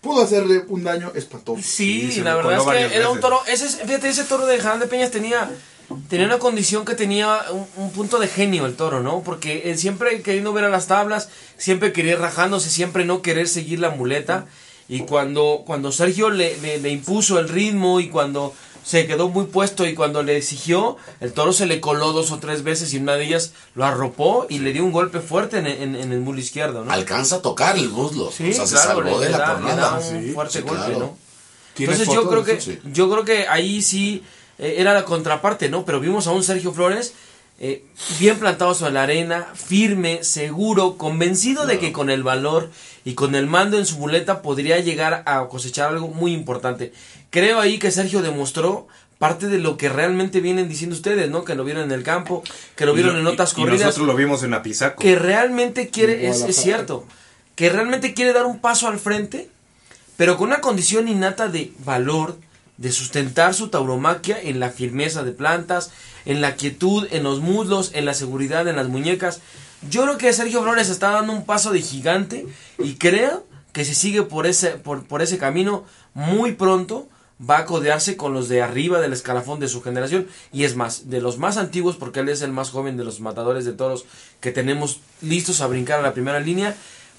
[0.05, 1.61] Pudo hacerle un daño espantoso.
[1.63, 3.39] Sí, la verdad es que era un toro.
[3.47, 5.49] Ese, es- fíjate, ese toro de Jalán de Peñas tenía,
[6.09, 9.21] tenía una condición que tenía un, un punto de genio el toro, ¿no?
[9.23, 13.47] Porque él siempre queriendo ver a las tablas, siempre quería ir rajándose, siempre no querer
[13.47, 14.45] seguir la muleta.
[14.87, 18.53] Y cuando, cuando Sergio le, le- le impuso el ritmo y cuando
[18.85, 22.37] se quedó muy puesto y cuando le exigió, el toro se le coló dos o
[22.37, 25.65] tres veces y una de ellas lo arropó y le dio un golpe fuerte en,
[25.65, 26.91] en- en el muslo izquierdo, ¿no?
[26.91, 28.31] Alcanza a tocar el muslo.
[28.31, 29.75] Sí, o sea, se claro, salvó le, de la cornada.
[29.75, 30.99] da un Sí, fuerte sí, golpe, claro.
[30.99, 31.17] ¿no?
[31.73, 32.61] ¿Tienes Entonces yo creo que?
[32.61, 32.79] Sí.
[32.93, 34.23] yo creo que ahí sí
[34.59, 35.83] eh, era la contraparte, ¿no?
[35.83, 37.13] Pero vimos a un Sergio Flores
[37.59, 37.85] eh,
[38.19, 42.69] bien plantado sobre la arena, firme, seguro, convencido de que con el valor
[43.03, 46.93] y con el mando en su muleta podría llegar a cosechar algo muy importante.
[47.35, 48.87] Creo ahí que Sergio demostró
[49.19, 51.43] parte de lo que realmente vienen diciendo ustedes, ¿no?
[51.43, 52.43] Que lo vieron en el campo,
[52.77, 55.01] que lo Y vieron en otras y- y corridas nosotros lo vimos en Apizaco.
[55.01, 57.05] que realmente quiere, es, es cierto,
[57.55, 59.49] que realmente quiere dar un paso al frente
[60.17, 62.37] pero con una condición innata de valor,
[62.77, 65.91] de sustentar su tauromaquia en la firmeza de plantas,
[66.25, 69.41] en la quietud, en los muslos, en la seguridad, en las muñecas.
[69.89, 72.45] Yo creo que Sergio Flores está dando un paso de gigante
[72.79, 75.83] y creo que si sigue por ese, por, por ese camino,
[76.13, 77.09] muy pronto
[77.41, 81.09] va a codearse con los de arriba del escalafón de su generación y es más,
[81.09, 84.05] de los más antiguos, porque él es el más joven de los matadores de toros
[84.39, 86.75] que tenemos listos a brincar a la primera línea.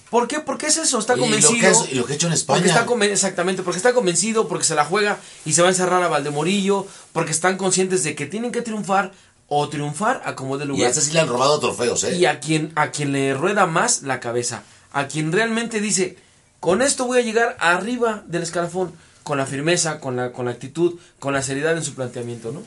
[0.09, 0.39] ¿Por qué?
[0.39, 1.69] Porque es eso, está Y lo que convencido.
[1.83, 2.59] es- y lo que ha hecho en España.
[2.59, 5.71] Porque está conven- exactamente, porque está convencido, porque se la juega y se va a
[5.71, 9.11] encerrar a Valdemorillo, porque están conscientes de que tienen que triunfar
[9.49, 10.87] o triunfar a como de Y lugar.
[10.87, 12.15] a este sí le han robado trofeos, ¿eh?
[12.15, 14.63] Y a quien, a quien le rueda más la cabeza,
[14.93, 16.17] a quien realmente dice,
[16.59, 18.93] con esto voy a llegar arriba del escalafón,
[19.27, 22.63] con la firmeza, con la, con la actitud, con la seriedad en su planteamiento, ¿no?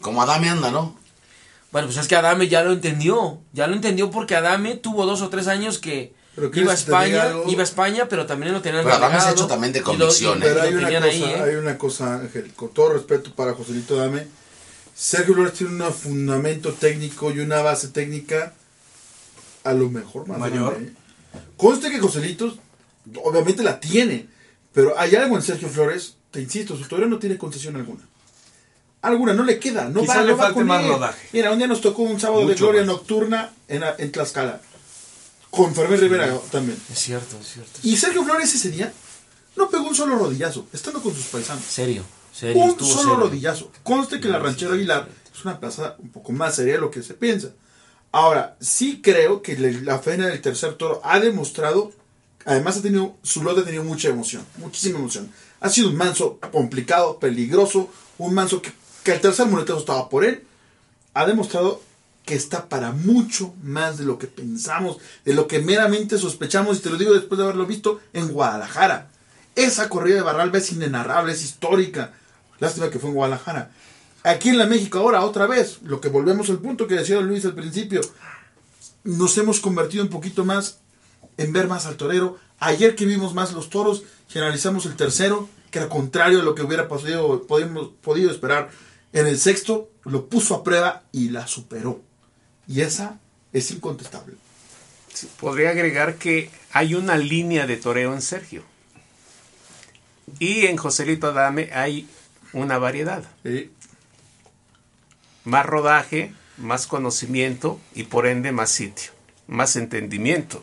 [0.00, 0.96] Como Adame anda, ¿no?
[1.70, 5.22] Bueno, pues es que Adame ya lo entendió, ya lo entendió porque Adame tuvo dos
[5.22, 8.26] o tres años que iba a ¿quieres que te diga España, iba a España, pero
[8.26, 9.96] también lo tenían Pero Adame se ha hecho también de y ¿eh?
[9.96, 11.42] lo Pero hay una, cosa, ahí, ¿eh?
[11.44, 14.26] hay una cosa, Ángel, con todo respeto para Joselito Dame,
[14.92, 18.52] Sergio Flores tiene un fundamento técnico y una base técnica
[19.62, 20.72] a lo mejor más Mayor.
[20.72, 20.94] grande, ¿eh?
[21.56, 22.52] Conste que Joselito
[23.22, 24.26] obviamente la tiene,
[24.72, 28.02] pero hay algo en Sergio Flores, te insisto, su torero no tiene concesión alguna.
[29.02, 30.90] Alguna, no le queda, no Quizá va, le no va falte con más él.
[30.90, 31.28] rodaje.
[31.32, 32.88] Mira, un día nos tocó un sábado de gloria más.
[32.88, 34.60] nocturna en, en Tlaxcala,
[35.50, 36.78] con Fermín Rivera también.
[36.92, 37.80] Es cierto, es cierto.
[37.82, 38.92] Y Sergio Flores ese día
[39.56, 41.64] no pegó un solo rodillazo, estando con sus paisanos.
[41.64, 42.62] Serio, serio.
[42.62, 43.16] Un estuvo solo serio.
[43.26, 43.72] rodillazo.
[43.82, 47.02] Conste que la Ranchero Aguilar es una plaza un poco más seria de lo que
[47.02, 47.48] se piensa.
[48.12, 51.92] Ahora, sí creo que la faena del tercer toro ha demostrado,
[52.50, 55.30] además ha tenido, su lote ha tenido mucha emoción, muchísima emoción.
[55.60, 58.72] Ha sido un manso complicado, peligroso, un manso que,
[59.04, 60.42] el tercer muletazo estaba por él.
[61.14, 61.80] Ha demostrado
[62.24, 66.80] que está para mucho más de lo que pensamos, de lo que meramente sospechamos, y
[66.80, 69.10] te lo digo después de haberlo visto en Guadalajara.
[69.54, 72.14] Esa corrida de Barralba es inenarrable, es histórica.
[72.58, 73.70] Lástima que fue en Guadalajara.
[74.24, 77.44] Aquí en la México ahora, otra vez, lo que volvemos al punto que decía Luis
[77.44, 78.00] al principio,
[79.04, 80.78] nos hemos convertido un poquito más
[81.36, 82.38] en ver más al torero.
[82.58, 86.62] Ayer que vimos más los toros, generalizamos el tercero, que era contrario a lo que
[86.62, 88.70] hubiera podido, podíamos- podido esperar.
[89.12, 92.00] En el sexto lo puso a prueba y la superó.
[92.68, 93.18] Y esa
[93.52, 94.34] es incontestable.
[95.40, 98.62] Podría agregar que hay una línea de toreo en Sergio.
[100.38, 102.08] Y en Joselito Adame hay
[102.52, 103.24] una variedad.
[105.44, 109.10] Más rodaje, más conocimiento y por ende más sitio,
[109.48, 110.62] más entendimiento.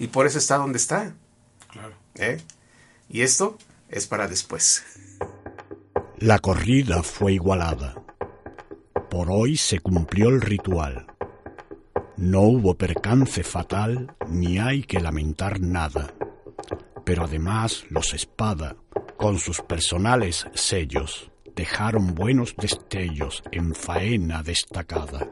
[0.00, 1.14] Y por eso está donde está.
[1.70, 1.94] Claro.
[2.16, 2.40] ¿eh?
[3.08, 3.56] Y esto
[3.88, 4.82] es para después.
[6.18, 8.02] La corrida fue igualada.
[9.10, 11.06] Por hoy se cumplió el ritual.
[12.16, 16.14] No hubo percance fatal ni hay que lamentar nada.
[17.04, 18.76] Pero además los espada,
[19.16, 25.28] con sus personales sellos, dejaron buenos destellos en faena destacada.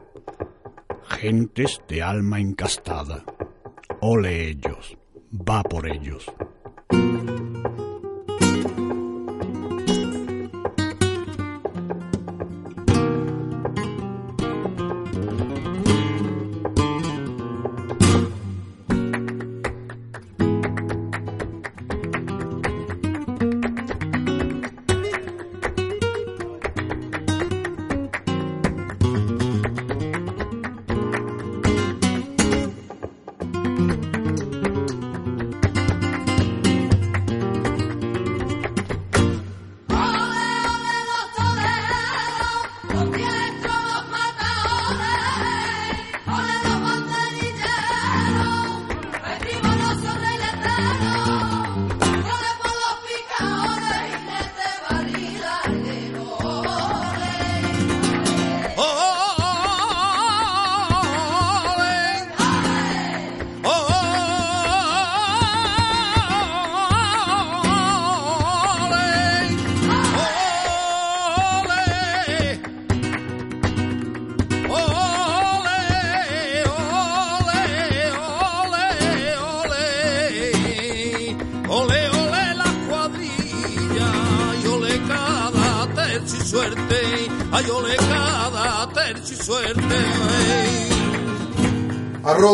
[1.07, 3.23] Gentes de alma encastada.
[4.01, 4.97] Ole ellos,
[5.31, 6.25] va por ellos.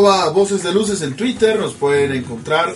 [0.06, 2.74] Voces de Luces en Twitter, nos pueden encontrar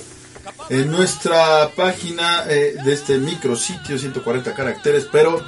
[0.68, 5.40] en nuestra página eh, de este micrositio, 140 caracteres, pero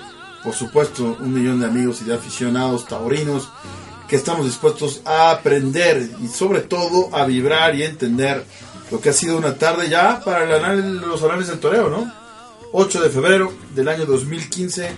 [0.44, 3.48] por supuesto un millón de amigos y de aficionados taurinos
[4.08, 8.44] que estamos dispuestos a aprender y sobre todo a vibrar y entender
[8.92, 12.12] lo que ha sido una tarde ya para el anal- los análisis del toreo, ¿no?
[12.72, 14.88] 8 de febrero del año 2015.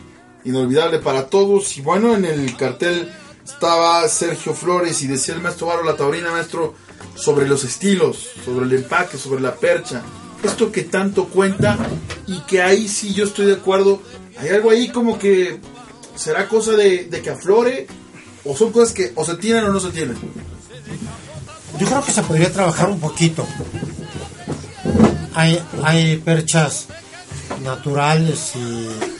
[0.44, 1.77] Inolvidable para todos.
[1.78, 3.11] Y bueno, en el cartel
[3.45, 6.75] estaba Sergio Flores y decía el maestro Baro La Taurina, maestro,
[7.15, 10.03] sobre los estilos, sobre el empaque, sobre la percha.
[10.43, 11.79] Esto que tanto cuenta
[12.27, 14.03] y que ahí sí yo estoy de acuerdo.
[14.39, 15.61] Hay algo ahí como que
[16.15, 17.87] será cosa de, de que aflore
[18.45, 20.16] o son cosas que o se tienen o no se tienen.
[21.79, 23.47] Yo creo que se podría trabajar un poquito.
[25.35, 26.87] Hay, hay perchas
[27.62, 29.14] naturales y,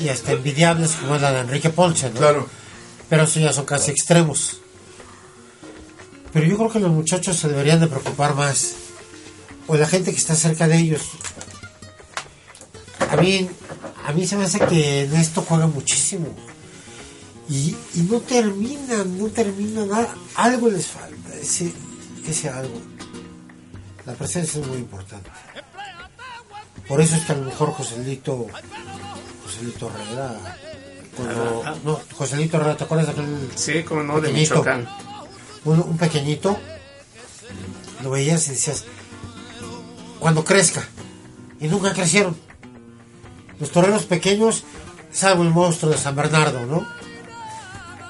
[0.00, 2.18] y hasta envidiables como es la de Enrique Ponce, ¿no?
[2.18, 2.48] Claro.
[3.08, 4.60] Pero eso ya son casi extremos.
[6.32, 8.74] Pero yo creo que los muchachos se deberían de preocupar más.
[9.66, 11.02] O la gente que está cerca de ellos.
[13.10, 13.48] A mí,
[14.04, 16.26] a mí se me hace que en esto juegan muchísimo.
[17.48, 20.14] Y, y no terminan, no terminan nada.
[20.34, 21.72] Algo les falta, ese,
[22.26, 22.80] ese algo.
[24.06, 25.30] La presencia es muy importante.
[26.88, 28.46] Por eso es que a lo mejor Joselito,
[29.54, 30.34] Joselito Herrera,
[31.16, 34.32] cuando- no, Joselito Herrera, ¿te acuerdas de aquel Sí, como no, de.
[34.32, 34.88] Michoacán.
[35.64, 36.58] un, un pequeñito,
[38.02, 38.84] lo veías y decías,
[40.18, 40.82] cuando crezca,
[41.60, 42.36] y nunca crecieron.
[43.60, 44.64] Los toreros pequeños,
[45.12, 46.86] salvo el monstruo de San Bernardo, ¿no?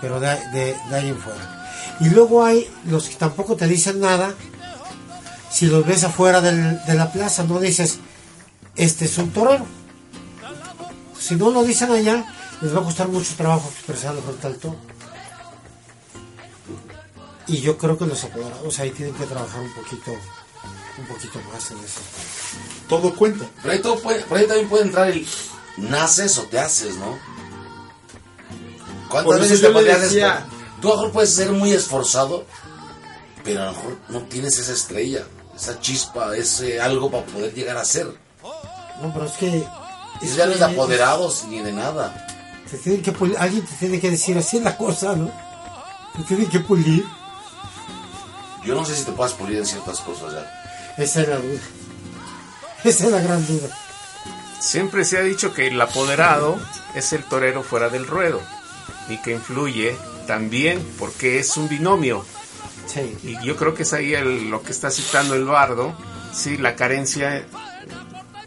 [0.00, 1.68] Pero de, de- de ahí en fuera.
[2.00, 4.34] Y luego hay los que tampoco te dicen nada,
[5.50, 7.98] si los ves afuera del- de la plaza, no dices,
[8.74, 9.66] este es un torero.
[11.26, 12.24] Si no lo dicen allá,
[12.60, 14.76] les va a costar mucho trabajo expresarlo frente al toro.
[17.46, 21.70] Y yo creo que los apoderados ahí tienen que trabajar un poquito, un poquito más
[21.70, 22.00] en eso.
[22.88, 23.46] Todo cuenta.
[23.62, 25.26] Por ahí, todo puede- por ahí también puede entrar el
[25.76, 27.18] naces o te haces, ¿no?
[29.10, 30.46] ¿Cuántas veces te podrías decía-
[30.80, 32.44] Tú a lo mejor puedes ser muy esforzado,
[33.42, 35.24] pero a lo mejor no tienes esa estrella,
[35.56, 38.06] esa chispa, ese algo para poder llegar a ser.
[39.00, 39.64] No, pero es que...
[40.22, 42.26] Eso ya no es de apoderados ni de nada.
[42.70, 45.30] te tienen que pulir- alguien te tiene que decir así es la cosa, ¿no?
[46.16, 47.04] Te tienen que pulir.
[48.64, 50.94] Yo no sé si te puedas pulir en ciertas cosas ya.
[51.02, 51.60] Esa es la duda.
[52.84, 53.68] Esa es la gran duda.
[54.60, 56.56] Siempre se ha dicho que el apoderado
[56.94, 58.40] es el torero fuera del ruedo
[59.08, 59.96] y que influye
[60.26, 62.24] también porque es un binomio.
[62.86, 63.16] Sí.
[63.22, 65.94] Y yo creo que es ahí el- lo que está citando el bardo,
[66.32, 67.46] sí, la carencia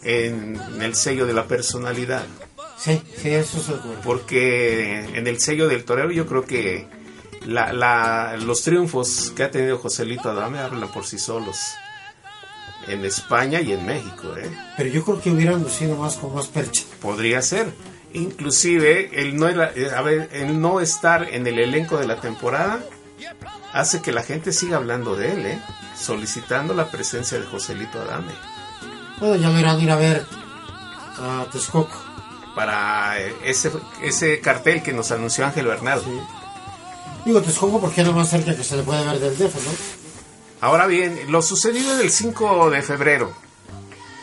[0.03, 2.25] en, el sello de la personalidad.
[2.77, 4.01] Sí, sí, eso es acuerdo.
[4.03, 6.87] Porque en el sello del torero yo creo que
[7.45, 11.57] la- la- los triunfos que ha tenido Joselito Adame hablan por sí solos.
[12.87, 14.49] En España y en México, ¿eh?
[14.77, 16.83] Pero yo creo que hubieran lucido más con más percha.
[17.01, 17.73] Podría ser.
[18.13, 22.79] Inclusive el no, eh, a ver, el no estar en el elenco de la temporada
[23.73, 25.59] hace que la gente siga hablando de él, ¿eh?
[25.99, 28.31] solicitando la presencia de Joselito Adame
[29.19, 30.25] Bueno, ya lo irán a ir a ver
[31.19, 31.95] a Texcoco.
[32.55, 33.71] para eh, ese,
[34.01, 36.01] ese cartel que nos anunció Ángel Bernal.
[36.03, 36.19] Sí.
[37.25, 39.71] Digo Texcoco porque es lo más cerca que se le puede ver del DF, ¿no?
[40.61, 43.31] Ahora bien, lo sucedido el 5 de febrero,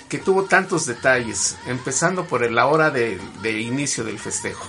[0.08, 4.64] que tuvo tantos detalles, empezando por la hora de, de inicio del festejo.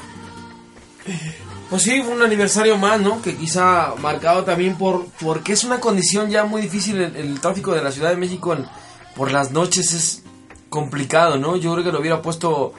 [1.69, 3.21] Pues sí, fue un aniversario más, ¿no?
[3.21, 7.73] Que quizá marcado también por porque es una condición ya muy difícil el, el tráfico
[7.73, 8.67] de la Ciudad de México en-
[9.15, 10.23] por las noches es
[10.69, 11.55] complicado, ¿no?
[11.55, 12.73] Yo creo que lo hubiera puesto,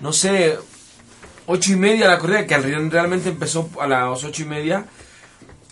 [0.00, 0.58] no sé,
[1.46, 4.84] ocho y media la corrida, que al- realmente empezó a las ocho y media.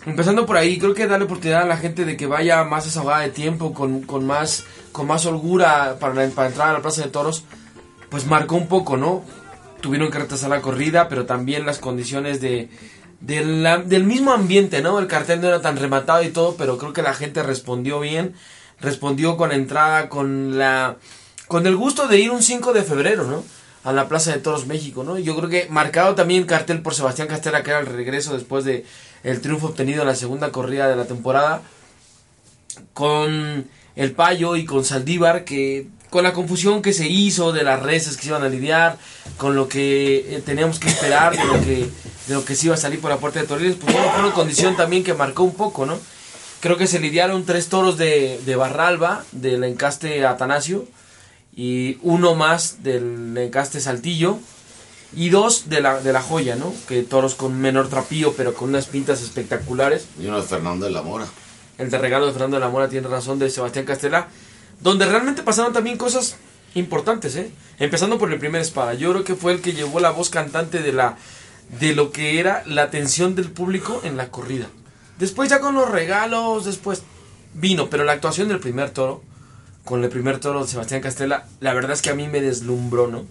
[0.05, 3.21] Empezando por ahí, creo que darle oportunidad a la gente de que vaya más desahogada
[3.21, 7.03] de tiempo, con, con más con más holgura para, la- para entrar a la Plaza
[7.03, 7.43] de Toros,
[8.09, 9.23] pues marcó un poco, ¿no?
[9.81, 12.69] Tuvieron que retrasar la corrida, pero también las condiciones de,
[13.19, 14.97] del mismo ambiente, ¿no?
[14.97, 18.33] El cartel no era tan rematado y todo, pero creo que la gente respondió bien,
[18.79, 20.97] respondió con entrada, con la
[21.47, 23.43] con el gusto de ir un 5 de febrero, ¿no?
[23.83, 25.17] A la Plaza de Toros México, ¿no?
[25.17, 28.65] Yo creo que marcado también el cartel por Sebastián Castela, que era el regreso después
[28.65, 28.85] de
[29.23, 31.61] el triunfo obtenido en la segunda corrida de la temporada,
[32.93, 37.81] con el Payo y con Saldívar, que con la confusión que se hizo de las
[37.81, 38.97] reses que se iban a lidiar,
[39.37, 41.89] con lo que eh, teníamos que esperar, de lo que,
[42.27, 44.23] de lo que se iba a salir por la puerta de Toriles, pues bueno, fue
[44.23, 45.97] una condición también que marcó un poco, ¿no?
[46.59, 50.87] Creo que se lidiaron tres toros de, de Barralba, del encaste Atanasio,
[51.55, 54.39] y uno más del encaste Saltillo,
[55.15, 56.73] y dos de la, de la joya, ¿no?
[56.87, 60.07] Que toros con menor trapío, pero con unas pintas espectaculares.
[60.19, 61.25] Y uno de Fernando de la Mora.
[61.77, 64.27] El de regalo de Fernando de la Mora tiene razón de Sebastián Castela.
[64.81, 66.35] Donde realmente pasaron también cosas
[66.75, 67.51] importantes, ¿eh?
[67.79, 68.95] Empezando por el primer espada.
[68.95, 71.17] Yo creo que fue el que llevó la voz cantante de la
[71.79, 74.67] de lo que era la atención del público en la corrida.
[75.19, 77.03] Después ya con los regalos, después
[77.53, 79.23] vino, pero la actuación del primer toro
[79.83, 83.07] con el primer toro de Sebastián Castela, la verdad es que a mí me deslumbró,
[83.07, 83.25] ¿no?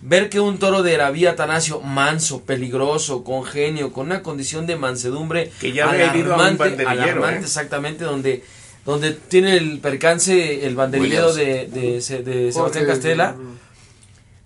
[0.00, 4.64] Ver que un toro de la vía Atanasio, manso, peligroso, con genio, con una condición
[4.68, 7.42] de mansedumbre Que ya había a un alarmante, banderillero, alarmante, ¿eh?
[7.42, 8.44] exactamente, donde,
[8.86, 13.34] donde tiene el percance el banderillero de, de, Se- de Sebastián Jorge, Castela.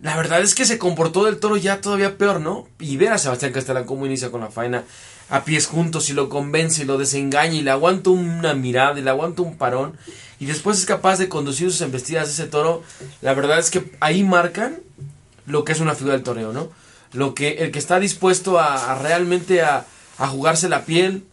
[0.01, 2.67] La verdad es que se comportó del toro ya todavía peor, ¿no?
[2.81, 4.85] Y ver a Sebastián Castela cómo inicia con la faena
[5.33, 9.03] a pies juntos y lo convence y lo desengaña y le aguanta una mirada y
[9.03, 9.97] le aguanta un parón
[10.39, 12.83] y después es capaz de conducir sus embestidas ese toro.
[13.23, 14.81] La verdad es que ahí marcan
[15.47, 16.69] lo que es una figura del toreo, ¿no?
[17.15, 19.87] Lo que el que está dispuesto a, a realmente a,
[20.19, 21.25] a jugarse la piel,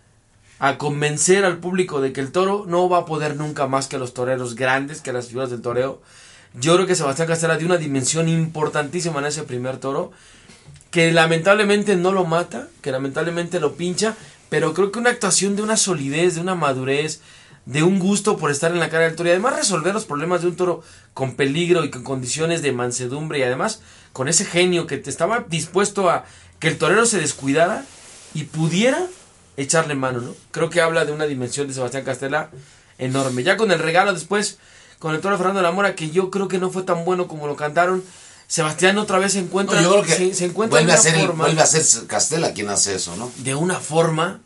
[0.59, 3.97] a convencer al público de que el toro no va a poder nunca más que
[3.97, 6.01] los toreros grandes, que las figuras del toreo.
[6.53, 10.13] Yo creo que Sebastián Castela dio una dimensión importantísima en ese primer toro,
[10.91, 14.15] que lamentablemente no lo mata, que lamentablemente lo pincha,
[14.49, 17.21] pero creo que una actuación de una solidez, de una madurez,
[17.65, 20.41] de un gusto por estar en la cara del toro y además resolver los problemas
[20.41, 20.81] de un toro
[21.13, 25.45] con peligro y con condiciones de mansedumbre y además con ese genio que te estaba
[25.47, 26.25] dispuesto a
[26.59, 27.85] que el torero se descuidara
[28.33, 29.05] y pudiera
[29.55, 30.35] echarle mano, ¿no?
[30.51, 32.49] Creo que habla de una dimensión de Sebastián Castela
[32.97, 33.43] enorme.
[33.43, 34.57] Ya con el regalo después,
[34.97, 37.27] con el toro Fernando de la Mora, que yo creo que no fue tan bueno
[37.27, 38.03] como lo cantaron,
[38.49, 41.01] Sebastián otra vez se encuentra, No, yo creo que se, se encuentra vuelve, de a
[41.01, 43.31] una ser, forma, vuelve a ser Castela quien hace eso, ¿no?
[43.37, 44.41] de una forma,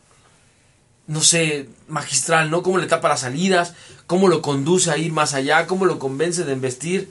[1.06, 2.62] no sé, magistral, ¿no?
[2.62, 3.72] Cómo le tapa las salidas,
[4.06, 7.10] cómo lo conduce a ir más allá, cómo lo convence de embestir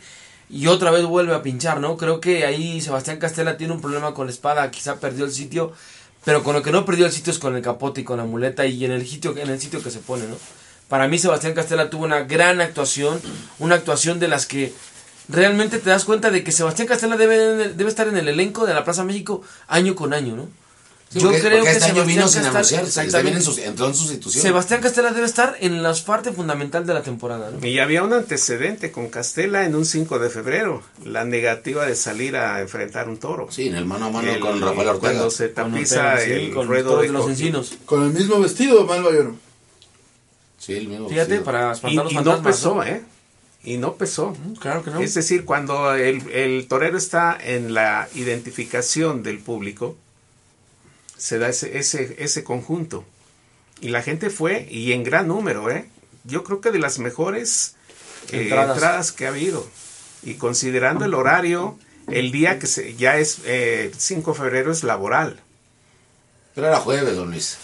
[0.52, 1.98] y otra vez vuelve a pinchar, ¿no?
[1.98, 5.74] Creo que ahí Sebastián Castela tiene un problema con la espada, quizá perdió el sitio,
[6.24, 8.26] pero con lo que no perdió el sitio es con el capote y con la
[8.26, 10.36] muleta y en el sitio, en el sitio que se pone, ¿no?
[10.90, 13.20] Para mí Sebastián Castela tuvo una gran actuación,
[13.57, 14.72] una actuación de las que
[15.30, 18.74] realmente te das cuenta de que Sebastián Castela debe, debe estar en el elenco de
[18.74, 20.48] la Plaza México año con año, ¿no?
[21.10, 23.22] Sí, porque- porque este año vino sin anunciar, exactamente.
[23.22, 24.41] viene en sus- entró en sustitución.
[24.41, 27.64] Sebastián Castela debe estar en la parte fundamental de la temporada, ¿no?
[27.68, 32.36] Y había un antecedente con Castela en un 5 de febrero, la negativa de salir
[32.36, 33.48] a enfrentar un toro.
[33.52, 35.00] Sí, en el mano a mano El- con Rafael Ortega.
[35.14, 37.74] Cuando se Con tapiza Ortega, sí, el con ruedo toros de, los encinos.
[37.86, 39.36] Con el mismo vestido, mal Bayoro.
[40.58, 41.44] Sí, el mismo Fíjate, vestido.
[41.45, 42.84] para Y, espantar los y no pesó, ¿no?
[42.86, 43.04] ¿eh?
[43.64, 44.35] Y no pesó.
[44.60, 44.99] Claro que no.
[44.99, 49.98] Es decir, cuando el, el torero está en la identificación del público,
[51.18, 53.06] se da ese, ese, ese conjunto.
[53.80, 55.88] Y la gente fue, y en gran número, ¿eh?
[56.26, 57.76] Yo creo que de las mejores
[58.31, 58.76] eh, Entradas.
[58.76, 59.11] entradas.
[59.11, 59.65] que ha habido.
[60.23, 61.77] Y considerando el horario,
[62.07, 65.41] el día que se, ya es eh, 5 de febrero es laboral.
[66.56, 67.57] Pero era jueves, don Luis.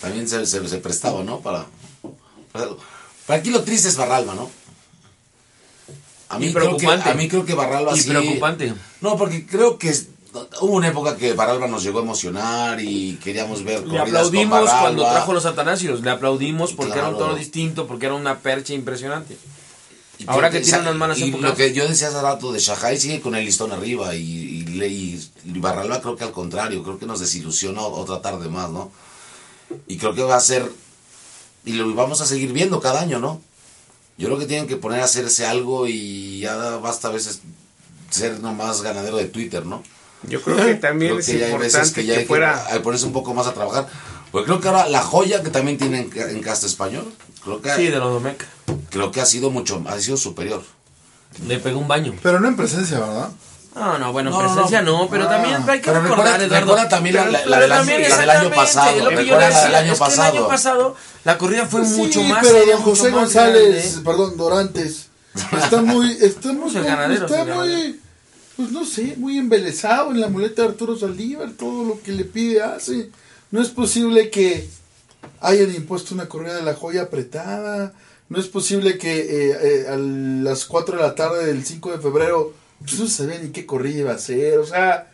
[0.00, 1.40] También se, se, se prestaba, ¿no?
[1.40, 1.66] Para,
[2.52, 2.66] para,
[3.26, 4.50] para aquí lo triste es Barralba, ¿no?
[6.28, 6.52] A Y creo que,
[6.86, 7.10] preocupante.
[7.10, 8.74] a mí creo que Barralba Y sí- preocupante.
[9.00, 9.94] No, porque creo que
[10.62, 14.60] hubo una época que Barralba nos llegó a emocionar y queríamos ver Le con aplaudimos
[14.60, 14.80] Barralba.
[14.80, 16.00] cuando trajo los Atanasios.
[16.00, 17.26] Le aplaudimos porque era un Claro.
[17.26, 19.36] toro distinto, porque era una percha impresionante.
[20.18, 21.50] Y Ahora creo que tiene unas malas y épocas.
[21.50, 24.82] lo que yo decía hace rato de Shahai sigue con el listón arriba y, y,
[24.84, 28.90] y- y Barralba creo que al contrario, creo que nos desilusionó otra tarde más, ¿no?
[29.88, 30.70] Y creo que va a ser,
[31.64, 33.40] y lo vamos a seguir viendo cada año, ¿no?
[34.18, 37.40] Yo creo que tienen que poner a hacerse algo y ya basta a veces
[38.10, 39.82] ser nomás ganadero de Twitter, ¿no?
[40.28, 42.24] Yo creo que también Creo es que ya hay veces importante que que, ya hay
[42.26, 42.66] fuera...
[42.72, 43.88] que ponerse un poco más a trabajar.
[44.30, 47.12] Porque creo que ahora la joya que también tiene en, en casta español,
[47.42, 48.46] creo que, Sí, de los Domeca.
[48.90, 50.62] creo que ha sido mucho, ha sido superior.
[51.46, 52.14] Le pegó un baño.
[52.22, 53.30] Pero no en presencia, ¿verdad?
[53.74, 56.08] No, no, bueno, No, presencia no, pero Ah, también hay que Pero recordar,
[56.40, 56.60] recuerda, Eduardo.
[56.66, 58.98] recuerda también la, la- la Pero del, año, también la del año pasado.
[58.98, 60.48] lo que yo decía, del año es que el año pasado.
[60.48, 64.10] pasado la corrida fue mucho sí, más pero don mucho José González, grande.
[64.10, 65.06] perdón, Dorantes,
[65.62, 68.00] está muy, está muy, Pues el ganadero, está el muy,
[68.56, 72.24] pues no sé, muy embelesado en la muleta de Arturo Saldívar, todo lo que le
[72.24, 73.10] pide hace.
[73.50, 74.68] No es posible que
[75.40, 77.94] hayan impuesto una corrida de la joya apretada.
[78.28, 81.98] No es posible que eh, eh, a las 4 de la tarde del 5 de
[81.98, 82.52] febrero
[82.84, 84.58] pues no se sabía ni qué corrida iba a ser.
[84.58, 85.10] O sea,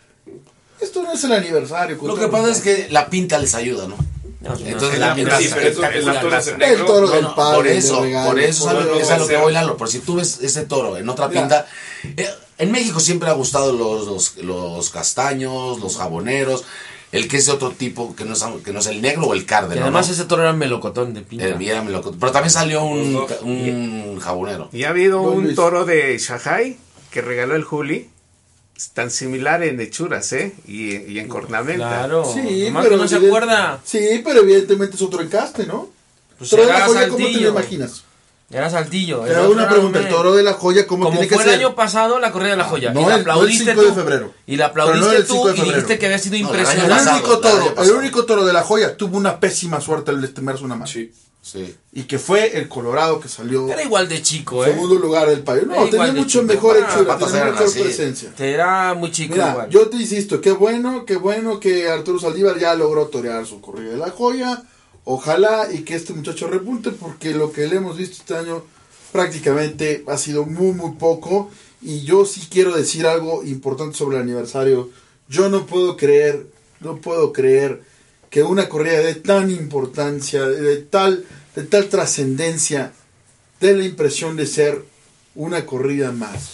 [0.81, 1.99] esto no es el aniversario.
[2.03, 3.97] Lo que pasa es que la pinta les ayuda, ¿no?
[4.65, 5.69] Entonces la pinta Sí, pero
[6.65, 9.19] El toro del Bueno, padre, por eso, por eso es a lo- por- es a
[9.19, 9.77] lo que voy, Lalo.
[9.77, 11.66] Por si tú ves ese toro en otra pinta.
[12.16, 12.28] eh,
[12.59, 16.65] en México siempre ha gustado los, los, los castaños, los jaboneros,
[17.12, 19.35] el que es de otro tipo, que no es, que no es el negro o
[19.35, 19.82] el cárdeno.
[19.82, 20.15] además ¿no?
[20.15, 21.47] ese toro era melocotón de pinta.
[21.49, 21.55] Eh,
[22.20, 24.69] Pero también salió un, un jabonero.
[24.73, 25.57] Y ha habido Don un Luis.
[25.57, 26.77] toro de Shanghai
[27.10, 28.10] que regaló el Juli,
[28.94, 30.55] tan similar en hechuras, ¿eh?
[30.66, 31.89] Y, y en cornamenta.
[31.89, 32.24] Claro.
[32.32, 33.80] Sí, nomás pero que no se acuerda.
[33.85, 35.89] Sí, pero evidentemente es otro encaste, ¿no?
[36.39, 38.05] Pues toro de la era joya, ¿cómo te lo imaginas?
[38.51, 39.26] Era saltillo.
[39.26, 41.44] el otro una era pregunta, el toro de la joya, ¿cómo Como tiene que fue
[41.44, 41.59] el ser?
[41.59, 42.93] año pasado la corrida de la joya.
[42.94, 43.94] No, y la el- no el aplaudiste 5 de tú.
[43.94, 44.35] febrero.
[44.47, 46.94] Y la aplaudiste el 5 tú de y dijiste que había sido el El impresionante.
[46.94, 47.40] único el año
[47.74, 50.86] toro, el único toro de la joya tuvo una pésima suerte al estimarse una mano.
[50.86, 51.12] Sí.
[51.53, 51.75] Sí.
[51.93, 54.73] y que fue el Colorado que salió Era igual de chico, ¿eh?
[54.73, 55.65] segundo lugar del país.
[55.66, 56.53] No, tenía mucho chico.
[56.53, 58.33] mejor Ah, hechura, tenía mejor presencia.
[58.37, 59.70] Te era muy chico Mira, igual.
[59.70, 63.93] yo te insisto, qué bueno, qué bueno que Arturo Saldívar ya logró torear su corrida
[63.93, 64.62] de la joya.
[65.05, 68.62] Ojalá y que este muchacho repunte porque lo que le hemos visto este año
[69.12, 71.51] prácticamente ha sido muy muy poco
[71.81, 74.91] y yo sí quiero decir algo importante sobre el aniversario.
[75.29, 76.47] Yo no puedo creer,
[76.81, 77.83] no puedo creer
[78.31, 81.25] que una corrida de tan importancia, de tal
[81.59, 82.93] de tal trascendencia
[83.59, 84.85] dé la impresión de ser
[85.35, 86.51] una corrida más.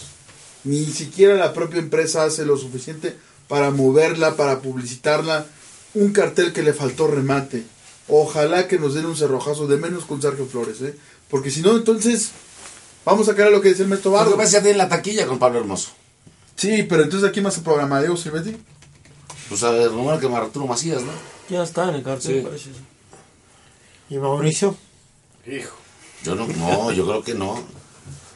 [0.63, 3.15] Ni siquiera la propia empresa hace lo suficiente
[3.47, 5.45] para moverla, para publicitarla.
[5.93, 7.65] Un cartel que le faltó remate.
[8.07, 10.95] Ojalá que nos den un cerrojazo de menos con Sergio Flores, ¿eh?
[11.29, 12.31] Porque si no, entonces
[13.05, 14.63] vamos a caer a lo que dice el Mesto Lo que pasa es que ya
[14.63, 15.91] tiene la taquilla con Pablo Hermoso.
[16.55, 18.57] Sí, pero entonces aquí más se programa Diego Silvetti.
[19.49, 21.11] Pues a ver, rumor que Arturo Macías, ¿no?
[21.47, 22.41] Ya está en el cartel, Sí.
[22.43, 22.69] parece.
[24.09, 24.75] ¿Y Mauricio?
[25.47, 25.75] Hijo.
[26.23, 27.63] Yo no, no, yo creo que no.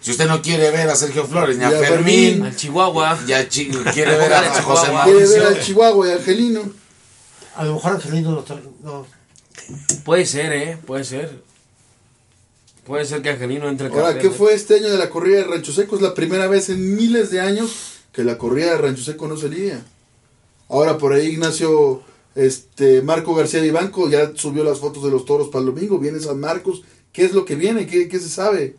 [0.01, 2.43] Si usted no quiere ver a Sergio Flores ni a a Fermín, Fermín.
[2.43, 3.19] Al Chihuahua.
[3.27, 5.03] ya chi- quiere ver a Chihuahua.
[5.03, 6.61] José Quiere ver al Chihuahua y a Angelino.
[7.55, 8.45] A lo mejor Angelino no,
[8.83, 9.05] no.
[10.05, 10.77] Puede ser, ¿eh?
[10.85, 11.43] Puede ser.
[12.85, 14.31] Puede ser que Angelino entre al Ahora, ¿qué ¿eh?
[14.31, 15.95] fue este año de la corrida de Rancho Seco?
[15.95, 17.71] Es la primera vez en miles de años
[18.13, 19.83] que la corrida de Rancho Seco no se lidia.
[20.69, 22.01] Ahora por ahí Ignacio,
[22.35, 25.99] este, Marco García Vivanco ya subió las fotos de los toros para el domingo.
[25.99, 26.83] Viene San Marcos.
[27.13, 27.87] ¿Qué es lo que viene?
[27.87, 28.77] ¿Qué, qué se sabe?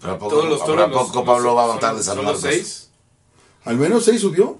[0.00, 0.90] Pero a poco, Todos los ¿a toros.
[0.92, 2.88] poco los- Pablo los- va a montar son- de San seis.
[3.64, 4.58] Al menos seis subió.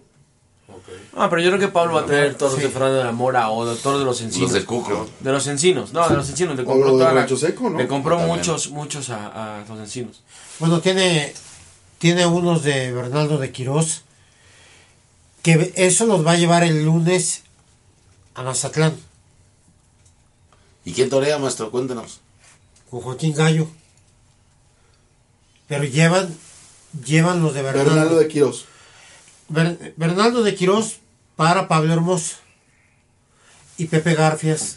[1.14, 3.50] Ah, pero yo creo que Pablo va a traer toros de Fernando de la Mora
[3.50, 4.50] o de toros de los encinos.
[4.52, 5.06] Los de Cuco.
[5.20, 6.56] De los encinos, no, de los encinos.
[6.56, 7.78] Le O compró lo de toda la- Seco, ¿no?
[7.78, 10.22] Le compró muchos, muchos a, a los encinos.
[10.58, 11.34] Bueno, tiene,
[11.98, 14.02] tiene unos de Bernardo de Quirós,
[15.42, 17.42] que eso los va a llevar el lunes
[18.34, 18.94] a Mazatlán,
[20.84, 21.70] ¿Y quién torea, maestro?
[21.70, 22.20] Cuéntenos.
[22.92, 23.66] Con Joaquín Gallo.
[25.66, 26.28] Pero llevan,
[27.06, 27.90] llevan los de Bernardo.
[27.90, 28.66] Bernardo de Quirós.
[29.48, 30.98] Ber- Bernardo de Quirós
[31.36, 32.36] para Pablo Hermoso.
[33.78, 34.76] Y Pepe Garfias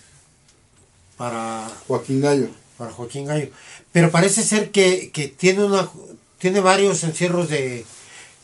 [1.17, 2.47] para, Joaquín Gallo.
[2.77, 3.49] para Joaquín Gallo.
[3.91, 5.89] Pero parece ser que, que tiene una
[6.37, 7.85] tiene varios encierros de...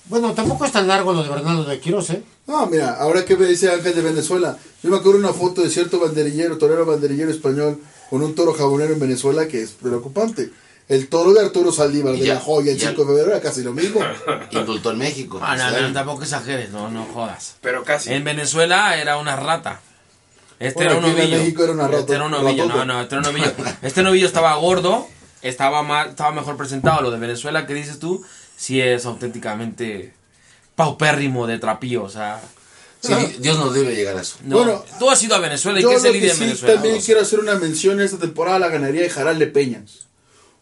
[0.06, 2.23] Bueno, tampoco es tan largo lo de Bernardo de Quirós, ¿eh?
[2.48, 5.69] No, mira, ahora que me dice Ángel de Venezuela, yo me acuerdo una foto de
[5.69, 7.80] cierto banderillero, torero banderillero español,
[8.11, 10.51] con un toro jabonero en Venezuela que es preocupante.
[10.89, 13.41] El toro de Arturo Saldívar de ya- la joya el ya- 5 de febrero era
[13.41, 14.01] casi lo mismo.
[14.51, 15.39] Indultó en México.
[15.41, 17.55] Ah, no, no, tampoco exageres, no, no jodas.
[17.61, 18.11] Pero casi.
[18.13, 19.79] En Venezuela era una rata.
[20.59, 21.38] Este Bueno, era un aquí en novillo.
[21.39, 22.85] México era una rata- Este era un novillo, no, ratota.
[22.85, 23.53] no, este era un novillo.
[23.81, 25.07] Este novillo estaba gordo,
[25.41, 27.01] estaba mal, estaba mejor presentado.
[27.01, 28.23] Lo de Venezuela que dices tú,
[28.57, 30.13] sí es auténticamente
[30.75, 32.41] paupérrimo de trapío, o sea.
[33.02, 34.38] Sí, Dios nos debe llegar a eso.
[34.44, 34.57] No.
[34.57, 36.76] Bueno, tú has ido a Venezuela y Yo qué que lidia en sí Venezuela.
[36.76, 39.48] también No quiero hacer una mención en esta temporada a la ganadería de Jaral de
[39.48, 40.06] Peñas.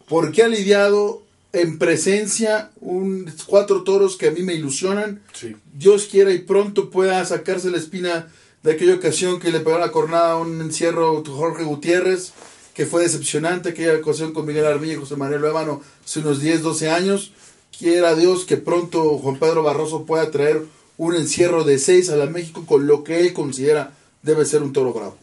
[0.08, 1.22] Porque ha lidiado
[1.52, 5.22] en presencia un, cuatro toros que a mí me ilusionan.
[5.34, 5.54] Sí.
[5.74, 8.28] Dios quiera y pronto pueda sacarse la espina
[8.62, 12.32] de aquella ocasión que le pegó la cornada a un encierro Jorge Gutiérrez,
[12.74, 16.62] que fue decepcionante, aquella ocasión con Miguel Armilla y José Manuel Ébano hace unos 10,
[16.62, 17.32] 12 años.
[17.76, 20.64] Quiera Dios que pronto Juan Pedro Barroso pueda traer
[21.00, 24.74] un encierro de 6 a la México con lo que él considera debe ser un
[24.74, 25.16] toro bravo.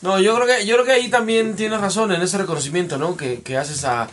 [0.00, 3.16] No, yo creo que yo creo que ahí también tienes razón en ese reconocimiento, ¿no?
[3.16, 4.08] Que, que haces a,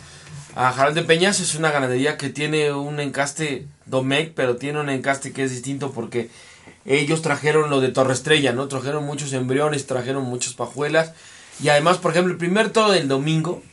[0.54, 4.88] a Jaral de Peñas es una ganadería que tiene un encaste Domecq, pero tiene un
[4.88, 6.30] encaste que es distinto porque
[6.84, 8.68] ellos trajeron lo de Torre Estrella, ¿no?
[8.68, 11.10] Trajeron muchos embriones, trajeron muchas pajuelas
[11.60, 13.64] y además, por ejemplo, el primer toro del domingo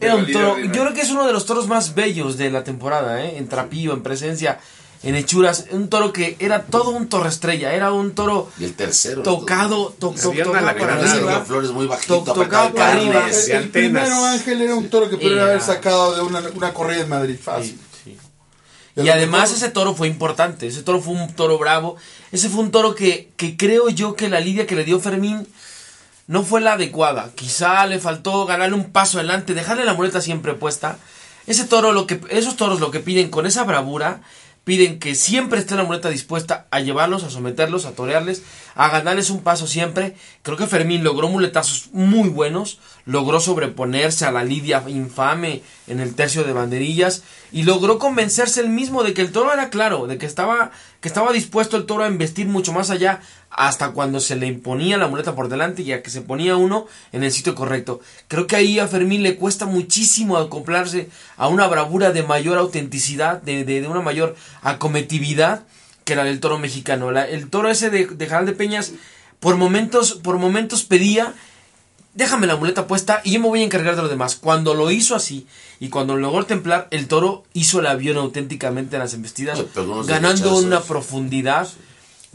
[0.00, 2.64] era un toro, yo creo que es uno de los toros más bellos de la
[2.64, 3.36] temporada, ¿eh?
[3.38, 4.58] En trapío, en presencia,
[5.04, 8.74] en hechuras, un toro que era todo un Torre Estrella, era un toro Y el
[8.74, 9.22] tercero.
[9.22, 11.44] tocado, to- to- tocado para arriba.
[11.44, 13.26] Flores muy bajito, tocado para arriba.
[13.28, 16.72] El, el primero Ángel era un toro que podría Era- haber sacado de una, una
[16.74, 17.78] corrida en Madrid fácil.
[18.04, 18.16] Sí,
[18.96, 19.02] sí.
[19.02, 21.96] Y además ese toro fue importante, ese toro fue un toro bravo,
[22.30, 25.46] ese fue un toro que, que creo yo que la lidia que le dio Fermín
[26.26, 30.54] no fue la adecuada, quizá le faltó ganarle un paso adelante, dejarle la muleta siempre
[30.54, 30.98] puesta.
[31.46, 34.22] Ese toro, lo que, esos toros lo que piden con esa bravura,
[34.64, 38.42] piden que siempre esté la muleta dispuesta a llevarlos, a someterlos, a torearles,
[38.76, 40.14] a ganarles un paso siempre.
[40.42, 46.14] Creo que Fermín logró muletazos muy buenos, logró sobreponerse a la lidia infame en el
[46.14, 50.18] tercio de banderillas y logró convencerse él mismo de que el toro era claro, de
[50.18, 50.70] que estaba,
[51.00, 53.20] que estaba dispuesto el toro a investir mucho más allá
[53.50, 56.86] hasta cuando se le imponía la muleta por delante y a que se ponía uno
[57.12, 58.00] en el sitio correcto.
[58.28, 63.42] Creo que ahí a Fermín le cuesta muchísimo acoplarse a una bravura de mayor autenticidad,
[63.42, 65.64] de, de, una mayor acometividad
[66.04, 67.10] que la del toro mexicano.
[67.12, 68.92] La- el toro ese de, de Jaral de Peñas
[69.38, 71.34] por momentos, por momentos pedía
[72.14, 74.36] déjame la muleta puesta y yo me voy a encargar de lo demás.
[74.36, 75.46] Cuando lo hizo así
[75.80, 79.58] y cuando logró el templar, el toro hizo el avión auténticamente en las embestidas,
[80.08, 81.68] ganando una profundidad.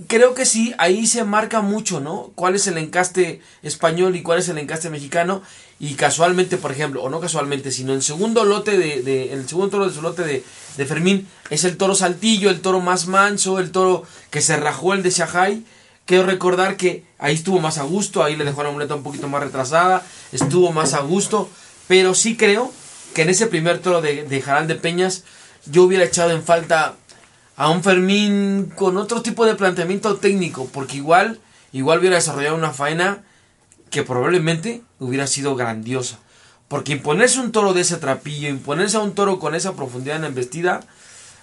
[0.07, 2.31] Creo que sí, ahí se marca mucho, ¿no?
[2.35, 5.41] ¿Cuál es el encaste español y cuál es el encaste mexicano?
[5.79, 9.69] Y casualmente, por ejemplo, o no casualmente, sino el segundo lote de, de- el segundo
[9.71, 10.43] toro de su lote de,
[10.77, 14.93] de Fermín es el toro saltillo, el toro más manso, el toro que se rajó
[14.93, 15.63] el de Shanghai.
[16.07, 19.27] Quiero recordar que ahí estuvo más a gusto, ahí le dejó la muleta un poquito
[19.27, 21.49] más retrasada, estuvo más a gusto,
[21.89, 22.71] pero sí creo
[23.13, 25.25] que en ese primer toro de, de Jaral de Peñas
[25.65, 26.95] yo hubiera echado en falta
[27.57, 31.41] a un Fermín con otro tipo de planteamiento técnico, porque igual,
[31.73, 33.25] igual hubiera desarrollado una faena
[33.89, 36.19] que probablemente hubiera sido grandiosa.
[36.69, 40.21] Porque imponerse un toro de ese trapillo, imponerse a un toro con esa profundidad en
[40.21, 40.79] la embestida,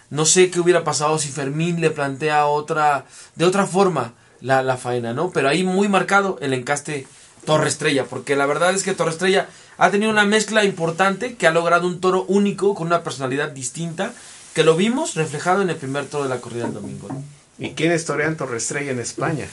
[0.09, 3.05] no sé qué hubiera pasado si Fermín le plantea otra,
[3.35, 4.15] de otra forma
[4.45, 5.31] la, la faena, ¿no?
[5.31, 7.07] Pero ahí muy marcado el encaste
[7.47, 9.49] Torre Estrella, porque la verdad es que Torre Estrella
[9.79, 14.12] ha tenido una mezcla importante que ha logrado un toro único con una personalidad distinta,
[14.55, 17.09] que lo vimos reflejado en el primer toro de la corrida del domingo.
[17.09, 17.25] ¿no?
[17.59, 19.47] ¿Y quién es Torean Torrestrella en España?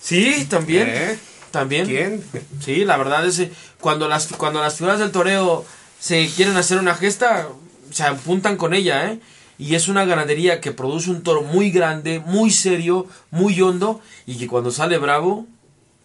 [0.00, 0.88] Sí, también.
[0.88, 1.18] ¿Eh?
[1.50, 1.86] También.
[1.86, 2.24] ¿Quién?
[2.64, 3.50] Sí, la verdad es que
[3.80, 5.64] cuando las, cuando las figuras del toreo
[5.98, 7.48] se quieren hacer una gesta,
[7.90, 9.18] se apuntan con ella, ¿eh?
[9.58, 14.38] Y es una ganadería que produce un toro muy grande, muy serio, muy hondo, y
[14.38, 15.46] que cuando sale bravo,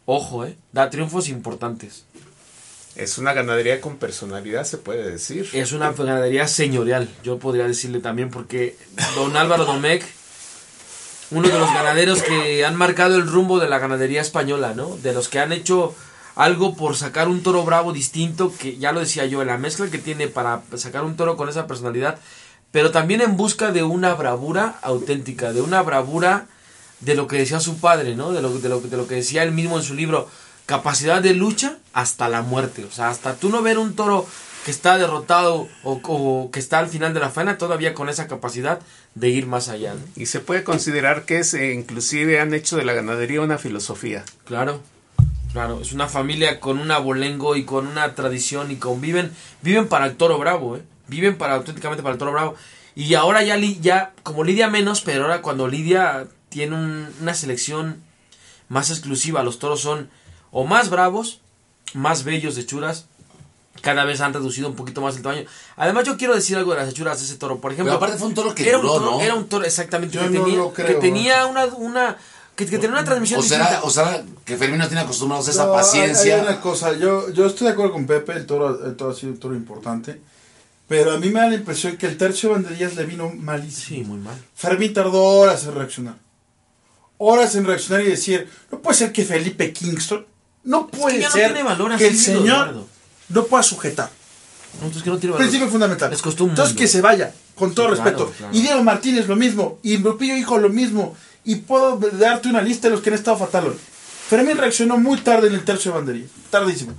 [0.06, 0.58] ojo, ¿eh?
[0.72, 2.06] Da triunfos importantes.
[2.96, 5.50] Es una ganadería con personalidad, se puede decir.
[5.54, 8.76] Es una ganadería señorial, yo podría decirle también, porque
[9.16, 10.04] don Álvaro Domecq,
[11.32, 14.98] uno de los ganaderos que han marcado el rumbo de la ganadería española, ¿no?
[14.98, 15.96] De los que han hecho
[16.36, 19.98] algo por sacar un toro bravo distinto, que ya lo decía yo, la mezcla que
[19.98, 22.20] tiene para sacar un toro con esa personalidad,
[22.74, 26.48] pero también en busca de una bravura auténtica, de una bravura
[27.02, 28.32] de lo que decía su padre, ¿no?
[28.32, 30.28] De lo, de lo, de lo que decía él mismo en su libro,
[30.66, 32.84] capacidad de lucha hasta la muerte.
[32.84, 34.26] O sea, hasta tú no ver un toro
[34.66, 38.28] que está derrotado o, o que está al final de la faena, todavía con esa
[38.28, 38.80] capacidad
[39.14, 39.94] de ir más allá.
[39.94, 40.02] ¿no?
[40.16, 44.26] Y se puede considerar que es, eh, inclusive han hecho de la ganadería una filosofía.
[44.46, 44.82] Claro,
[45.52, 49.32] claro, es una familia con un abolengo y con una tradición y conviven,
[49.62, 50.82] viven para el toro bravo, ¿eh?
[51.14, 52.56] Viven para auténticamente para el toro bravo.
[52.96, 57.34] Y ahora ya, Li- ya como Lidia menos, pero ahora cuando Lidia tiene un- una
[57.34, 58.02] selección
[58.70, 60.10] más exclusiva, los toros son
[60.52, 61.40] o más bravos,
[61.94, 63.06] más bellos de hechuras,
[63.82, 65.44] cada vez han reducido un poquito más el tamaño.
[65.76, 68.18] Además yo quiero decir algo de las hechuras de ese toro, por ejemplo, Pero aparte
[68.18, 69.22] fue un toro que era un duró, toro, ¿no?
[69.22, 72.18] era un toro exactamente Yo que, no tenía, lo creo, que tenía una una
[72.56, 75.52] que, que tenía una transmisión O será, o será que Fermín no tiene acostumbrados a
[75.52, 76.36] esa No, hay- paciencia.
[76.36, 79.16] Hay una cosa, yo, yo estoy de acuerdo con Pepe, el toro, el toro ha
[79.16, 80.22] sido un toro importante.
[80.88, 83.98] Pero a mí me da la impresión que el tercio de banderillas le vino malísimo.
[83.98, 84.36] Sí, muy mal.
[84.56, 86.16] Fermín tardó horas en reaccionar.
[87.18, 90.26] Horas en reaccionar y decir, no puede ser que Felipe Kingston,
[90.66, 92.88] no puede no ser tiene valor que el señor Eduardo.
[93.30, 94.10] no pueda sujetar.
[94.80, 95.48] No, entonces que no tiene valor.
[95.48, 96.10] Principio fundamental.
[96.12, 98.32] Les costó un Entonces que se vaya, con todo Sí, respeto.
[98.38, 98.56] claro.
[98.56, 101.16] Y Diego Martínez lo mismo, y Lupillo Hijo lo mismo.
[101.46, 103.76] Y puedo darte una lista de los que han estado fatal hoy.
[104.28, 106.94] Fermín reaccionó muy tarde en el tercio de bandería, tardísimo.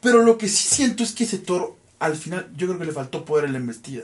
[0.00, 2.92] Pero lo que sí siento es que ese toro, al final, yo creo que le
[2.92, 4.02] faltó poder en la embestida.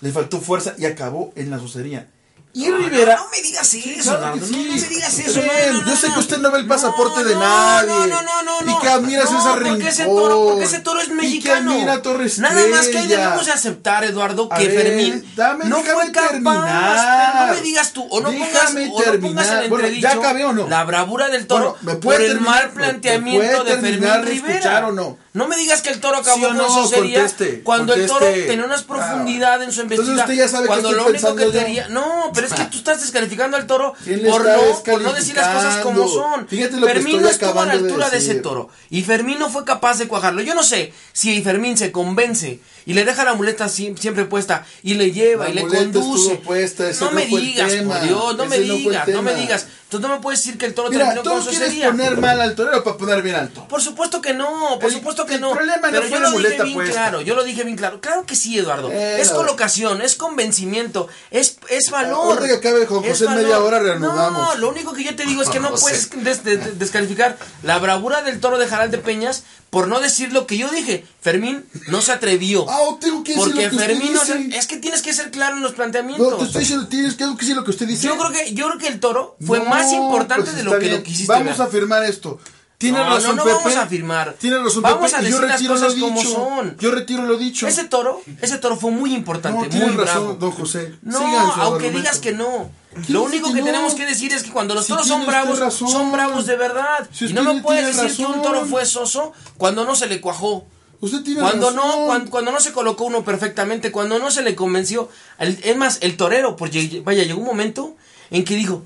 [0.00, 2.08] Le faltó fuerza y acabó en la socería.
[2.52, 3.14] Y Rivera.
[3.16, 4.52] No, no me digas eso, Claro que Eduardo, sí.
[4.52, 5.40] no, no me digas eso.
[5.40, 6.14] No, no, no, yo sé no.
[6.14, 7.88] que usted no ve el pasaporte No, de no, nadie.
[7.88, 8.72] No, no, no, no, no.
[8.72, 10.22] Y que admira a no, César porque ese Rincón.
[10.22, 11.70] toro, porque ese toro es Y que mexicano.
[11.72, 15.64] admira a Torres Nada más que ahí debemos de aceptar, Eduardo, que ver, Fermín dame,
[15.66, 16.28] no fue capaz.
[16.30, 17.36] terminar.
[17.38, 20.08] Pero no me digas tú, o no Déjame pongas, o no pongas en Bueno, entredicho
[20.08, 20.68] ¿ya acabé o no?
[20.68, 22.50] la bravura del toro Bueno, ¿me puede por el terminar?
[22.54, 24.88] mal ¿Me- me planteamiento de Fermín Rivera.
[24.88, 25.18] o no?
[25.32, 26.68] No me digas que el toro acabó ¿Sí o con no?
[26.68, 29.64] socería Conteste, cuando el toro tenía una profundidad Ah.
[29.64, 31.86] en su que cuando lo único que tenía.
[31.88, 35.12] No, pero es que tú estás descalificando al toro ¿Quién le por no, por no
[35.12, 36.48] decir las cosas como son.
[36.48, 38.68] Fíjate lo que Fermín no estuvo a la de altura de, ese toro.
[38.90, 40.40] Y Fermín no fue capaz de cuajarlo.
[40.42, 44.64] Yo no sé si Fermín se convence y le deja la muleta sie- siempre puesta
[44.82, 46.36] y le lleva La y le conduce.
[46.36, 49.66] puesta, no me digas, por Dios, no me Ese digas, no me digas.
[49.90, 51.90] Entonces no me puedes decir que el toro Mira, terminó con quieres socería.
[51.90, 53.66] poner mal al torero para poner bien al toro.
[53.66, 55.50] Por supuesto que no, por El- supuesto que el no.
[55.50, 56.92] problema no pero fue yo lo dije bien puesta.
[56.94, 58.00] claro, yo lo dije bien claro.
[58.00, 58.88] Claro que sí, Eduardo.
[58.92, 59.38] Eh, es no.
[59.38, 62.38] colocación, es convencimiento, es, es valor.
[62.38, 64.40] Ahorita que acabe es José en media hora reanudamos.
[64.40, 67.36] No, lo único que yo te digo es que no puedes des- de- de- descalificar
[67.64, 71.04] la bravura del toro de Jaral de Peñas por no decir lo que yo dije.
[71.20, 72.66] Fermín no se atrevió.
[72.68, 75.12] Ah, tengo que decir porque lo que usted Fermín no se- es que tienes que
[75.14, 76.38] ser claro en los No, planteamientos.
[76.38, 78.06] te estoy diciendo, tienes que decir lo que usted dice.
[78.06, 80.72] yo creo que yo creo que el toro fue No, más importante pues de está
[80.74, 80.96] lo que bien.
[80.98, 81.60] lo quisiste Vamos ver.
[81.60, 82.40] a afirmar esto.
[82.80, 83.56] Tiene No, razón, no, no Pepe.
[83.58, 84.32] vamos a afirmar.
[84.38, 85.16] Tiene razón, Vamos Pepe.
[85.26, 86.76] a yo decir las cosas lo como son.
[86.78, 87.68] Yo retiro lo dicho.
[87.68, 90.34] Ese toro, ese toro fue muy importante, no, tiene muy razón, bravo.
[90.38, 90.94] don José.
[91.02, 91.98] No, aunque argumento.
[91.98, 92.70] digas que no.
[93.08, 93.66] Lo único que que no?
[93.66, 95.90] tenemos que decir es que cuando los Si toros son bravos, razón.
[95.90, 97.06] son bravos de verdad.
[97.12, 100.22] Si y no me puedes decir que un toro fue soso cuando no se le
[100.22, 100.64] cuajó.
[101.02, 101.76] Usted tiene Cuando razón.
[102.00, 105.10] no, cuando, cuando no se colocó uno perfectamente, cuando no se le convenció.
[105.38, 107.94] El- es más, el torero, porque vaya, llegó un momento
[108.30, 108.84] en que dijo,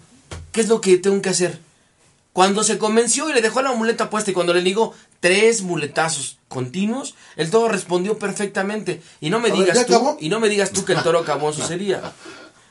[0.50, 1.60] ¿qué es lo que tengo que hacer?
[2.34, 6.38] Cuando se convenció y le dejó la muleta puesta y cuando le ligó tres muletazos
[6.48, 9.00] continuos, el toro respondió perfectamente.
[9.20, 10.16] Y no me A digas ¿ya tú, acabó?
[10.20, 12.12] y no me digas tú que el toro acabó en su sería.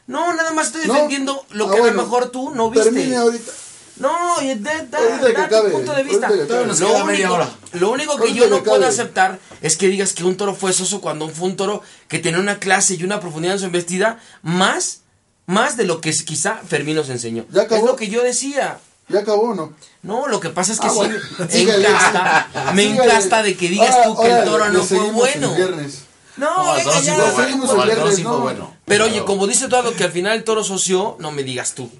[0.06, 0.94] No, nada más estoy No.
[0.96, 2.92] defendiendo lo Ah, que a lo mejor tú no viste.
[2.92, 3.52] Termine ahorita.
[3.96, 6.30] No, y da, tu punto de vista.
[6.30, 10.36] Lo único, lo único que yo que no puedo aceptar es que digas que un
[10.36, 13.60] toro fue soso cuando fue un toro que tenía una clase y una profundidad en
[13.60, 15.04] su embestida más,
[15.46, 17.46] más de lo que quizá Fermín nos enseñó.
[17.52, 17.80] ¿Ya acabó?
[17.80, 18.80] Es lo que yo decía.
[19.10, 19.74] ¿Ya acabó o no?
[20.02, 21.16] No, lo que pasa es que Ah, sí, bueno.
[21.50, 25.56] me encasta, me encasta de que digas Ahora- tú que el toro no fue bueno.
[25.56, 26.04] viernes.
[26.38, 28.32] No, No, ya.
[28.40, 28.76] bueno.
[28.86, 31.92] Pero oye, como dice todo que al final el toro soció, no me digas tú.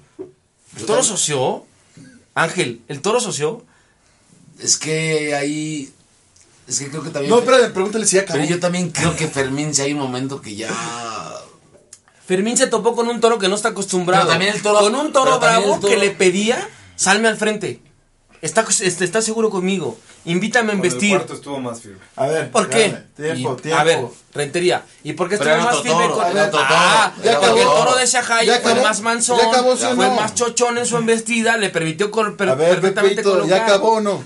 [0.76, 1.64] ¿El toro soció?
[2.34, 3.62] Ángel, ¿el toro soció?
[4.58, 5.92] Es que ahí.
[6.66, 7.30] Es que creo que también.
[7.30, 8.40] No, espérame, pregúntale si ya acabó.
[8.40, 10.68] Pero yo también creo que Fermín, si hay un momento que ya.
[12.26, 14.22] Fermín se topó con un toro que no está acostumbrado.
[14.24, 17.36] Pero también el toro- Con un toro pero bravo toro- que le pedía, salme al
[17.36, 17.80] frente.
[18.42, 19.98] Está, este, está seguro conmigo.
[20.26, 21.98] Invítame a Con el cuarto estuvo más firme.
[22.16, 22.50] A ver.
[22.50, 22.94] ¿Por qué?
[23.16, 23.80] Tiempo, Y- tiempo.
[23.80, 24.04] A ver,
[24.34, 24.82] rentería.
[25.02, 27.58] ¿Y por qué estuvo más firme con Ah, toro, ya porque acabó.
[27.58, 28.82] el toro de Shahai fue acabó.
[28.82, 30.14] más manzón, Ya acabó, ¿sí o fue no?
[30.16, 32.10] más chochón en su embestida, le permitió
[32.70, 33.48] perfectamente Pepito, colocar.
[33.58, 34.24] ¿ya acabó o no?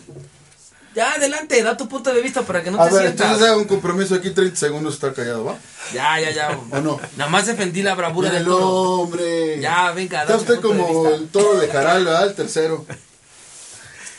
[0.94, 3.27] Ya, adelante, da tu punto de vista para que no A te ver, sientas.
[3.27, 5.56] entonces hago un compromiso aquí, 30 segundos estar callado, ¿va?
[5.93, 6.59] Ya, ya, ya.
[6.70, 6.98] ¿O no?
[7.16, 8.66] Nada más defendí la bravura del toro.
[9.02, 9.60] hombre.
[9.60, 12.27] Ya, venga, Está da tu usted punto de como el toro de Jaral, ¿verdad?
[12.28, 12.85] El tercero.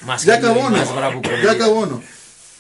[0.06, 0.78] Más ¿Ya acabó no?
[0.78, 2.02] más bravo con ¿Ya acabó no?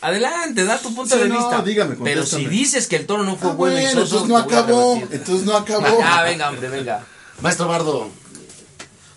[0.01, 1.61] Adelante, da tu punto Sí, de no, vista.
[1.61, 4.95] dígame, Pero si dices que el toro no fue Ah, bueno, entonces no acabó.
[5.11, 5.99] Entonces no acabó.
[5.99, 7.05] Ya, venga, hombre, venga.
[7.41, 8.09] Maestro Bardo,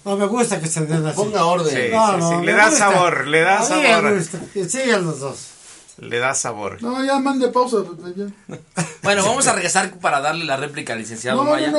[0.04, 1.16] No me gusta que se den así.
[1.16, 1.68] ponga orden.
[1.74, 2.34] Sí, No, sí, no, sí.
[2.36, 2.78] me Le da gusta.
[2.90, 4.02] sabor, le da A sabor.
[4.02, 4.38] me gusta.
[4.52, 5.48] Que sigan los dos.
[5.98, 6.82] Le da sabor.
[6.82, 7.78] No, ya mande pausa.
[8.16, 8.26] Ya.
[9.02, 11.72] Bueno, vamos a regresar para darle la réplica al licenciado No, no, Maya.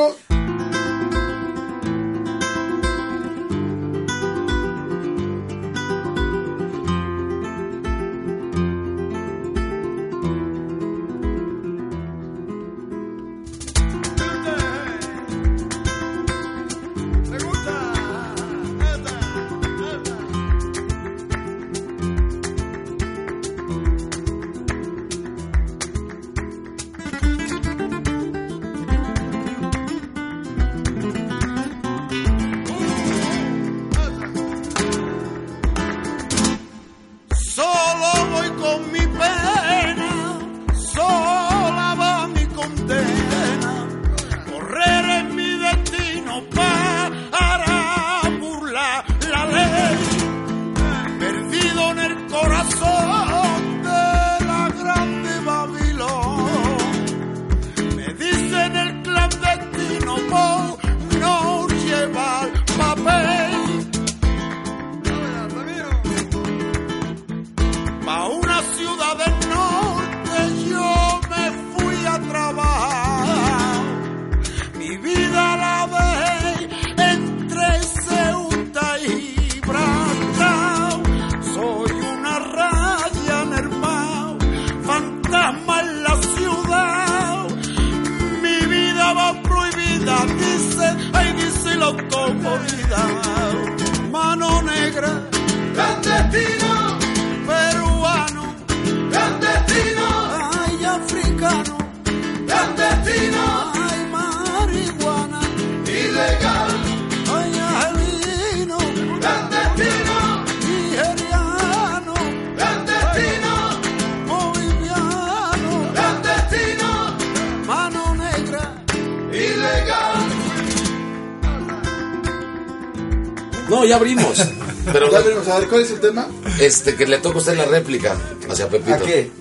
[125.73, 126.27] ¿Cuál es el tema?
[126.59, 128.15] este que le toca a usted la réplica
[128.47, 128.93] hacia Pepito.
[128.93, 129.31] ¿A qué?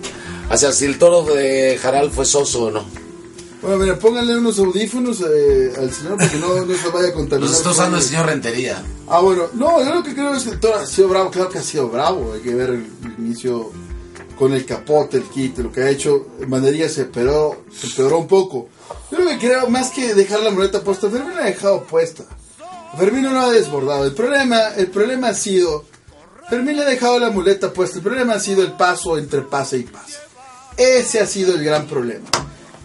[0.49, 2.83] Hacia si el toro de Jaral fue soso o no.
[3.61, 7.13] Bueno, mira, pónganle unos audífonos eh, al señor para que no, no se vaya a
[7.13, 7.49] contaminar.
[7.49, 8.83] Los está usando el señor Rentería.
[9.07, 11.49] Ah, bueno, no, yo lo que creo es que el toro ha sido bravo, claro
[11.49, 12.33] que ha sido bravo.
[12.33, 13.71] Hay que ver el, el inicio
[14.37, 16.29] con el capote, el kit, lo que ha hecho.
[16.47, 18.69] Bandería se empeoró, se empeoró un poco.
[19.11, 22.23] Yo lo que creo, más que dejar la muleta puesta, Fermín la ha dejado puesta.
[22.97, 24.05] Fermín no lo ha desbordado.
[24.05, 25.85] El problema, el problema ha sido,
[26.49, 27.97] Fermín le ha dejado la muleta puesta.
[27.97, 30.17] El problema ha sido el paso entre pase y pase.
[30.77, 32.25] Ese ha sido el gran problema.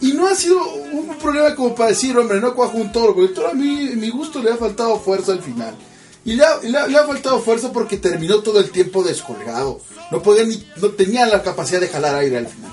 [0.01, 0.59] Y no ha sido
[0.93, 3.21] un problema como para decir, hombre, no cuajo un toro.
[3.21, 5.75] El toro a mí, mi gusto, le ha faltado fuerza al final.
[6.25, 9.81] Y le ha, le ha- le ha faltado fuerza porque terminó todo el tiempo descolgado.
[10.13, 12.71] No podía ni, no tenía la capacidad de jalar aire al final.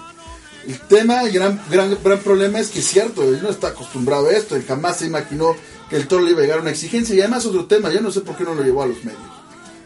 [0.68, 4.28] El tema, el gran, gran, gran problema es que es cierto, él no está acostumbrado
[4.28, 5.56] a esto, él jamás se imaginó
[5.90, 7.16] que el toro le iba a llegar a una exigencia.
[7.16, 9.22] Y además otro tema, yo no sé por qué no lo llevó a los medios.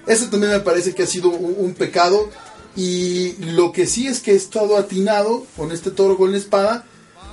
[0.09, 2.29] Ese también me parece que ha sido un, un pecado.
[2.75, 6.85] Y lo que sí es que he estado atinado con este toro con la espada.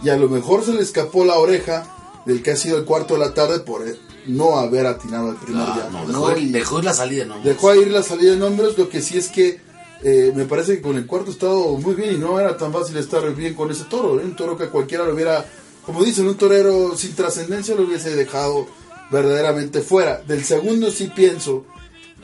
[0.04, 1.92] Y a lo mejor se le escapó la oreja
[2.26, 3.82] del que ha sido el cuarto de la tarde por
[4.26, 5.88] no haber atinado el primer Ah, día.
[5.90, 6.28] no, ¿no?
[6.28, 7.40] dejó, Y dejó ir la salida, ¿no?
[7.42, 8.76] dejó ir la salida de nombres.
[8.76, 9.60] Lo que sí es que
[10.02, 12.14] eh, me parece que con el cuarto estado muy bien.
[12.14, 14.20] Y no era tan fácil estar bien con ese toro.
[14.20, 14.24] ¿eh?
[14.24, 15.44] Un toro que cualquiera lo hubiera,
[15.84, 18.66] como dicen, un torero sin trascendencia lo hubiese dejado
[19.10, 20.20] verdaderamente fuera.
[20.26, 21.64] Del segundo sí pienso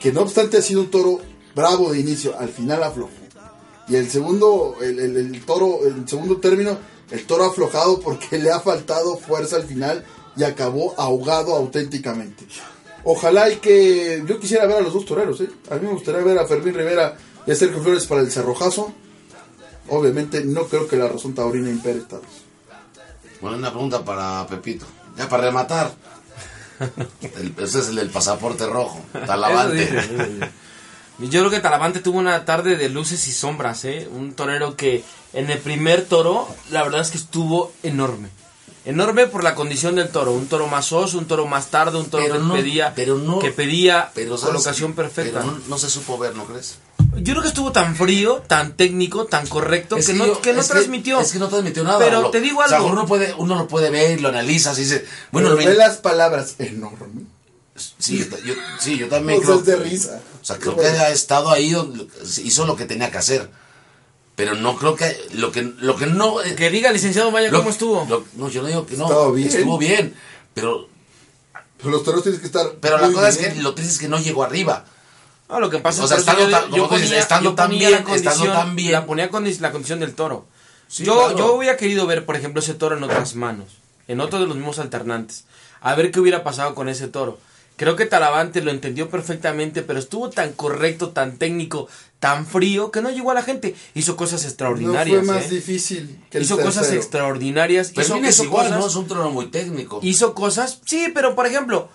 [0.03, 1.20] que no obstante ha sido un toro
[1.55, 3.11] bravo de inicio, al final aflojó.
[3.89, 6.79] Y el segundo, el, el- toro, el segundo término,
[7.11, 10.05] el toro aflojado porque le ha faltado fuerza al final
[10.37, 12.45] y acabó ahogado auténticamente.
[13.05, 15.51] Ojalá y que yo quisiera ver a los dos toreros, ¿eh?
[15.70, 17.16] A mí me gustaría ver a Fermín Rivera
[17.47, 18.93] y a Sergio Flores para el cerrojazo.
[19.89, 22.20] Obviamente no creo que la razón taurina impere esta.
[23.41, 24.87] Bueno, una pregunta para Pepito.
[25.19, 25.93] Ya para rematar.
[27.23, 29.01] El, ese es el del pasaporte rojo.
[29.27, 29.77] Talavante.
[29.87, 30.51] Dice.
[31.19, 34.09] Yo creo que Talavante tuvo una tarde de luces y sombras, ¿eh?
[34.13, 38.29] Un torero que en el primer toro, la verdad es que estuvo enorme.
[38.85, 40.33] Enorme por la condición del toro.
[40.33, 43.17] Un toro más oso, un toro más tarde, un toro Pero que no- pedía, pero
[43.17, 45.41] no- que pedía Pero colocación perfecta.
[45.41, 46.79] Pero no, no se supo ver, ¿no crees?
[47.17, 50.53] Yo creo que estuvo tan frío, tan técnico, tan correcto, Es que, no, yo- que
[50.53, 51.21] no es transmitió.
[51.21, 51.99] es que no transmitió nada.
[51.99, 52.89] Pero Lo- te digo o sea, algo.
[52.89, 57.23] uno, puede, uno lo puede ver, lo analizas y dice, bueno, ve las palabras enorme.
[57.99, 59.79] Sí, yo, yo- sí, yo también O sea, creo.
[59.79, 60.21] de risa.
[60.41, 62.07] O sea, creo que ha estado ahí, donde-
[62.45, 63.51] hizo lo que tenía que hacer.
[64.35, 65.15] Pero no creo que.
[65.35, 66.41] Lo que, lo que no.
[66.43, 68.07] eh, Que diga, licenciado Maya, lo- ¿cómo estuvo?
[68.09, 69.05] lo- no, yo no digo que no.
[69.05, 69.49] Estuvo bien.
[69.49, 70.15] Estuvo bien.
[70.55, 70.89] Pero,
[71.77, 72.73] Pero los toros tienen que estar.
[72.81, 74.87] pero la cosa es que lo triste es que no llegó arriba.
[75.53, 77.69] No, lo que pasa O sea, es que estando yo, tan- ponía, estando yo tan
[77.69, 78.93] ponía bien, la estando tan bien.
[78.93, 80.47] la ponía con la condición del toro.
[80.89, 81.37] Sí, yo, claro.
[81.39, 83.66] yo hubiera querido ver, por ejemplo, ese toro en otras manos,
[84.09, 85.45] en otro de los mismos alternantes,
[85.83, 87.39] a ver qué hubiera pasado con ese toro.
[87.77, 91.89] Creo que Talavante lo entendió perfectamente, pero estuvo tan correcto, tan técnico,
[92.19, 93.74] tan frío, que no llegó a la gente.
[93.95, 95.24] Hizo cosas No extraordinarias.
[95.24, 95.55] fue más ¿eh?
[95.57, 97.93] difícil que el Hizo cosas extraordinarias.
[97.95, 98.87] Pero hizo, hizo igual, cosas, ¿no?
[98.87, 100.01] Es un trono muy técnico.
[100.03, 101.89] Hizo cosas, sí, pero por ejemplo,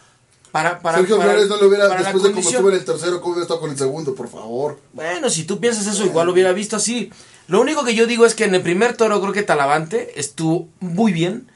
[0.51, 3.21] para, para, Sergio para- Flores no lo hubiera, después de condición- estuvo en el tercero,
[3.21, 4.79] ¿cómo hubiera estado con el segundo, por favor?
[4.93, 7.11] Bueno, si tú piensas eso, igual lo hubiera visto así.
[7.47, 10.67] Lo único que yo digo es que en el primer toro creo que Talavante estuvo
[10.79, 11.47] muy bien,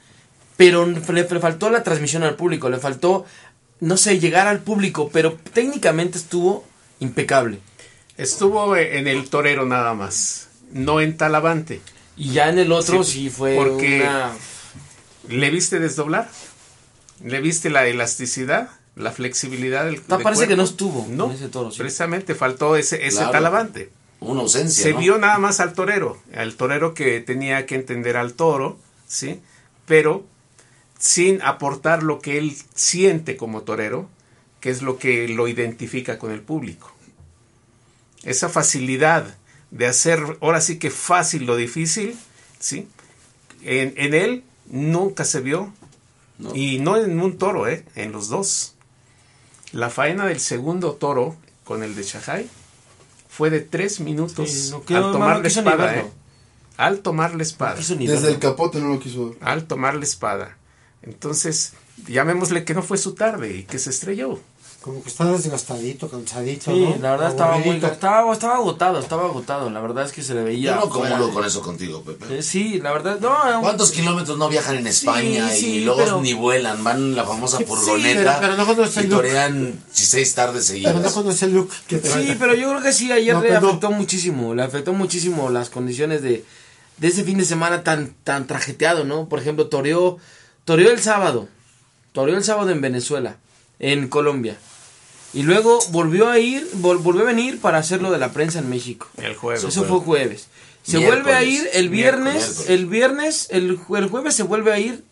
[0.56, 3.24] pero le, le faltó la transmisión al público, le faltó,
[3.80, 6.64] no sé, llegar al público, pero técnicamente estuvo
[7.00, 7.58] impecable.
[8.16, 11.80] Estuvo en el torero nada más, no en Talavante.
[12.16, 14.30] Y ya en el otro Sí, sí, fue porque- una...
[15.28, 16.28] ¿Le viste desdoblar?
[17.24, 18.68] ¿Le viste la elasticidad?
[18.94, 21.78] ¿La flexibilidad del Ta- parece que no estuvo No, en ese toro, sí.
[21.78, 23.32] precisamente faltó ese, ese Claro.
[23.32, 23.90] Talavante.
[24.20, 24.82] Una ausencia.
[24.84, 24.98] Se ¿no?
[25.00, 28.78] vio nada más al torero, al torero que tenía que entender al toro,
[29.08, 29.40] ¿sí?
[29.86, 30.24] Pero
[30.98, 34.08] sin aportar lo que él siente como torero,
[34.60, 36.92] que es lo que lo identifica con el público.
[38.22, 39.36] Esa facilidad
[39.72, 42.16] de hacer, ahora sí que fácil lo difícil,
[42.60, 42.86] ¿sí?
[43.64, 45.72] En, en él nunca se vio,
[46.38, 46.54] No.
[46.54, 47.84] y no en un toro, ¿eh?
[47.96, 48.71] En los dos.
[49.72, 52.48] La faena del segundo toro con el de Shahai
[53.28, 55.96] fue de tres minutos Sí, no quiero- al tomar no la espada.
[55.96, 56.10] ¿eh?
[56.76, 57.72] Al tomar la espada.
[57.72, 59.34] No quiso ni Desde el capote no lo quiso.
[59.40, 60.56] Al tomar la espada.
[61.02, 61.72] Entonces,
[62.06, 64.40] llamémosle que no fue su tarde y que se estrelló.
[64.82, 66.72] Como que está desgastadito, cansadito.
[66.72, 66.96] Sí, ¿no?
[67.00, 69.70] la verdad estaba muy estaba, estaba agotado, estaba agotado.
[69.70, 70.74] La verdad es que se le veía.
[70.80, 72.38] Yo no de- con eso contigo, Pepe.
[72.38, 73.60] Eh, Sí, la verdad, no.
[73.60, 76.82] ¿Cuántos kilómetros no viajan en España Sí, y sí, luego pero- ni vuelan?
[76.82, 80.82] Van en la famosa Sí, furgoneta pero- pero no conoce y torean seis tardes Pero
[80.84, 81.12] no seguidas.
[81.12, 82.26] conoce el look que trae.
[82.26, 83.68] Sí, pero yo creo que sí, ayer No, le no.
[83.68, 86.44] afectó muchísimo, le afectó muchísimo las condiciones de,
[86.98, 89.28] de ese fin de semana tan, tan trajeteado, ¿no?
[89.28, 90.18] Por ejemplo, toreó,
[90.64, 91.46] toreó el sábado,
[92.12, 93.36] toreó el sábado en Venezuela,
[93.78, 94.56] en Colombia,
[95.34, 98.58] y luego volvió a ir, vol- volvió a venir para hacer lo de la prensa
[98.58, 99.08] en México.
[99.16, 99.64] El jueves.
[99.64, 100.48] Eso fue jueves.
[100.82, 101.22] Se Miércoles.
[101.24, 102.70] vuelve a ir el viernes, Miércoles.
[102.70, 105.04] el viernes, el, jue- el jueves se vuelve a ir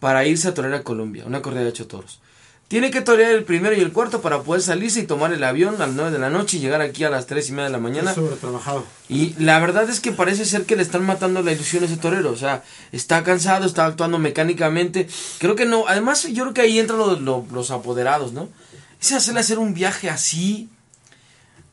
[0.00, 2.20] para irse a torear a Colombia, una corrida de ocho toros.
[2.68, 5.76] Tiene que torear el primero y el cuarto para poder salirse y tomar el avión
[5.76, 7.70] a las 9 de la noche y llegar aquí a las tres y media de
[7.70, 8.10] la mañana.
[8.10, 8.84] Está sobretrabajado.
[9.08, 11.96] Y la verdad es que parece ser que le están matando la ilusión a ese
[11.96, 12.30] torero.
[12.30, 12.62] O sea,
[12.92, 15.08] está cansado, está actuando mecánicamente.
[15.38, 15.88] Creo que no.
[15.88, 18.50] Además, yo creo que ahí entran los, los- los apoderados, ¿no?
[19.00, 20.68] Ese hacerle hacer un viaje así.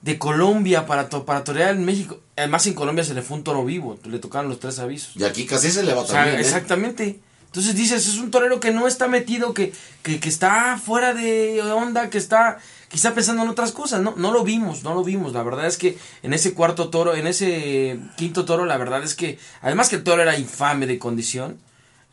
[0.01, 2.19] de Colombia para, to- para torear en México.
[2.37, 5.15] Además en Colombia se le fue un toro vivo, le tocaron los tres avisos.
[5.15, 6.37] Y aquí casi se le va O sea, también.
[6.37, 6.41] ¿eh?
[6.41, 7.19] exactamente.
[7.47, 9.73] Entonces dices, es un torero que no está metido, que,
[10.03, 14.01] que, que está fuera de onda, que está quizá pensando en otras cosas.
[14.01, 15.33] No, no lo vimos, no lo vimos.
[15.33, 19.15] La verdad es que en ese cuarto toro, en ese quinto toro, la verdad es
[19.15, 21.57] que, además que el toro era infame de condición,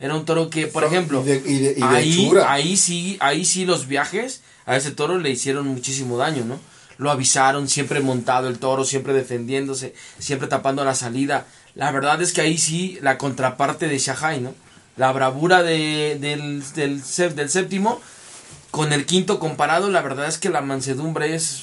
[0.03, 3.45] era un toro que, por ejemplo, de- y de- y de ahí, ahí sí, ahí
[3.47, 6.59] sí los viajes a ese toro le hicieron muchísimo daño, ¿no?
[6.99, 11.47] Lo avisaron, siempre montado el toro, siempre defendiéndose, siempre tapando la salida.
[11.75, 14.55] La verdad es que ahí sí la contraparte de Shahai, ¿no?
[14.97, 18.01] La bravura de, del, del séptimo
[18.71, 21.63] con el quinto comparado, la verdad es que la mansedumbre es...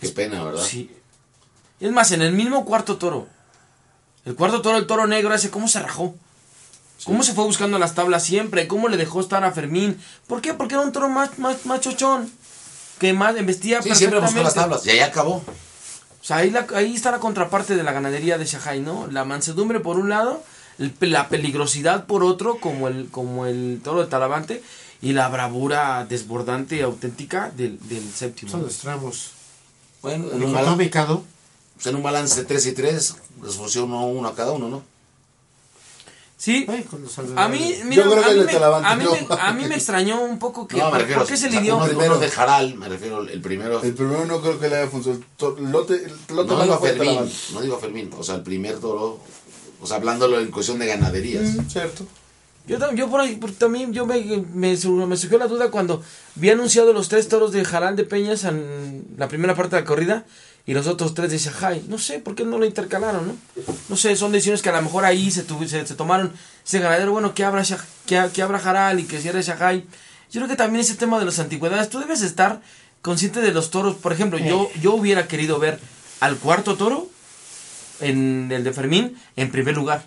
[0.00, 0.62] Qué pena, ¿verdad?
[0.62, 0.90] Sí.
[1.80, 3.26] Es más, en el mismo cuarto toro.
[4.24, 6.14] El cuarto toro, el toro negro ese, ¿cómo se rajó?
[7.04, 8.66] ¿Cómo se fue buscando las tablas siempre?
[8.66, 9.98] ¿Cómo le dejó estar a Fermín?
[10.26, 10.54] ¿Por qué?
[10.54, 12.30] Porque era un toro más, más, más chochón.
[12.98, 14.86] Que más embestía Sí, siempre buscó las tablas.
[14.86, 15.36] Y ahí acabó.
[15.36, 15.44] O
[16.28, 19.06] sea, ahí, la- ahí está la contraparte de la ganadería de Shahai, ¿no?
[19.08, 20.42] La mansedumbre por un lado,
[20.78, 24.62] el la peligrosidad por otro, como el, como el toro de Talavante,
[25.02, 28.50] y la bravura desbordante y auténtica del, del séptimo.
[28.50, 29.30] Son los tramos.
[30.02, 31.24] Bueno, en un, balance, ¿no?
[31.84, 34.82] en un balance 3 y 3, les funciona uno a cada uno, ¿no?
[36.38, 36.84] Sí, Ay,
[37.36, 39.74] a mí, mira, creo que a, mí el me, a, mí me, a mí me
[39.74, 40.76] extrañó un poco que...
[40.76, 41.20] No, me ¿por, refiero.
[41.22, 41.82] por qué se o sea, lidió?
[41.82, 43.82] El primero de Jaral, me refiero, el primero.
[43.82, 45.24] El primero no creo que le haya funcionado.
[45.56, 45.94] El lote,
[46.28, 49.18] el lote No digo Fermín, no digo Fermín, o sea, el primer toro,
[49.80, 51.54] o sea, hablándolo en cuestión de ganaderías.
[51.54, 52.06] Mm, cierto.
[52.66, 54.20] Yo, yo por ahí, por- también, yo me,
[54.52, 54.76] me, me
[55.16, 56.02] surgió la duda cuando
[56.34, 59.86] vi anunciado los tres toros de Jaral de Peñas en la primera parte de la
[59.86, 60.26] corrida
[60.66, 61.84] y los otros tres de Shahai.
[61.88, 63.36] No sé, ¿por qué no lo intercalaron, no?
[63.88, 66.32] No sé, son decisiones que a lo mejor ahí se, tuvi- se, se tomaron
[66.66, 69.84] ese ganadero, bueno, que abra, Shah- que, que abra Jaral y que cierre Shahai.
[70.32, 72.60] Yo creo que también ese tema de las antigüedades, tú debes estar
[73.00, 73.94] consciente de los toros.
[73.94, 75.78] Por ejemplo, yo, yo hubiera querido ver
[76.18, 77.08] al cuarto toro
[78.00, 80.04] en el de Fermín en primer lugar.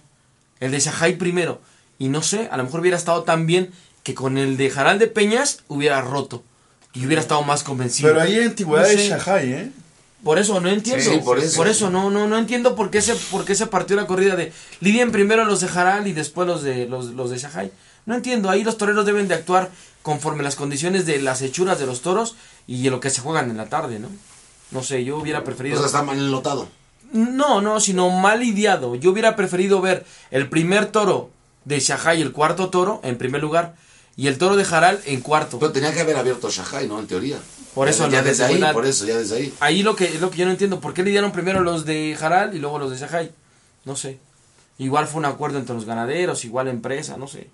[0.60, 1.62] El de Shahai primero.
[1.98, 3.72] Y no sé, a lo mejor hubiera estado tan bien
[4.04, 6.44] que con el de Jaral de Peñas hubiera roto.
[6.94, 8.10] Y hubiera estado más convencido.
[8.10, 9.08] Pero ahí antigüedad No sé.
[9.10, 9.72] Shahai, ¿eh?
[10.24, 11.04] Por eso no entiendo.
[11.12, 11.20] Sí,
[11.56, 11.90] por eso.
[11.90, 14.52] no, no, no entiendo por qué se, por qué se partió la corrida de
[14.82, 17.72] lidien primero los de Jaral y después los de los, los de Shahai.
[18.06, 19.70] No entiendo, ahí los toreros deben de actuar
[20.02, 22.36] conforme las condiciones de las hechuras de los toros
[22.68, 24.10] y lo que se juegan en la tarde, ¿no?
[24.72, 25.78] No sé, yo hubiera O preferido.
[25.78, 26.68] sea, está mal enlotado.
[27.12, 28.96] No, no, sino mal lidiado.
[28.96, 31.30] Yo hubiera preferido ver el primer toro
[31.66, 33.76] de Shahai, el cuarto toro, en primer lugar,
[34.16, 35.60] y el toro de Jaral en cuarto.
[35.60, 37.00] Pero tenía que haber abierto Shahai, ¿no?
[37.00, 37.38] En teoría.
[37.80, 39.54] Por Ya- eso ya, desde ahí, por eso, ya desde ahí.
[39.62, 42.14] Ahí lo que es lo que yo no entiendo, ¿por qué lidiaron primero los de
[42.20, 43.32] Jaral y luego los de Shahai?
[43.86, 44.20] No sé.
[44.80, 47.50] Igual fue un acuerdo entre los ganaderos, igual empresa, no sé.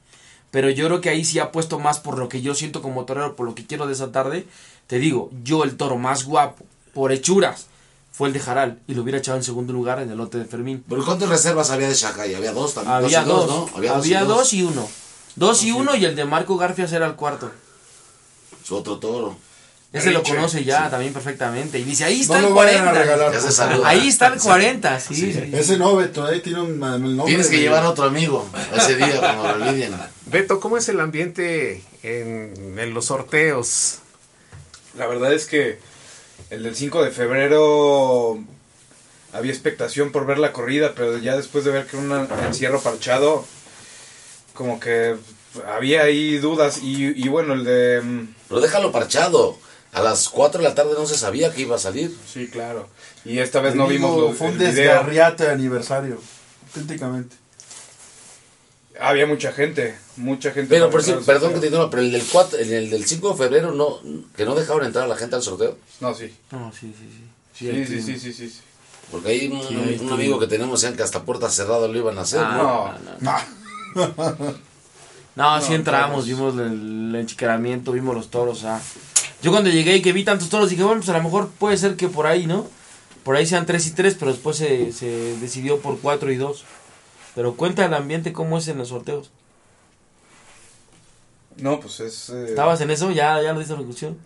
[0.50, 3.06] Pero yo creo que ahí sí ha puesto más por lo que yo siento como
[3.06, 4.48] torero, por lo que quiero de esa tarde.
[4.88, 6.66] Te digo, yo el toro más guapo,
[6.96, 7.68] por hechuras,
[8.12, 10.46] fue el de Jaral y lo hubiera echado en segundo lugar en el lote de
[10.46, 10.84] Fermín.
[10.90, 12.34] ¿Pero cuántas reservas había de Shahai?
[12.34, 12.96] Había dos también.
[12.96, 13.70] Había y dos, ¿no?
[13.78, 14.90] había, y dos, y uno.
[15.36, 17.52] Dos y uno y el de Marco Garfias era el cuarto.
[18.64, 19.38] Su otro toro.
[19.94, 21.80] Ese lo Richie, conoce ya también perfectamente.
[21.80, 23.02] Y dice, ahí está No el lo vayan a 40.
[23.04, 23.32] regalar.
[23.32, 23.76] Ya se por saluda.
[23.78, 23.88] favor.
[23.88, 25.16] Ahí está el 40, sí.
[25.16, 25.50] sí.
[25.54, 26.80] Ese no, Beto, ahí tiene un, el
[27.16, 27.26] nombre.
[27.28, 28.46] Tienes que de- llevar a otro amigo
[28.76, 29.96] ese día cuando lo lidien.
[30.26, 34.00] Beto, ¿cómo es el ambiente en, en los sorteos?
[34.98, 35.80] La verdad es que
[36.50, 38.40] el del 5 de febrero
[39.34, 42.12] había expectación por ver la corrida, pero ya después de ver que un
[42.48, 43.46] encierro parchado,
[44.54, 45.16] como que
[45.68, 46.80] había ahí dudas.
[46.82, 48.02] Y, y bueno, el de...
[48.02, 49.58] mm, Pero déjalo parchado.
[49.96, 52.16] A las 4 de la tarde no se sabía que iba a salir.
[52.32, 52.88] Sí, claro.
[53.24, 54.74] Y esta vez el no mismo vimos lo- Fue un video.
[54.74, 56.20] desgarriate de aniversario.
[56.68, 57.36] Auténticamente.
[59.00, 60.70] Había mucha gente, mucha gente.
[60.70, 63.72] Pero, por perdón que te interrumpa, pero el del, 4, el del 5 de febrero,
[63.74, 64.00] no,
[64.38, 65.78] que no dejaron entrar a la gente al sorteo.
[66.00, 66.34] No, sí.
[66.52, 67.24] No, sí, sí, sí.
[67.72, 68.60] Sí, sí, sí, sí, sí, sí.
[69.12, 72.22] Porque ahí un, Sí, amigo que tenemos decían que hasta puerta cerrada lo iban a
[72.22, 72.40] hacer.
[72.44, 73.12] Ah, ¿no?
[73.12, 73.32] no, no.
[73.32, 74.54] Ah,
[75.36, 78.64] No, sí entramos, vimos el, el enchicaramiento, vimos los toros.
[78.64, 78.82] ah.
[79.46, 81.78] Yo cuando llegué y que vi tantos toros dije, bueno, pues a lo mejor puede
[81.78, 82.66] ser que por ahí, ¿no?
[83.24, 86.64] Por ahí sean 3 y 3, pero después se, se decidió por 4 y 2.
[87.36, 89.30] Pero cuenta el ambiente cómo es en los sorteos.
[91.58, 92.30] No, pues es...
[92.32, 93.12] eh, ¿Estabas en eso?
[93.12, 94.18] ¿Ya, ya lo diste la conclusión?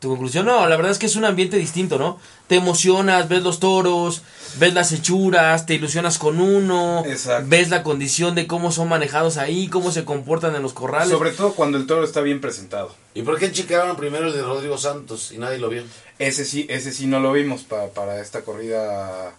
[0.00, 0.46] ¿Tu conclusión?
[0.46, 2.20] No, la verdad es que es un ambiente distinto, ¿no?
[2.46, 4.22] Te emocionas, ves los toros,
[4.60, 7.46] ves las hechuras, te ilusionas con uno, Exacto.
[7.48, 11.10] ves la condición de cómo son manejados ahí, cómo se comportan en los corrales.
[11.10, 12.94] Sobre todo cuando el toro está bien presentado.
[13.14, 15.82] ¿Y por qué enchicaron primero el de Rodrigo Santos y nadie lo vio?
[16.20, 19.32] Ese sí, ese sí no lo vimos pa- para esta corrida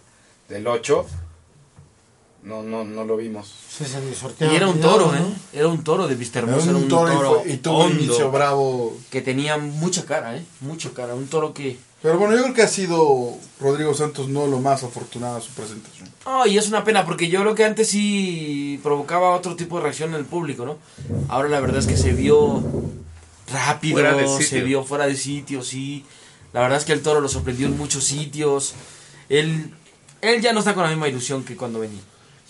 [0.50, 1.06] del 8.
[2.42, 3.52] No, no, no lo vimos.
[3.80, 5.18] El sorteo Y era un toro, ¿no?
[5.18, 5.32] ¿eh?
[5.52, 8.02] Era un toro de Vista Era Hermosa, un toro y, fue- y tuvo un hondo,
[8.04, 8.96] inicio bravo.
[9.10, 10.44] que tenía mucha cara, ¿eh?
[10.60, 11.14] Mucha cara.
[11.14, 14.82] Un toro que Pero bueno, yo creo que ha sido Rodrigo Santos no lo más
[14.84, 16.08] afortunada su presentación.
[16.24, 19.82] Oh, y es una pena porque yo creo que antes sí provocaba otro tipo de
[19.82, 20.78] reacción en el público, ¿no?
[21.28, 22.62] Ahora la verdad es que se vio
[23.52, 24.46] rápido, Fuera de sitio.
[24.46, 26.04] se vio fuera de sitio, sí.
[26.54, 28.74] La verdad es que el toro lo sorprendió en muchos sitios.
[29.28, 29.72] Él,
[30.22, 32.00] él ya no está con la misma ilusión que cuando venía.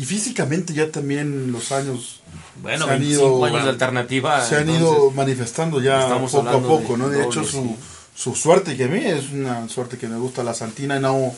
[0.00, 2.22] Y físicamente ya también los años
[2.62, 4.44] Bueno, se han 25 ido, años de alternativa.
[4.46, 7.08] se han entonces- ido manifestando ya poco a poco, de ¿no?
[7.10, 7.50] De doble, hecho, sí.
[7.52, 7.76] su,
[8.14, 11.34] su suerte, que a mí es una suerte que me gusta, la Santina no,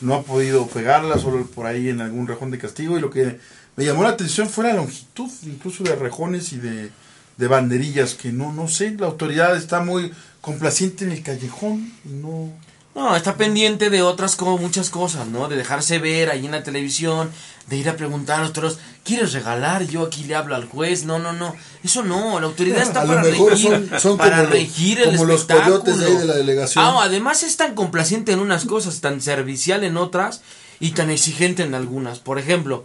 [0.00, 2.98] no ha podido pegarla, solo por ahí en algún rejón de castigo.
[2.98, 3.38] Y lo que
[3.76, 6.90] me llamó la atención fue la longitud, incluso de rejones y de,
[7.36, 10.10] de banderillas, que no, no sé, la autoridad está muy
[10.40, 12.50] complaciente en el callejón y no...
[12.94, 15.48] No, está pendiente de otras como muchas cosas, ¿no?
[15.48, 17.30] De dejarse ver ahí en la televisión,
[17.68, 19.84] de ir a preguntar a los toros, ¿quieres regalar?
[19.86, 21.04] Yo aquí le hablo al juez.
[21.04, 21.54] No, no, no.
[21.84, 24.50] Eso no, la autoridad está A lo para mejor regir, son- son para como lo-
[24.50, 26.84] regir el como los coyotes de ahí de la delegación.
[26.84, 30.42] Ah, además es tan complaciente en unas cosas, tan servicial en otras
[30.80, 32.18] y tan exigente en algunas.
[32.18, 32.84] Por ejemplo,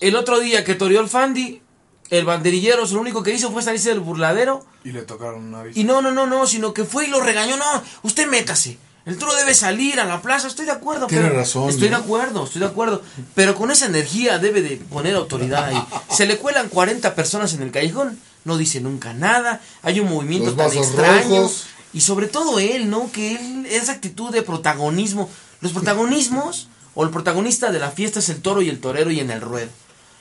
[0.00, 1.62] el otro día que toreó el Fandi,
[2.10, 5.80] el banderillero, lo único que hizo fue salirse del burladero Y le tocaron una bici.
[5.80, 7.56] y no, no, no, no, sino que fue y lo regañó.
[7.56, 7.64] No,
[8.02, 8.78] usted métase.
[9.06, 10.48] El toro debe salir a la plaza.
[10.48, 11.06] Estoy de acuerdo.
[11.06, 11.96] Tiene pero razón, Estoy ¿no?
[11.98, 13.02] de acuerdo, estoy de acuerdo.
[13.36, 15.80] Pero con esa energía debe de poner autoridad ahí.
[16.10, 18.18] Se le cuelan 40 personas en el callejón.
[18.44, 19.60] No dice nunca nada.
[19.82, 21.36] Hay un movimiento Los tan extraño.
[21.36, 21.66] rojos.
[21.92, 23.10] Y sobre todo él, ¿no?
[23.12, 25.30] Que él, esa actitud de protagonismo.
[25.60, 29.20] Los protagonismos, o el protagonista de la fiesta es el toro y el torero y
[29.20, 29.70] en el ruedo.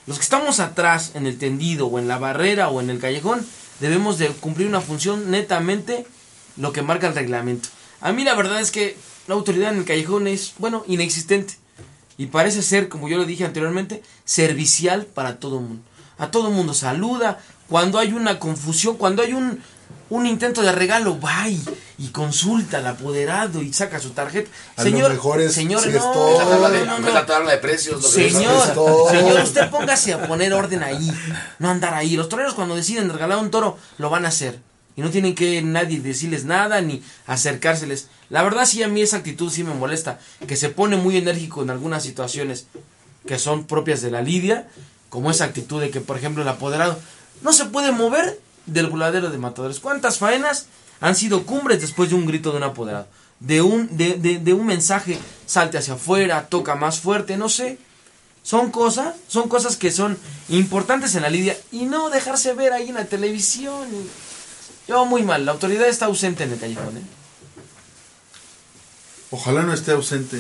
[0.06, 3.46] Los que estamos atrás, en el tendido, o en la barrera, o en el callejón,
[3.80, 6.06] debemos de cumplir una función netamente
[6.56, 7.70] lo que marca el reglamento.
[8.06, 8.96] A mí la verdad es que
[9.28, 11.56] la autoridad en el callejón es, bueno, inexistente.
[12.18, 15.84] Y parece ser, como yo lo dije anteriormente, servicial para todo el mundo.
[16.18, 17.40] A todo el mundo saluda.
[17.68, 19.60] Cuando hay una confusión, cuando hay un,
[20.10, 21.62] un intento de regalo, va y,
[21.98, 24.50] y consulta al apoderado y saca su tarjeta.
[24.78, 26.38] A lo Señor, mejor es- señor, no, es todo.
[26.38, 27.08] La tabla de, no, no, no.
[27.08, 28.02] es la tabla de precios.
[28.04, 28.68] lo que Señor,
[29.12, 31.12] señor, usted póngase a poner orden ahí,
[31.60, 32.16] no andar ahí.
[32.16, 34.60] Los toreros cuando deciden regalar un toro lo van a hacer
[34.96, 38.08] y no tienen que nadie decirles nada ni acercárseles.
[38.30, 41.62] La verdad sí a mí esa actitud sí me molesta, que se pone muy enérgico
[41.62, 42.68] en algunas situaciones
[43.28, 44.68] que son propias de la lidia,
[45.10, 47.00] como esa actitud de que por ejemplo el apoderado
[47.42, 49.80] no se puede mover del voladero de matadores.
[49.80, 50.68] ¿Cuántas faenas
[51.02, 53.08] han sido cumbres después de un grito de un apoderado?
[53.40, 57.78] De un, de, de, de un mensaje, salte hacia afuera, toca más fuerte, no sé.
[58.44, 60.18] Son cosas, son cosas que son
[60.50, 63.88] importantes en la lidia y no dejarse ver ahí en la televisión.
[64.88, 66.98] Yo muy mal, la autoridad está ausente en el callejón.
[66.98, 67.02] ¿eh?
[69.32, 70.40] Ojalá no esté ausente.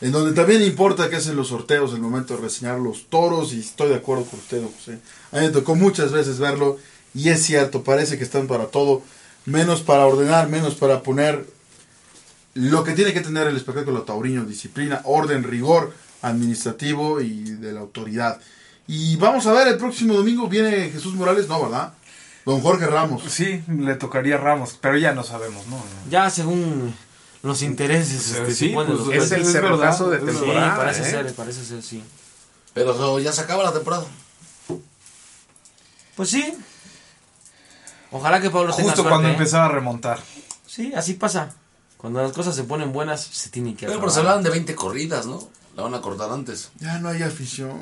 [0.00, 3.60] En donde también importa que hacen los sorteos, el momento de reseñar los toros, y
[3.60, 4.98] estoy de acuerdo con usted, José.
[5.32, 6.78] A mí me tocó muchas veces verlo,
[7.14, 9.02] y es cierto, parece que están para todo,
[9.44, 11.46] menos para ordenar, menos para poner
[12.54, 17.80] lo que tiene que tener el espectáculo taurino, disciplina, orden, rigor administrativo y de la
[17.80, 18.40] autoridad.
[18.86, 21.92] Y vamos a ver, el próximo domingo viene Jesús Morales, no, ¿verdad?
[22.48, 23.22] Don Jorge Ramos.
[23.28, 25.76] Sí, le tocaría a Ramos, pero ya no sabemos, ¿no?
[26.08, 26.94] Ya según
[27.42, 30.76] los intereses este, Sí, pues, los Es el cerrojazo de es Sí, temporada.
[30.76, 31.10] parece ¿eh?
[31.10, 32.02] ser, parece ser, sí.
[32.72, 34.06] Pero ya se acaba la temporada.
[36.16, 36.54] Pues sí.
[38.12, 39.32] Ojalá que Pablo tenga Justo suerte, cuando ¿eh?
[39.32, 40.18] empezaba a remontar.
[40.66, 41.52] Sí, así pasa.
[41.98, 44.74] Cuando las cosas se ponen buenas, se tienen que Pero, pero se hablaban de 20
[44.74, 45.46] corridas, ¿no?
[45.76, 46.70] La van a cortar antes.
[46.78, 47.78] Ya no hay afición.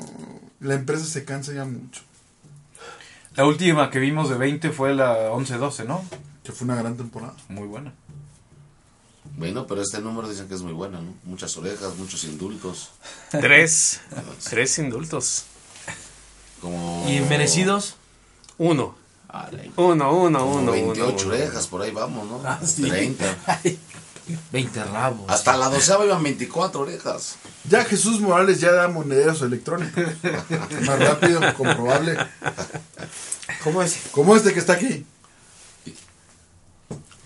[0.59, 2.01] La empresa se cansa ya mucho.
[3.37, 6.03] La última que vimos de 20 fue la 11-12, ¿no?
[6.43, 7.35] Que fue una gran temporada.
[7.49, 7.93] Muy buena.
[9.37, 11.13] Bueno, pero este número dicen que es muy bueno, ¿no?
[11.23, 12.89] Muchas orejas, muchos indultos.
[13.29, 14.01] Tres.
[14.49, 15.45] Tres indultos.
[16.61, 17.05] Como.
[17.07, 17.97] ¿Y merecidos?
[18.57, 18.95] Uno.
[19.29, 20.71] Ay, Uno, uno, como uno.
[20.71, 21.27] 28 uno, uno.
[21.35, 22.87] orejas, por ahí vamos, ¿no?
[22.87, 23.37] 30.
[24.51, 25.29] 20 rabos.
[25.29, 27.35] Hasta la doceava iban 24 orejas.
[27.69, 30.03] Ya Jesús Morales ya da monederos electrónicos.
[30.85, 32.17] Más rápido, comprobable.
[33.63, 33.97] ¿Cómo es?
[34.11, 35.05] Como este que está aquí.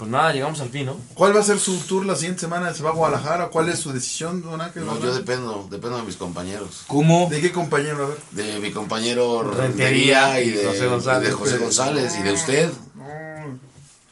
[0.02, 0.98] Pues nada, llegamos al fin, ¿no?
[1.14, 2.73] ¿Cuál va a ser su tour la siguiente semana?
[2.73, 3.49] ¿Se va a Guadalajara?
[3.49, 4.84] ¿Cuál es su decisión, don Ángel?
[4.84, 6.86] No, yo dependo, dependo de mis compañeros.
[6.88, 7.28] ¿Cómo?
[7.30, 8.06] ¿De qué compañero?
[8.06, 8.18] A ver.
[8.32, 11.28] De mi compañero Rentería Rentería y de José González.
[11.28, 12.72] y de José González y de usted.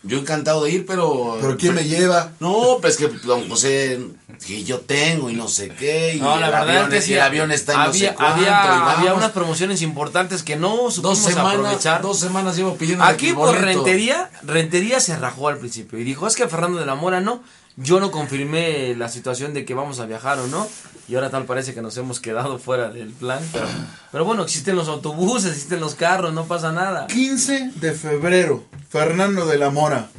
[0.02, 1.38] Yo encantado de ir, pero.
[1.42, 2.32] ¿Pero quién me lleva?
[2.40, 4.00] No, pues que don José,
[4.48, 6.16] que yo tengo y no sé qué.
[6.16, 7.14] Y No, la el verdad avión es que sí.
[7.16, 8.36] el avión está en había, no sé cuánto.
[8.38, 12.02] había, había unas promociones importantes que no dos supimos semanas, aprovechar.
[12.02, 13.54] dos semanas llevo pidiendo Aquí por.
[13.60, 17.44] Rentería, Rentería se rajó al principio y dijo, es que Fernando de la Mora no,
[17.80, 20.68] yo no confirmé la situación de que vamos a viajar o no,
[21.08, 23.68] y ahora tal parece que nos hemos quedado fuera del plan, pero,
[24.12, 27.08] pero bueno, existen los autobuses, existen los carros, no pasa nada.
[27.08, 28.64] 15 de febrero.
[28.90, 30.10] Fernando de la Mora.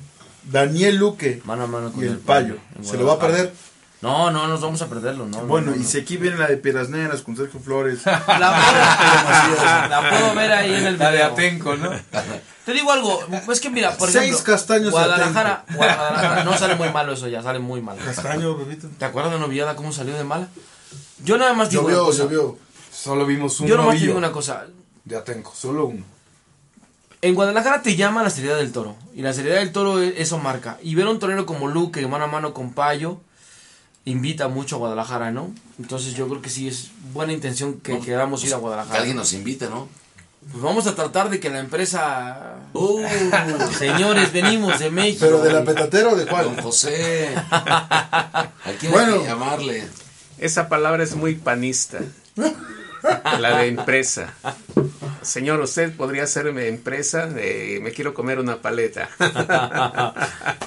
[0.50, 2.56] Daniel Luque Mano a mano con y el Payo.
[2.82, 3.52] ¿Se lo va a perder?
[4.02, 5.40] No, no, nos vamos a perderlo, no.
[5.42, 8.06] Bueno, no, no, y si aquí viene la de Piedras Negras con Sergio Flores.
[8.06, 11.32] La puedo, la puedo ver ahí en el La de video.
[11.32, 11.90] Atenco, ¿no?
[12.64, 16.76] Te digo algo, pues que mira, por Seis ejemplo, castaños de Guadalajara, Guadalajara, no sale
[16.76, 18.00] muy malo eso ya, sale muy malo.
[18.04, 18.88] Castaño, bebito.
[18.98, 20.48] ¿Te acuerdas de Noviada cómo salió de mala?
[21.22, 22.58] Yo nada más digo Llovió, llovió.
[22.92, 24.66] Solo vimos un Yo nada más te novillo digo una cosa.
[25.04, 26.04] de Atenco, solo uno.
[27.22, 28.96] En Guadalajara te llama la seriedad del toro.
[29.14, 30.78] Y la seriedad del toro e- eso marca.
[30.82, 33.20] Y ver a un torero como Luque, mano a mano con Payo,
[34.04, 35.52] invita mucho a Guadalajara, ¿no?
[35.78, 38.60] Entonces yo creo que sí es buena intención que No, queramos pues, ir a Que
[38.62, 38.98] Guadalajara.
[38.98, 39.88] alguien nos invite, ¿no?
[40.50, 42.54] Pues vamos a tratar de que la empresa...
[42.72, 43.02] Uh,
[43.78, 45.18] Señores, venimos de México.
[45.20, 46.60] ¿Pero de la petatera o de Don cuál?
[46.62, 47.28] José.
[47.50, 48.48] ¿A
[48.80, 49.20] quién hay Bueno.
[49.22, 49.86] que llamarle?
[50.38, 51.98] Esa palabra es muy panista.
[53.38, 54.34] La de empresa.
[55.22, 57.26] Señor, usted podría hacerme empresa.
[57.26, 59.08] de me quiero comer una paleta.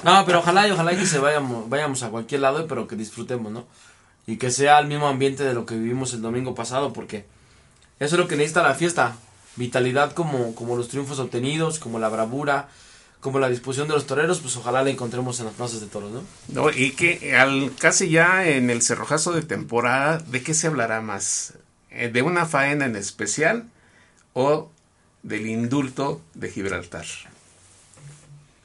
[0.04, 3.50] No, pero ojalá y ojalá que se vayamos, vayamos a cualquier lado, pero que disfrutemos,
[3.50, 3.66] ¿no?
[4.26, 7.24] Y que sea el mismo ambiente de lo que vivimos el domingo pasado, porque
[8.00, 9.16] eso es lo que necesita la fiesta.
[9.56, 12.68] Vitalidad como, como los triunfos obtenidos, como la bravura,
[13.20, 16.12] como la disposición de los toreros, pues ojalá la encontremos en las plazas de toros,
[16.12, 16.22] ¿no?
[16.48, 21.00] No, y que al casi ya en el cerrojazo de temporada, ¿de qué se hablará
[21.00, 21.54] más?
[21.94, 23.68] Eh, ¿De una faena en especial
[24.32, 24.70] o
[25.22, 27.06] del indulto de Gibraltar?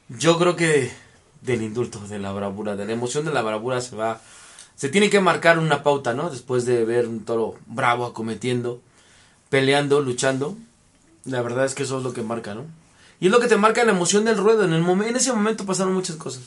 [0.08, 0.90] Yo creo que
[1.40, 4.20] del indulto, de la bravura, de la emoción de la bravura se va...
[4.74, 6.30] Se tiene que marcar una pauta, ¿no?
[6.30, 8.80] Después de ver un toro bravo acometiendo,
[9.50, 10.56] peleando, luchando.
[11.24, 12.64] La verdad es que eso es lo que marca, ¿no?
[13.20, 14.64] Y es lo que te marca la emoción del ruedo.
[14.64, 16.42] En, ese momento pasaron muchas cosas.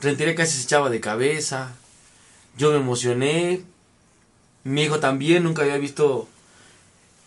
[0.00, 1.74] Rentería casi se echaba de cabeza.
[2.56, 3.62] Yo me emocioné.
[4.66, 6.28] Mi hijo también, nunca había visto...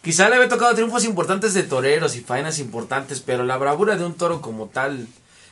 [0.01, 4.05] Quizá le había tocado triunfos importantes de toreros y faenas importantes, pero la bravura de
[4.05, 5.07] un toro como tal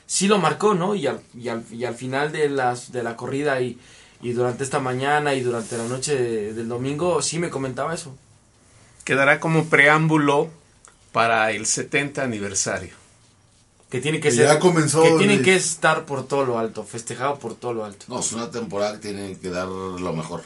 [0.06, 0.96] sí lo marcó, ¿no?
[0.96, 3.78] Y al, y al, y al final de, las, de la corrida y,
[4.22, 8.16] y durante esta mañana y durante la noche de- del domingo sí me comentaba eso.
[9.04, 10.50] Quedará como preámbulo
[11.12, 12.94] para el 70 aniversario.
[13.90, 14.46] Que tiene que Que ser...
[14.48, 17.84] ya comenzó que tiene el- que estar por todo lo alto, festejado por todo lo
[17.86, 18.06] alto.
[18.08, 20.44] No, es una temporada que tiene que dar lo mejor.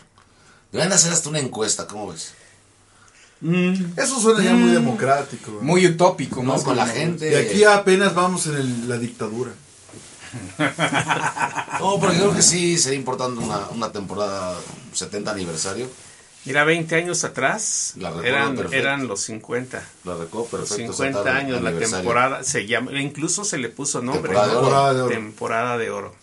[0.71, 2.33] Deberían hacer hasta una encuesta, ¿cómo ves?
[3.97, 5.51] Eso suena ya muy democrático.
[5.51, 5.61] ¿no?
[5.61, 7.31] Muy utópico, No, más con la gente.
[7.31, 9.51] Y aquí apenas vamos en el- la dictadura.
[11.79, 14.55] No, pero creo que sí sería importante una, una temporada
[14.93, 15.89] 70 aniversario.
[16.45, 18.75] Mira, 20 años atrás La eran, perfecto.
[18.77, 19.83] eran los 50.
[20.05, 20.93] La recuerdo perfecto.
[20.93, 24.61] 50 70 años la temporada se llama incluso se le puso nombre Temporada de oro.
[24.67, 25.09] Temporada de oro.
[25.13, 26.15] temporada de oro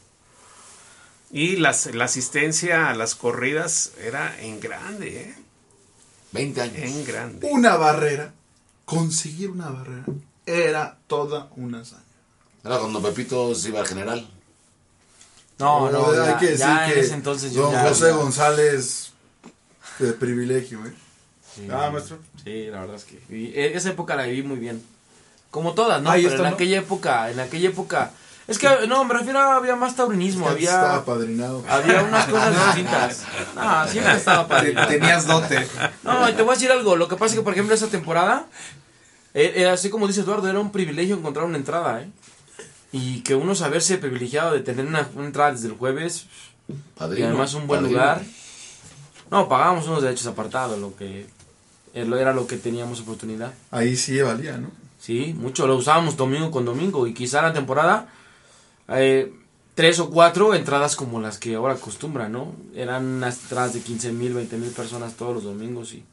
[1.30, 5.34] y las, la asistencia a las corridas era en grande ¿eh?
[6.32, 6.76] 20 años.
[6.78, 8.32] en grande Una barrera,
[8.84, 10.05] conseguir una barrera,
[10.46, 12.02] era toda una hazaña.
[12.64, 14.28] Era cuando Pepito se iba al general.
[15.59, 18.06] No, no, hay ya, que decir ya en que ese entonces yo don ya- José
[18.10, 19.10] ya- González
[19.98, 20.92] de privilegio, ¿eh?
[21.55, 21.66] Sí.
[21.70, 22.18] Ah, maestro.
[22.44, 24.82] Sí, la verdad es que viví- e- esa época la viví muy bien.
[25.50, 26.10] Como todas, ¿no?
[26.10, 26.55] Ahí Pero está, en ¿no?
[26.55, 28.12] aquella época, en aquella época...
[28.49, 31.62] Es que, no, me refiero a había más taurinismo, Antes Estaba había, padrinado.
[31.69, 33.25] había unas cosas distintas.
[33.55, 34.75] No, siempre estaba padre.
[34.89, 35.66] Tenías dote.
[36.03, 36.97] No, y te voy a decir algo.
[36.97, 38.47] Lo que pasa es que, por ejemplo, esa temporada,
[39.35, 42.09] eh, eh, así como dice Eduardo, era un privilegio encontrar una entrada, ¿eh?
[42.91, 46.27] Y que uno saberse privilegiado de tener una, una entrada desde el jueves,
[46.69, 47.29] y Padrino.
[47.29, 47.99] además un buen padrino.
[47.99, 48.23] lugar.
[49.31, 51.27] No, pagábamos unos derechos apartados, lo que
[51.93, 53.53] eh, era lo que teníamos oportunidad.
[53.70, 54.70] Ahí sí valía, ¿no?
[54.99, 58.09] Sí, mucho lo usábamos domingo con domingo y quizá la temporada
[58.89, 59.32] eh,
[59.74, 62.55] tres o cuatro entradas como las que ahora acostumbran, ¿no?
[62.74, 66.05] Eran unas entradas de 15 mil, 20 mil personas todos los domingos y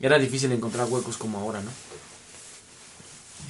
[0.00, 1.70] era difícil encontrar huecos como ahora, ¿no?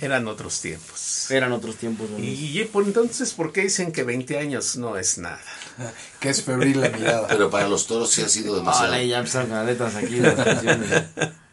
[0.00, 2.08] eran otros tiempos Eran otros tiempos.
[2.18, 5.40] y, y por entonces por qué dicen que 20 años no es nada
[6.20, 7.26] Que es febril la mirada.
[7.28, 8.92] Pero para los toros sí ha sido demasiado.
[8.92, 11.02] Hola, ya empezaron aquí de las canciones.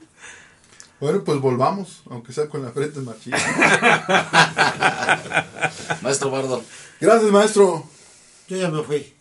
[1.00, 3.38] Bueno, pues volvamos, aunque sea con la frente marchita.
[6.02, 6.64] Maestro Bardo.
[7.02, 7.86] Gracias, maestro.
[8.48, 9.14] Yo ya me fui.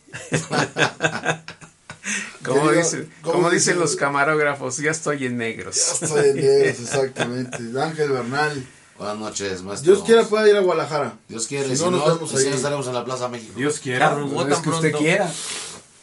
[3.22, 7.58] como, dicen, los camarógrafos ya estoy en negros Ya estoy en negros, exactamente.
[7.80, 8.64] Ángel Bernal.
[8.96, 9.92] Buenas noches, maestro.
[9.92, 11.18] Dios quiera pueda ir a Guadalajara.
[11.28, 11.68] Dios quiere.
[11.68, 12.52] Si Si no, no, nos vemos pues ahí.
[12.52, 13.54] estaremos en la Plaza México.
[13.56, 14.10] Dios quiera.
[14.10, 15.32] Carrugó Es tan que usted quiera.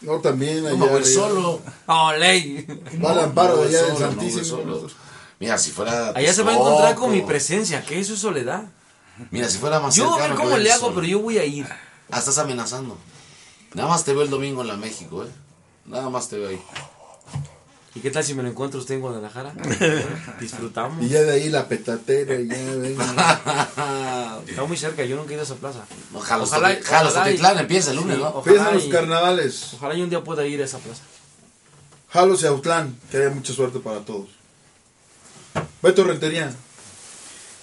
[0.01, 0.77] No, también allá.
[0.77, 1.61] No voy solo.
[1.85, 2.65] ¡Oh, ley!
[3.03, 4.87] Va al amparo No de voy allá del solo, no voy Santísimo.
[5.41, 6.09] Mira, si fuera.
[6.15, 8.63] Allá se va a encontrar con mi presencia, que eso es soledad.
[9.31, 10.95] Mira, si fuera más Yo a ver cómo le hago, solo.
[10.95, 11.67] pero yo voy a ir.
[12.11, 12.95] Ah, estás amenazando.
[13.73, 15.27] Nada más te veo el domingo en la México, ¿eh?
[15.85, 16.61] Nada más te veo ahí.
[17.95, 19.53] ¿Y qué tal si me lo encuentro usted en Guadalajara?
[20.39, 21.03] Disfrutamos.
[21.03, 24.39] Y ya de ahí la petatera, ya venga.
[24.47, 25.85] Está muy cerca, yo nunca he ido a esa plaza.
[26.13, 28.37] Ojalá, Ojalá- Ojalá, ojalá y- empieza el lunes, Sí, ¿no?
[28.37, 29.73] Empiezan los carnavales.
[29.73, 31.01] Ojalá y un día pueda ir a esa plaza.
[32.09, 34.29] Jalos y Autlán, que haya mucha suerte para todos.
[35.81, 36.51] Beto Rentería,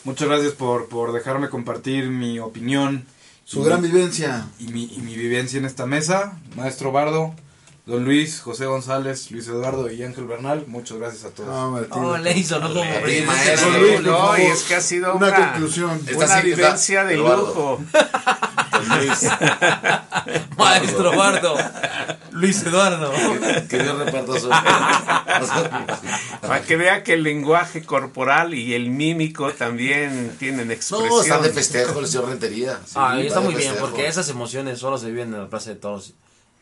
[0.04, 3.06] Muchas gracias por, por dejarme compartir mi opinión.
[3.44, 4.46] su gran vivencia.
[4.58, 6.38] y mi, y mi vivencia en esta mesa.
[6.56, 7.34] Maestro Bardo,
[7.88, 11.48] Don Luis, José González, Luis Eduardo y Ángel Bernal, muchas gracias a todos.
[11.50, 12.04] Ah, Martín.
[12.04, 12.68] Oh, le hizo, ¿no?
[12.68, 13.70] Como maestro.
[13.80, 15.98] Luis, no, y es que ha sido una, una, conclusión.
[16.14, 17.46] Una vivencia está- de Eduardo.
[17.46, 17.80] lujo.
[18.72, 19.26] Don Luis.
[20.58, 21.56] Maestro Bardo.
[22.32, 23.10] Luis Eduardo.
[23.70, 24.50] Que Dios reparta su.
[26.46, 31.08] Para que vea que el lenguaje corporal y el mímico también tienen expresión.
[31.08, 32.78] No, están de festejo el señor Rentería.
[32.84, 35.76] Sí, Ah, está muy bien, porque esas emociones solo se viven en la Plaza de
[35.76, 36.12] Toros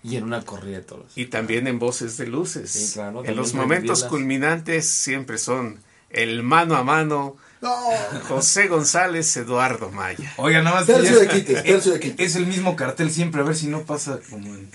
[0.07, 1.07] y en una corrida de toros.
[1.17, 2.71] Y también en voces de luces.
[2.71, 5.81] Sí, claro, en los momentos culminantes siempre son
[6.11, 7.75] el mano a mano No,
[8.29, 10.33] José González, Eduardo Maya.
[10.37, 10.87] Oiga, nada más.
[10.87, 12.27] tercio de es- quites, tercio de quites.
[12.31, 14.71] Es el mismo cartel siempre, a ver si no pasa como en...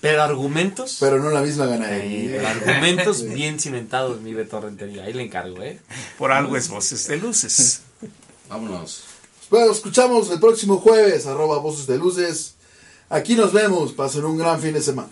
[0.00, 0.96] Pero argumentos.
[0.98, 2.50] Pero no la misma eh, ganadería.
[2.50, 5.04] argumentos bien cimentados, mi Beto Rentería.
[5.04, 5.78] Ahí le encargo, ¿eh?
[6.18, 7.82] Por algo es voces de luces.
[8.48, 9.04] Vámonos.
[9.48, 12.54] Bueno, escuchamos el próximo jueves, arroba voces de luces.
[13.12, 15.10] Aquí nos vemos, pasen un gran fin de semana.